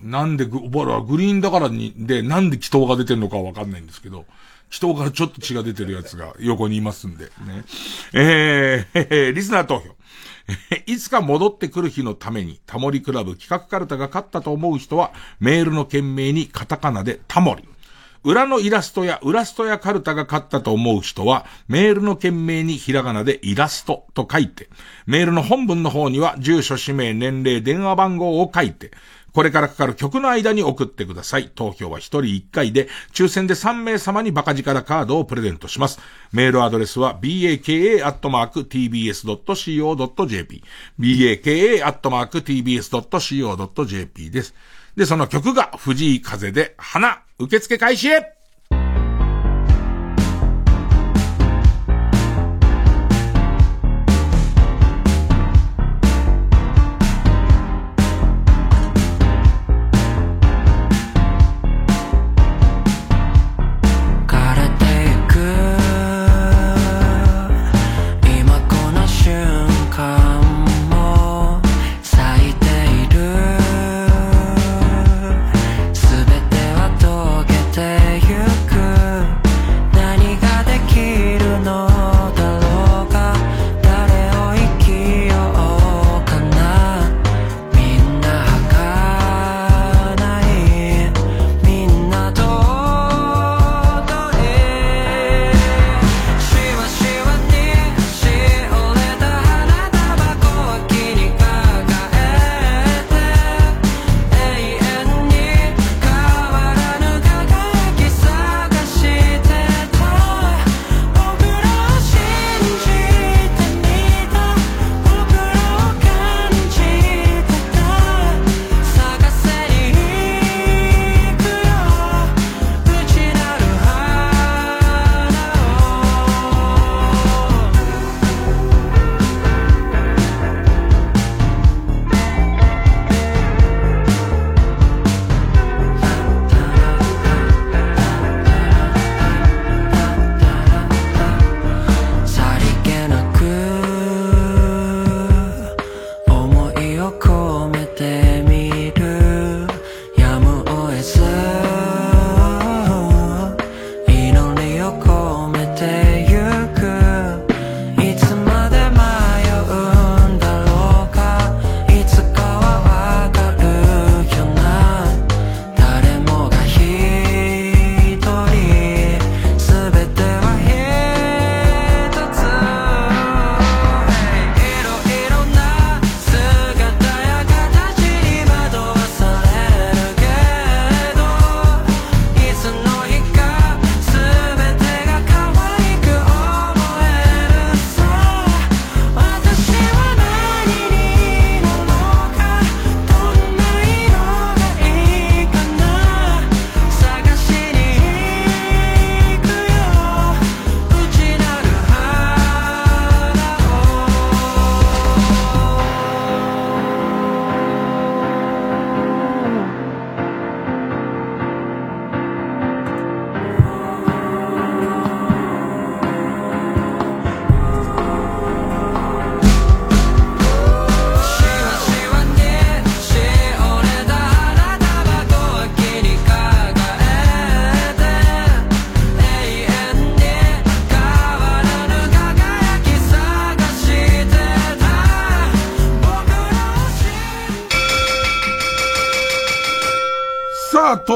[0.00, 4.24] なんでグ、おばらグリーンだからに、で、なんで祈祷が出てるのかわかんないんですけど、
[4.68, 7.30] 人からちょっと血が出てるやつが横にいますんで、ね。
[8.12, 9.96] えー、リスナー投票。
[10.86, 17.64] いつか戻ってくる日のために、タモリクラブ企画カルタが勝ったと思う人は、メールの件名にカタカナでタモリ。
[18.22, 24.68] 裏のイラストや、ウラストやカルタが勝ったと思う人は、メールの件名にひらがなでイラストと書いて、
[25.06, 28.90] メールの本文の方には、住所、氏名、年齢、電話番号を書いて、
[29.36, 31.50] これからかかる曲の間に送ってください。
[31.54, 36.00] 投票は1人1回で、抽選で3名様にバカ力カードをプレゼントします。
[36.32, 38.02] メールアドレスは baka.tbs.co.jp
[40.98, 41.50] baka.tbs.co.jp
[44.30, 44.54] です。
[44.96, 48.35] で、その曲が藤井風で花、受付開始へ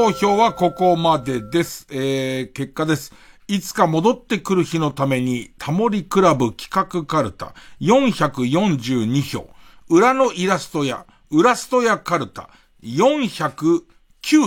[0.01, 1.85] 投票はここまでです。
[1.91, 3.13] えー、結果です。
[3.47, 9.47] いつか戻ってくる日のために、タモリクラブ企画カルタ、442票。
[9.89, 12.49] 裏のイラストや、ウラストやカルタ、
[12.81, 13.83] 409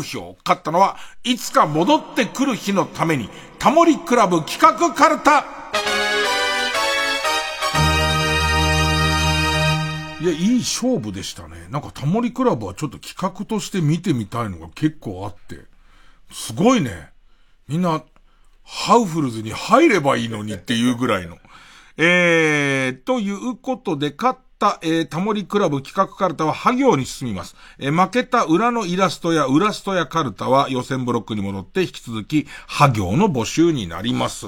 [0.03, 0.37] 票。
[0.45, 3.29] 勝ったのは、いつか戻ってくる日のために、
[3.61, 5.45] タモリクラブ企画カルタ
[10.25, 11.67] いや、いい勝負でしたね。
[11.69, 15.67] なんかタモリクラブはちょっと企画として見てみたいのが結構あって。
[16.33, 17.11] すごいね。
[17.69, 18.03] みんな、
[18.63, 21.37] ハウフルズに入ればいいのにっていうぐらいの。
[21.99, 27.55] えー、ということで、勝った、えー、タモリクラブ企画カルタはハ行に進みます。
[27.79, 34.47] えー負けた裏のイラストやウラストやカルタは予選ブロックに戻って引き続き、ハ行の募集になります。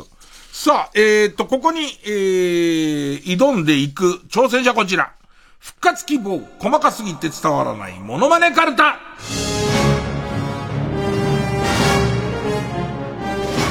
[0.53, 5.13] さあ、えーと、ここに、えー、挑んでいく挑戦者こちら。
[5.67, 9.01] 復活希望、細かすぎて伝わらないモノマネカルタ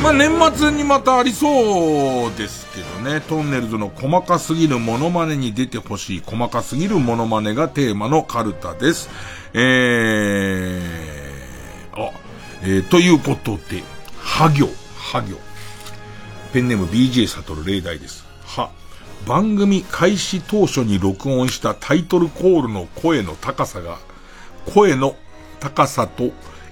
[0.04, 9.10] まあ、年末にまたありそうですけどね、トンネルズの細かすぎるモノマネに出てほしい細かすぎるモノマネがテーマのカルタです。
[9.54, 12.12] えー、あ、
[12.62, 13.84] えー、ということで、
[14.20, 14.68] は行、
[14.98, 15.38] は行。
[16.52, 18.26] ペンネーム BJ サトル例題です。
[18.46, 18.70] は、
[19.26, 23.98] 番組開始当初に録音したタイトルコールの声の高さが、
[24.74, 25.16] 声の
[25.60, 26.30] 高さと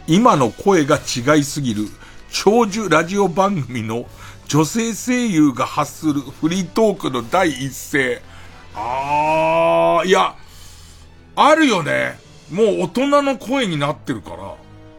[0.07, 1.87] 今の声が違いすぎる
[2.31, 4.05] 長寿ラジオ番組の
[4.47, 8.21] 女性声優が発するフリートークの第一声。
[8.75, 10.35] あー、いや、
[11.35, 12.19] あるよね。
[12.51, 14.55] もう大人の声になってるから。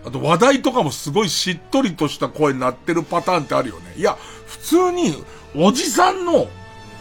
[0.06, 3.94] あと話題とかもすごいしっとりとした声になってるパターンってあるよね。
[3.96, 5.14] いや、普通に
[5.54, 6.48] おじさんの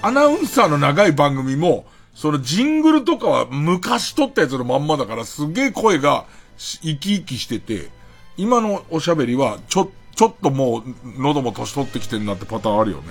[0.03, 6.25] アナウンサーの長い番組も、そのジングルとかは昔撮ったやつのまんまだからすげえ声が
[6.57, 7.89] 生き生きしてて、
[8.35, 10.83] 今のおしゃべりはちょ、ちょっともう
[11.17, 13.03] 喉も年取ってきてんなってパターンあるよね。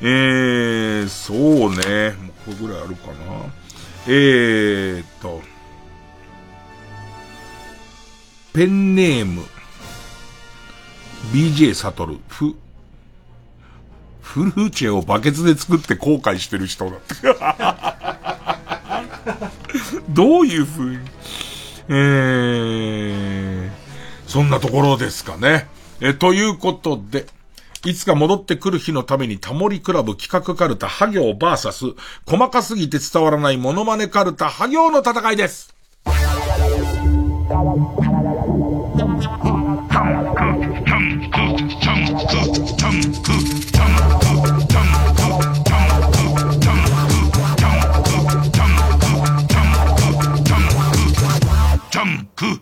[0.00, 1.36] えー、そう
[1.70, 2.14] ね。
[2.22, 3.14] もうこれぐらいあるかな。
[4.06, 5.42] えーと、
[8.52, 9.42] ペンネーム、
[11.32, 12.54] BJ サトル、ふ、
[14.28, 17.14] フルーチェをバケツで作って後悔してる人だって。
[20.12, 20.98] どういう風に？
[21.88, 23.70] えー、
[24.26, 25.66] そんなところですかね。
[26.02, 27.26] え、ということで、
[27.86, 31.86] いつか戻ってくる日のためにタモリクラブ企画カルタ、ハ行バーサス、
[32.26, 35.74] 細かすぎて伝わらないモノマネカルタ、ハ行の戦いです。
[52.38, 52.60] ク。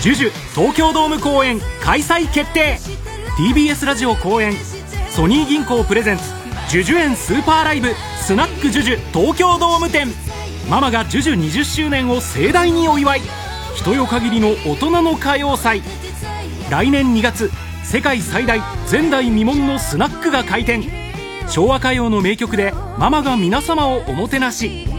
[0.00, 2.78] ジュジュ東京ドーム公演開催決定。
[3.36, 4.52] TBS ラジオ公演
[5.10, 6.22] ソニー銀行プレゼンツ
[6.68, 7.88] ジュジュ園スーパーライブ
[8.20, 10.06] スナックジュジュ東京ドーム店。
[10.70, 13.20] ママがジュジュ20周年を盛大にお祝い。
[13.74, 15.82] 人よ限りの大人の歌謡祭。
[16.70, 17.50] 来年2月
[17.82, 20.84] 世界最大前代未聞のスナックが開店。
[21.48, 24.93] 昭和歌謡の名曲でママが皆様をおもてなし。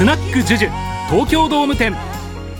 [0.00, 0.70] スナックジュジュ
[1.10, 1.94] 東京ドーム店。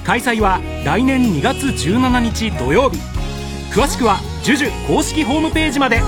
[0.05, 2.99] 開催は来年2月17日土曜日。
[3.73, 6.03] 詳しくはジュジュ公式ホームページまで。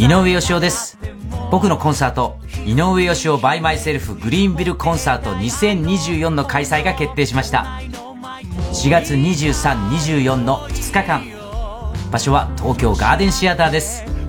[0.00, 0.98] 井上芳雄です。
[1.52, 7.80] 僕のコンサート井上芳雄 by myself グリーンビルコンサート2024の開催が決定しました。
[8.72, 11.22] 4月2324の2日間。
[12.10, 14.19] 場所は東京ガーデンシアターです。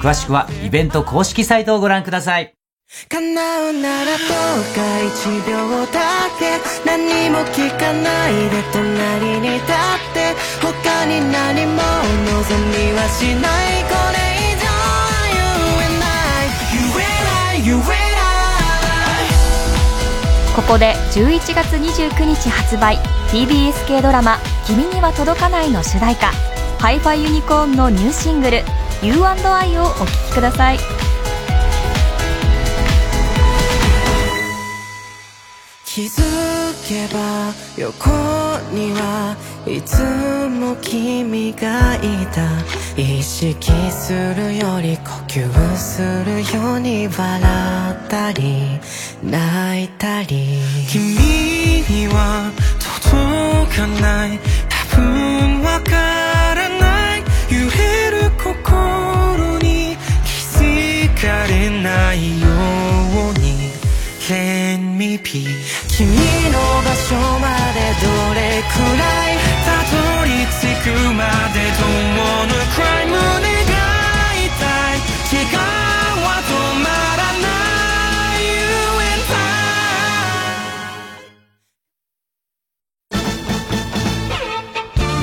[0.00, 2.54] 詳しくはイベント公式サイトをご覧ください。
[3.08, 6.60] 叶うならどうか一秒だけ。
[6.84, 9.68] 何も聞かないで隣に立っ
[10.12, 10.34] て。
[10.60, 11.82] 他に何も望
[12.68, 13.82] みはしない。
[13.84, 14.18] これ
[14.52, 14.84] 以上は
[15.32, 15.36] 言
[15.80, 16.04] えな
[16.44, 16.52] い。
[16.72, 17.62] 言えない。
[17.62, 17.86] 言えない。
[20.54, 22.98] ここで11月29日発売。
[23.30, 26.30] TBS 系ドラマ「君には届かない」の主題歌
[26.84, 28.62] ハイファイユニコーンのニューシングル
[29.00, 30.78] 「You&I」をお聴きください。
[35.86, 36.20] 気づ
[36.86, 38.10] けば横
[38.70, 39.34] には
[39.66, 40.02] いつ
[40.50, 42.00] も君がい
[42.34, 42.50] た。
[43.00, 47.40] 意識するより呼吸するように笑
[47.92, 48.78] ったり
[49.22, 50.60] 泣いたり。
[50.90, 51.14] 君
[51.88, 52.52] には
[53.00, 54.38] 届かない。
[54.68, 56.53] 多分わかる
[58.64, 62.48] 心に気づかれないよ
[63.36, 63.44] うに。
[64.26, 65.46] Let me be
[65.88, 66.16] 君の
[66.82, 69.36] 場所までどれくらい
[69.66, 71.20] たどり着くま
[71.52, 71.56] で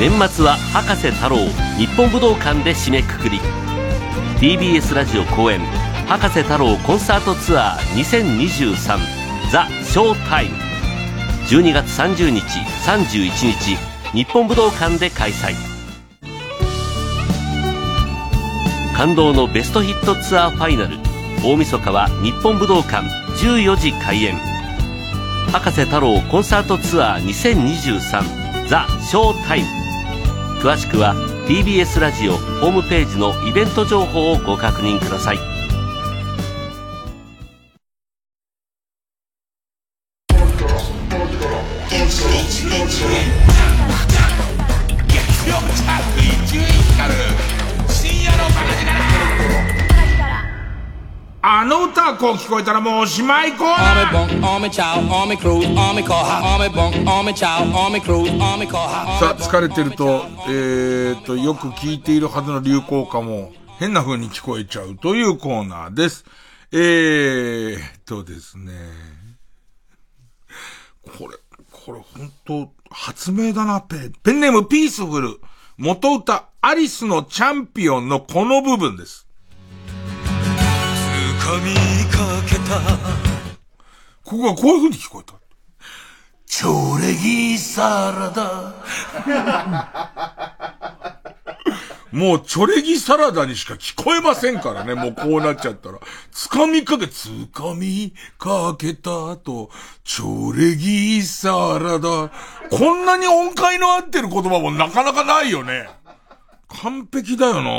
[0.01, 1.37] 年末は博士太郎
[1.77, 3.39] 日本武道館で締めくくり。
[4.39, 5.59] TBS ラジオ公演
[6.07, 8.97] 博士太郎コンサートツアー2023
[9.51, 10.55] ザ・ショータイム。
[11.49, 12.41] 12月30日
[12.83, 13.77] 31日
[14.11, 15.53] 日本武道館で開催。
[18.97, 20.97] 感動のベストヒットツアーファイナル
[21.45, 23.05] 大晦日は日本武道館
[23.37, 24.35] 14時開演。
[25.51, 29.80] 博士太郎コンサートツアー2023ザ・ショータイム。
[30.61, 31.15] 詳しくは
[31.47, 35.50] TBS ラジオホームページのイベント情報をご確認ください。
[52.31, 54.29] の歌がこう聞こえたらもうおしまいコーナー.
[59.19, 66.25] さあ、疲れてると、えーと、よく聞いているはずの流行歌も変な風に聞こえちゃうというコーナーです。
[66.71, 68.73] えーとですね。
[71.17, 71.37] これ、
[71.71, 74.13] これ本当発明だな、ペン。
[74.23, 75.39] ペンネームピースフル。
[75.77, 79.27] 元歌、アリスのチャンピオンのこの部分です。
[81.51, 81.73] 掴み
[82.09, 82.79] かけた
[84.23, 85.33] ここがこういう風に聞こえた。
[86.45, 88.73] チョレギサラダ
[92.13, 95.99] もう、チョレギサラダにしか聞こえませんからね、もうこうなっちゃったら。
[96.31, 99.69] つかみかけ、つかみかけたと、
[100.05, 102.31] チョレギサラダ。
[102.69, 105.89] こんなに音階の合ってる言葉もなかなかないよね。
[106.81, 107.71] 完璧だよな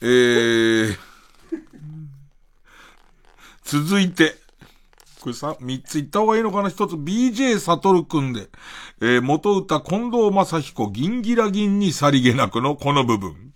[0.00, 1.07] えー、
[3.70, 4.34] 続いて、
[5.20, 6.70] これさ、三つ言った方がいいのかな？
[6.70, 8.48] 一つ、BJ サトルくんで、
[9.02, 13.52] えー、元歌近藤正彦、銀ギラ銀にさりげなくのこの部分。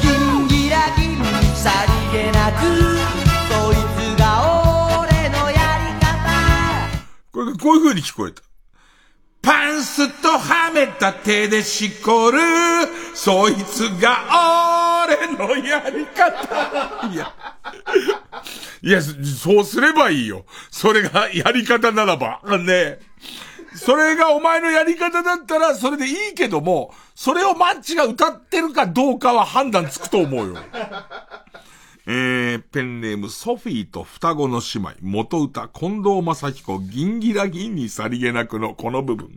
[0.00, 1.24] ギンギラギン
[1.56, 1.72] さ
[2.12, 2.60] りげなく
[3.50, 6.96] そいつが俺のやり方
[7.32, 8.42] これがこういう風に聞こえた。
[9.42, 12.38] パンスとはめた手でしこる、
[13.14, 17.08] そいつが俺のやり方。
[17.12, 17.34] いや。
[18.82, 20.44] いや、そうすればいいよ。
[20.70, 22.40] それがやり方ならば。
[22.58, 22.98] ね
[23.74, 30.58] それがお前のやり方だったら、それでいいけども、それをマッチが歌ってるかどうかは判断つくと思うよ。
[32.06, 39.28] えー、ペンネームソフィーと双子の姉妹、元歌近藤正彦、銀ギラ銀にさりげなくのこの部分。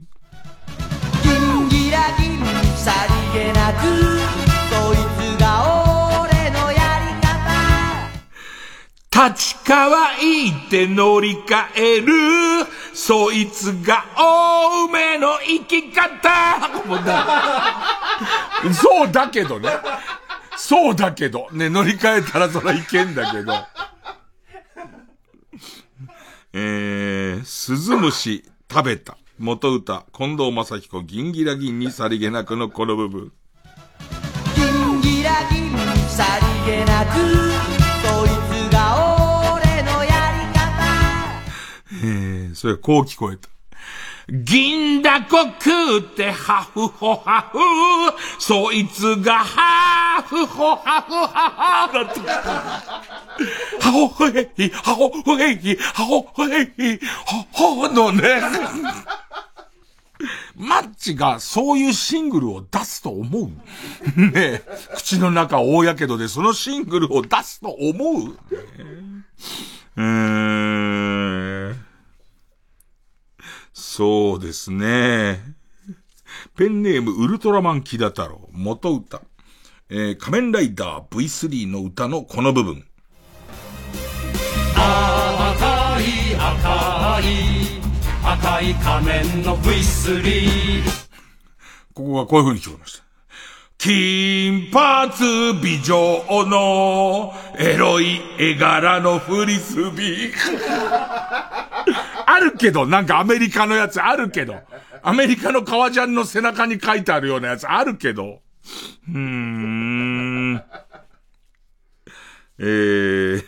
[1.22, 1.30] ギ
[1.78, 2.44] ギラギン
[2.76, 2.92] さ
[3.34, 4.53] りげなく
[9.14, 12.66] 立川行って乗り換える、
[12.96, 17.84] そいつが青梅の生き方もうだ
[18.74, 19.70] そうだけどね。
[20.58, 21.48] そうだけど。
[21.52, 23.54] ね、乗り換えたらそらいけんだけど。
[26.54, 29.18] えー、鈴虫食べた。
[29.38, 33.32] 元歌、近藤正彦、銀ギラ銀にさりげなくのこの部分。
[34.56, 35.78] ギンギラギン
[36.10, 36.24] さ
[36.66, 43.50] りげなくー、それこう聞こえた。
[44.30, 47.58] 銀だこ食ってハフホハフ、
[48.42, 52.32] そいつがハフホハフハフだってきた。
[53.82, 56.68] ハホホヘイ、ハホホヘイ、ハホホヘイ、
[57.52, 58.42] ホホのね。
[60.56, 63.48] マッチがそういうシングルを出すと思う？
[63.48, 64.62] ねえ。
[64.96, 68.36] 口の中大やけどでそのシングルを出すと思う、ね、
[69.98, 71.86] うーん。
[73.74, 75.40] そうですね。
[76.56, 79.22] ペンネームウルトラマンキダ太郎、元歌。
[79.90, 82.86] えー、仮面ライダー V3 の歌のこの部分。
[84.76, 87.84] 赤い赤い
[88.24, 90.84] 赤い仮面の V3
[91.94, 93.04] ここがこういう風に聞こえました。
[93.78, 100.34] 金髪美女のエロい絵柄のフリスビー。
[102.26, 104.56] あるけど、なんかアメリカのやつあるけど。
[105.02, 108.42] アメリカの革ジャンの背中に書いてあるようなやつあるけど。
[109.10, 110.64] うーん。
[112.60, 113.44] えー、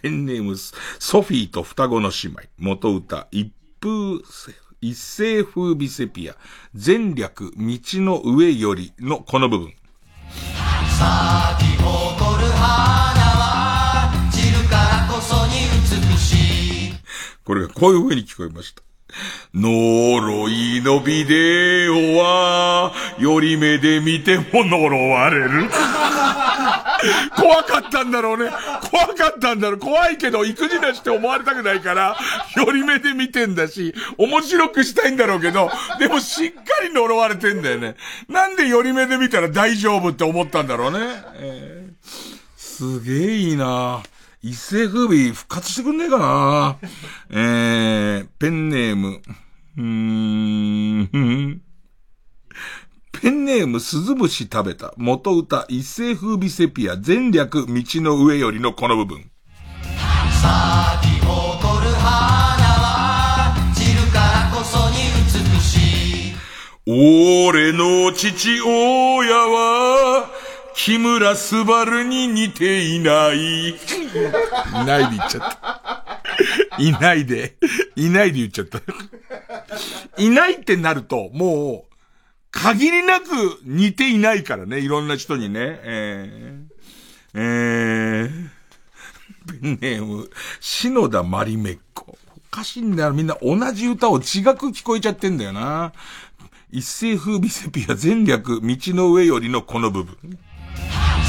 [0.00, 4.22] ペンネームソフィーと双子の姉妹、元歌、一風、
[4.80, 6.36] 一世風美セピア、
[6.72, 9.74] 前略、道の上よりのこの部分。
[17.44, 18.82] これがこういう風に聞こえました。
[19.54, 25.70] 呪いのビデオは、より目で見ても呪われる。
[27.36, 28.50] 怖かったんだろうね。
[28.90, 29.78] 怖かったんだろう。
[29.78, 32.16] 怖いけど、育児なしって思われたくないから、
[32.56, 37.96] より目で見てんだし、面白くしたいんだろうけど、でもしっかり呪われてんだよね。
[38.28, 40.98] なんでより目で見たら大丈夫って思ったんだろうね。
[41.36, 42.08] えー、
[42.56, 44.13] すげえいいなぁ
[44.46, 46.76] 一世風靡復活してくんねえかな
[47.30, 49.22] えー、ペンネーム。
[49.78, 51.62] うーん。
[53.10, 54.92] ペンネーム鈴虫食べた。
[54.98, 59.16] 元歌一世風靡セピア全略道の上よりのこの部分。
[59.16, 59.24] 咲
[61.08, 66.34] き誇る花は散るからこそに美しい。
[66.86, 70.28] 俺の父親は
[70.74, 73.70] 木村昴に似ていない。
[73.70, 73.74] い
[74.84, 76.22] ないで言っちゃった。
[76.78, 77.56] いないで、
[77.96, 78.80] いないで言っちゃった。
[80.18, 81.94] いないってなると、もう、
[82.50, 83.26] 限りなく
[83.64, 85.80] 似ていないからね、いろんな人にね。
[85.82, 88.48] えー、えー、
[89.60, 90.28] ペンネーム、
[90.60, 92.18] 篠田まりめっこ。
[92.36, 93.12] おかしいんだよ。
[93.12, 95.92] みんな同じ歌を違く聞こえちゃってんだよな。
[96.70, 100.38] 一世風靡セピア全略、道の上よりのこの部分。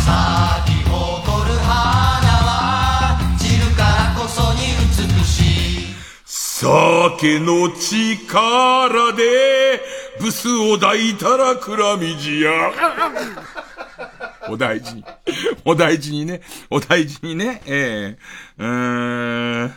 [0.05, 4.59] 咲き誇る花は散るからこそに
[4.89, 5.95] 美しい
[6.27, 9.81] 酒の力で
[10.19, 12.71] ブスを抱いたら蔵みじや
[14.49, 15.03] お大事に。
[15.65, 16.41] お大事にね。
[16.69, 17.61] お大事にね。
[17.65, 18.17] え
[18.59, 19.73] えー、うん。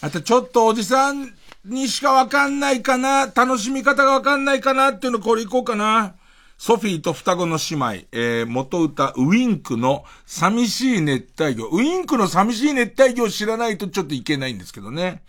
[0.00, 1.34] あとちょっとおじさん
[1.64, 3.26] にしかわかんないかな。
[3.26, 6.14] 楽しみ方がわかんないかなっていうのこれいこうかな。
[6.56, 11.66] ソフィーと双子の姉妹、えー、元歌、ウィンクの寂しい熱帯魚。
[11.66, 15.22] ウィンクの寂しい熱帯魚を知らないとちょっといけないんですけどね。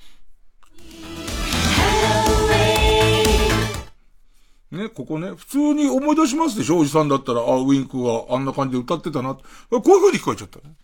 [4.71, 6.79] ね、ここね、普通に思い出しますでしょ？
[6.79, 9.33] おじさんだったら、あ、ウィンクがあんな感じで歌ってたな。
[9.33, 9.41] こ
[9.71, 10.75] ういう風に聞こえちゃったね。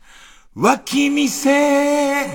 [0.55, 2.25] 脇見せ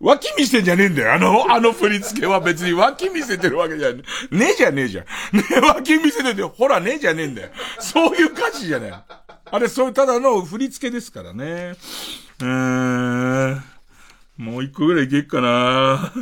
[0.00, 1.14] 脇見せてんじゃねえんだよ。
[1.14, 4.02] あの、あの振り付けは別に脇見せてるわけじゃね
[4.32, 4.36] え。
[4.36, 5.04] ねえじゃねえじゃん。
[5.36, 7.48] ねえ、脇見せてて、ほらねえじゃねえんだよ。
[7.80, 9.04] そういう歌詞じゃない。
[9.50, 11.74] あれ、そういうただの振り付けですからね。
[12.40, 13.60] うー。
[14.36, 16.12] もう一個ぐらいいけっかな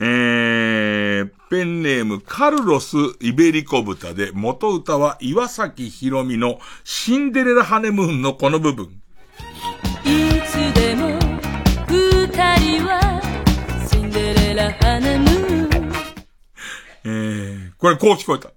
[0.00, 9.00] えー、ペンネームカルロス・イベリコ豚で、元歌は岩崎宏美のシンデレラハネムーンのこの部分。
[10.04, 11.29] いつでも
[12.40, 13.20] は
[13.90, 15.92] シンデレラハネムーン。
[17.04, 18.50] えー、これこう聞こえた。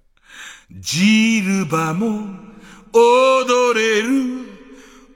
[0.70, 2.26] ジルバも
[2.92, 4.54] 踊れる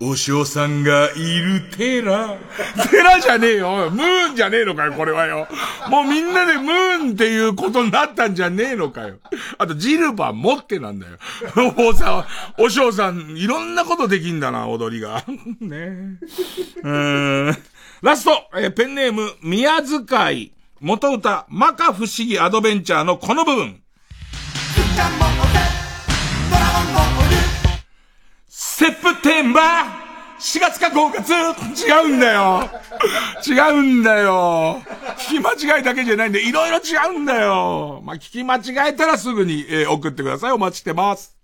[0.00, 2.36] お嬢さんがいる寺。
[2.90, 3.90] 寺じゃねえよ。
[3.90, 5.48] ムーンじゃねえのかよ、これはよ。
[5.88, 9.16] もうみんなでムーンっていうことになったんじゃねえのかよ。
[9.56, 11.16] あと、ジルバ持ってなんだよ。
[11.72, 12.26] もうさ、
[12.58, 15.24] お嬢さん、いろんなことできんだな、踊りが。
[15.60, 16.82] ねえ。
[16.84, 17.58] ーん。
[18.00, 23.82] ラスト、えー、ペンネーム、宮遣い、元歌、マカ不思議アドベンチャーのこの部分。
[28.46, 31.32] セプテンバー !4 月か5月
[31.84, 32.70] 違うんだよ
[33.44, 34.80] 違うんだよ
[35.16, 40.52] 聞き間違いだけじゃないんで、いろいろ違うんだよまあ、聞き間違えたらすぐに、えー、送ってください。
[40.52, 41.37] お待ちしてます。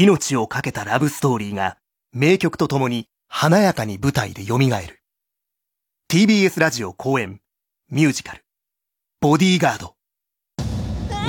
[0.00, 1.76] 命を懸けたラブストーリーが
[2.12, 4.68] 名曲とともに華やかに舞台で蘇る。
[6.08, 7.40] TBS ラジオ公演
[7.90, 8.44] ミュージカル
[9.20, 9.96] ボディーガード。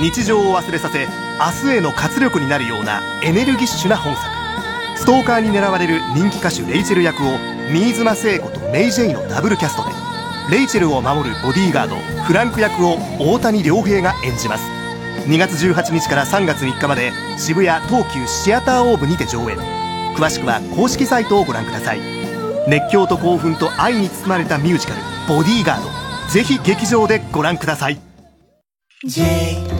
[0.00, 1.00] 日常を忘れさせ
[1.64, 4.24] 明日への活力になるようなエネルギッシュな本作。
[4.96, 7.38] ストーカーに狙われる人気歌手レイチェル役を
[7.72, 9.90] 新妻聖子とメイ・ジェイのダブルキャストで
[10.56, 14.79] レイチェルを守るボディーガードフランク役を大谷亮平が演じます
[15.30, 19.56] 2月18日から3月3日まで渋谷東急シアターオーブにて上演。
[20.16, 22.00] 詳しくは公式サイトをご覧ください。
[22.66, 25.00] 熱狂と興奮と愛に包まれたミュージカル
[25.32, 25.88] 「ボディーガード」
[26.34, 28.00] ぜひ劇場でご覧ください。
[29.06, 29.79] J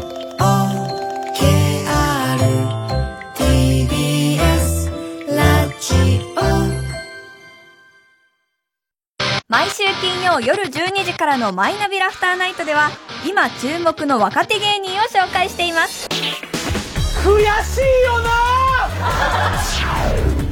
[10.30, 12.90] 曜夜12時からのマイナビラフターナイトでは
[13.28, 16.08] 今注目の若手芸人を紹介しています。
[17.24, 18.30] 悔しいよな！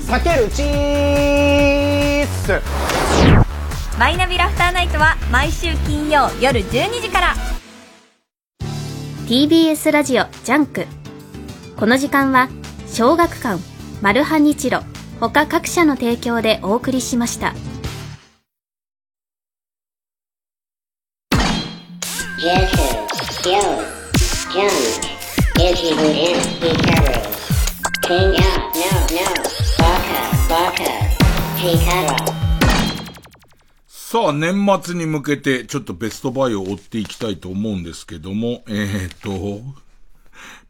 [0.00, 2.60] 避けるチース
[3.98, 7.34] マイナビラフターナイトは毎週金曜夜12時から。
[9.28, 10.86] TBS ラジオジャンク。
[11.76, 12.48] この時間は
[12.88, 13.62] 小学館
[14.00, 14.80] マルハニチロ
[15.20, 17.54] 他各社の提供でお送りしました
[33.88, 39.60] さあ、年末に向けて、ちょっとベストバイを追っていきたいと思うんですけども、えー、っと、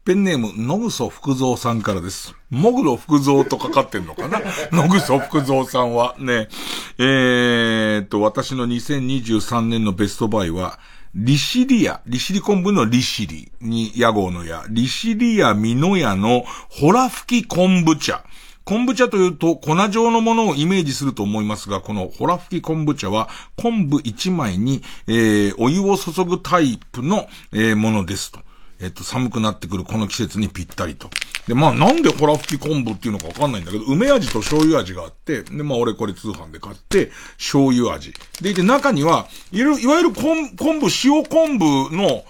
[0.05, 2.33] ペンネーム、野草福蔵さんからです。
[2.49, 4.41] もぐろ福蔵とかかってんのかな？
[4.73, 6.49] 野草福蔵さんはね、
[6.97, 10.79] えー、っと、私の2023年のベストバイは、
[11.15, 18.23] リシリア、リシリ昆布のリシリに屋号の屋、リシリア美濃屋のホラ吹き昆布茶。
[18.63, 23.27] 昆布茶というと粉状のものをイメージすると思いますが、このホラ吹き昆布茶は
[23.57, 28.41] 昆布1枚に、えー、お湯を注ぐタイプの、えー、ものですと。
[28.81, 31.09] えっと、寒くなってくるこの季節にぴったりと。
[31.47, 38.13] で、まあなんでホラ吹き昆布っていうのかわかんないんだけど、梅味と醤油味があって、で、まあ俺これ通販で買って、醤油味。
[38.41, 42.23] でいて中には、いるいわゆる昆昆布、塩昆布の、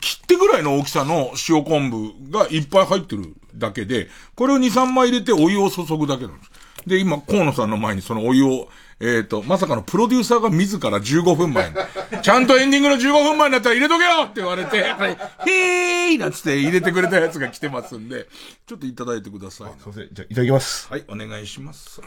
[0.00, 6.50] 切ってぐらいの大きさの塩昆布がいっぱい入ってるだけで、これを2、3枚入れてお湯を注ぐだけなんです。
[6.86, 8.68] で、今、河野さんの前にそのお湯を、
[9.00, 11.76] えっ、ー、と、まさかのプロデューサーが自ら15分前に、
[12.22, 18.28] ちゃんとエンディングの15分前になったら入れとけよって言われて、へーいなんつって入れてくれたやつが来てますんで、
[18.66, 19.72] ちょっといただいてください。
[19.78, 20.08] すいません。
[20.12, 20.88] じゃあ、いただきます。
[20.90, 22.00] はい、お願いします。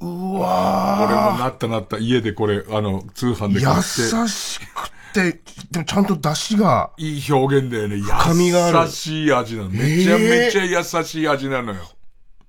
[0.00, 1.98] うわー俺もなったなった。
[1.98, 4.16] 家でこれ、あの、通販で買って。
[4.16, 5.40] 優しくて、
[5.70, 6.90] でもちゃんと出汁が。
[6.98, 7.98] いい表現だよね。
[7.98, 8.78] 深みがある。
[8.80, 9.68] 優しい味なの。
[9.70, 11.80] めちゃめちゃ優しい味なのよ。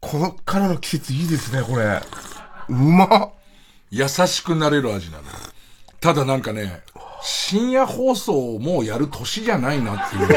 [0.03, 2.01] このからの季節いいですね、これ。
[2.67, 3.31] うまっ。
[3.89, 5.23] 優しくなれる味なの。
[6.01, 6.83] ただなんかね、
[7.23, 10.27] 深夜放送をもうやる年じゃないなっていう。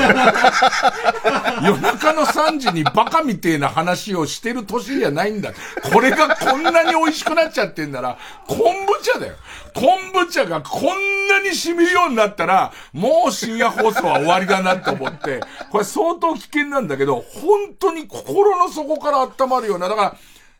[1.64, 5.52] 夜中の3時にバカみてえな話をしてる年じゃないんだ。
[5.92, 9.34] これがこんなに美味しくなっちゃってんなら、昆布茶だよ。
[9.74, 15.40] 昆布茶がこんなに染みるようになったら、もう深夜放送は終わりだなって思って、
[15.72, 20.16] これ相当危険なんだけど、本当に心の底から温まるような、だから、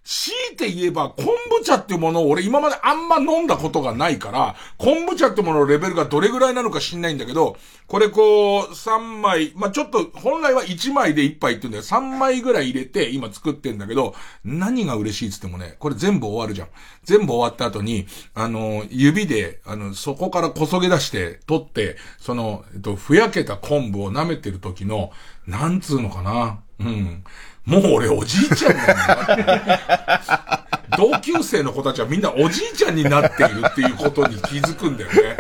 [0.07, 7.57] 強いて言えば、昆布茶っていうものを俺今まであんま飲んだことがないから、昆布茶ってもののレベルがどれぐらいなのか知んないんだけど、
[7.89, 11.83] これこう、3枚、まあ、ちょっと、本来は1枚で1杯って言うんだよ。
[11.83, 14.15] 3枚ぐらい入れて今作ってんだけど、
[14.45, 16.69] 何が嬉しいっつってもね、これ全部終わるじゃん。
[17.03, 25.11] 全部終わった後に、あの、指で、あの、そこからこそげ出して、取って、その、えっと、ふやけた昆布を舐めてる時の、
[25.49, 26.61] なんつうのかな。
[26.79, 27.25] うん。
[27.67, 30.67] もう俺おじいちゃんなんだ
[30.97, 35.37] 同級生の子たちはみんなおじいちゃんになっているっていうことに気づくんだよね。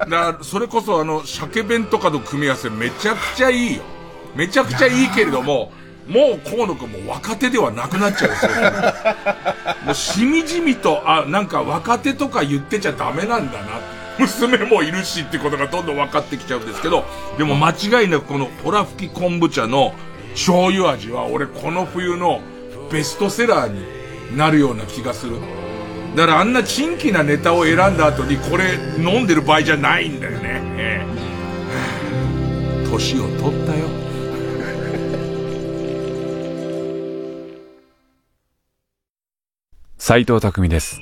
[0.00, 3.82] だから、それこそあの、鮭弁とかの組み合わせめちゃくちゃいいよ。
[4.34, 5.72] めちゃくちゃいいけれども、
[6.08, 8.52] もう河野くんも若手ではなくなっちゃうですよ。
[9.86, 13.80] もうしみじみと、あ、なんか若手とか言ってちゃダメなんだな。
[14.18, 17.04] 娘もいるしってことがどんどん分かってきちゃうんですけど、
[17.38, 19.94] でも間違いなくこのホラ吹き昆布茶の
[20.34, 22.40] 醤油味は俺この冬の
[22.90, 25.36] ベストセラーになるような気がする。
[26.16, 30.60] だからあんなチンキなネタを選んだ後にこれ飲んでる場合じゃないんだよね。
[30.76, 31.06] え
[32.84, 33.86] え、年を取ったよ。
[39.98, 41.00] 斉藤匠です。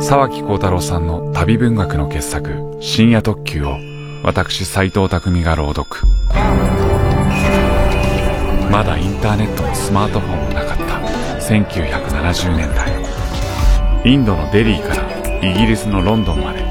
[0.00, 3.78] 沢木幸太郎さんの旅文学の傑作、深夜特急を、
[4.22, 6.06] 私斉藤匠が朗読。
[8.70, 10.84] まだインターネットもスマートフォンもなかった
[11.42, 12.92] 1970年代。
[14.04, 16.62] インドのデリーからイギリスのロンドンまで、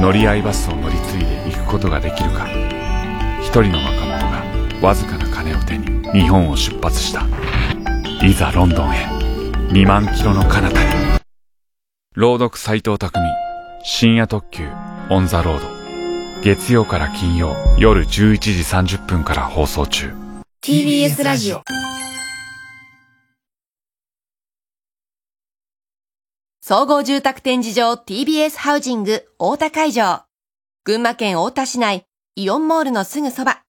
[0.00, 2.46] 乗り合いバスを乗り継いで行くことができるか。
[3.40, 4.18] 一人の若者
[4.80, 7.26] がわずかな金を手に日本を出発した。
[8.24, 9.06] いざロンドンへ。
[9.70, 11.10] 2万キロの彼方に。
[12.16, 13.20] 朗読斎藤匠
[13.84, 14.68] 深夜特急
[15.08, 18.08] オンザロード月曜から金曜夜11
[18.38, 20.19] 時30分から放送中
[20.62, 21.62] TBS ラジオ。
[26.60, 30.24] 総合住宅展示場 TBS ハウジング大田会場。
[30.84, 32.04] 群馬県太田市内
[32.36, 33.62] イオンモールのすぐそば。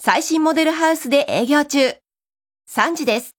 [0.00, 1.96] 最新モデルハウスで営業中。
[2.70, 3.37] 3時です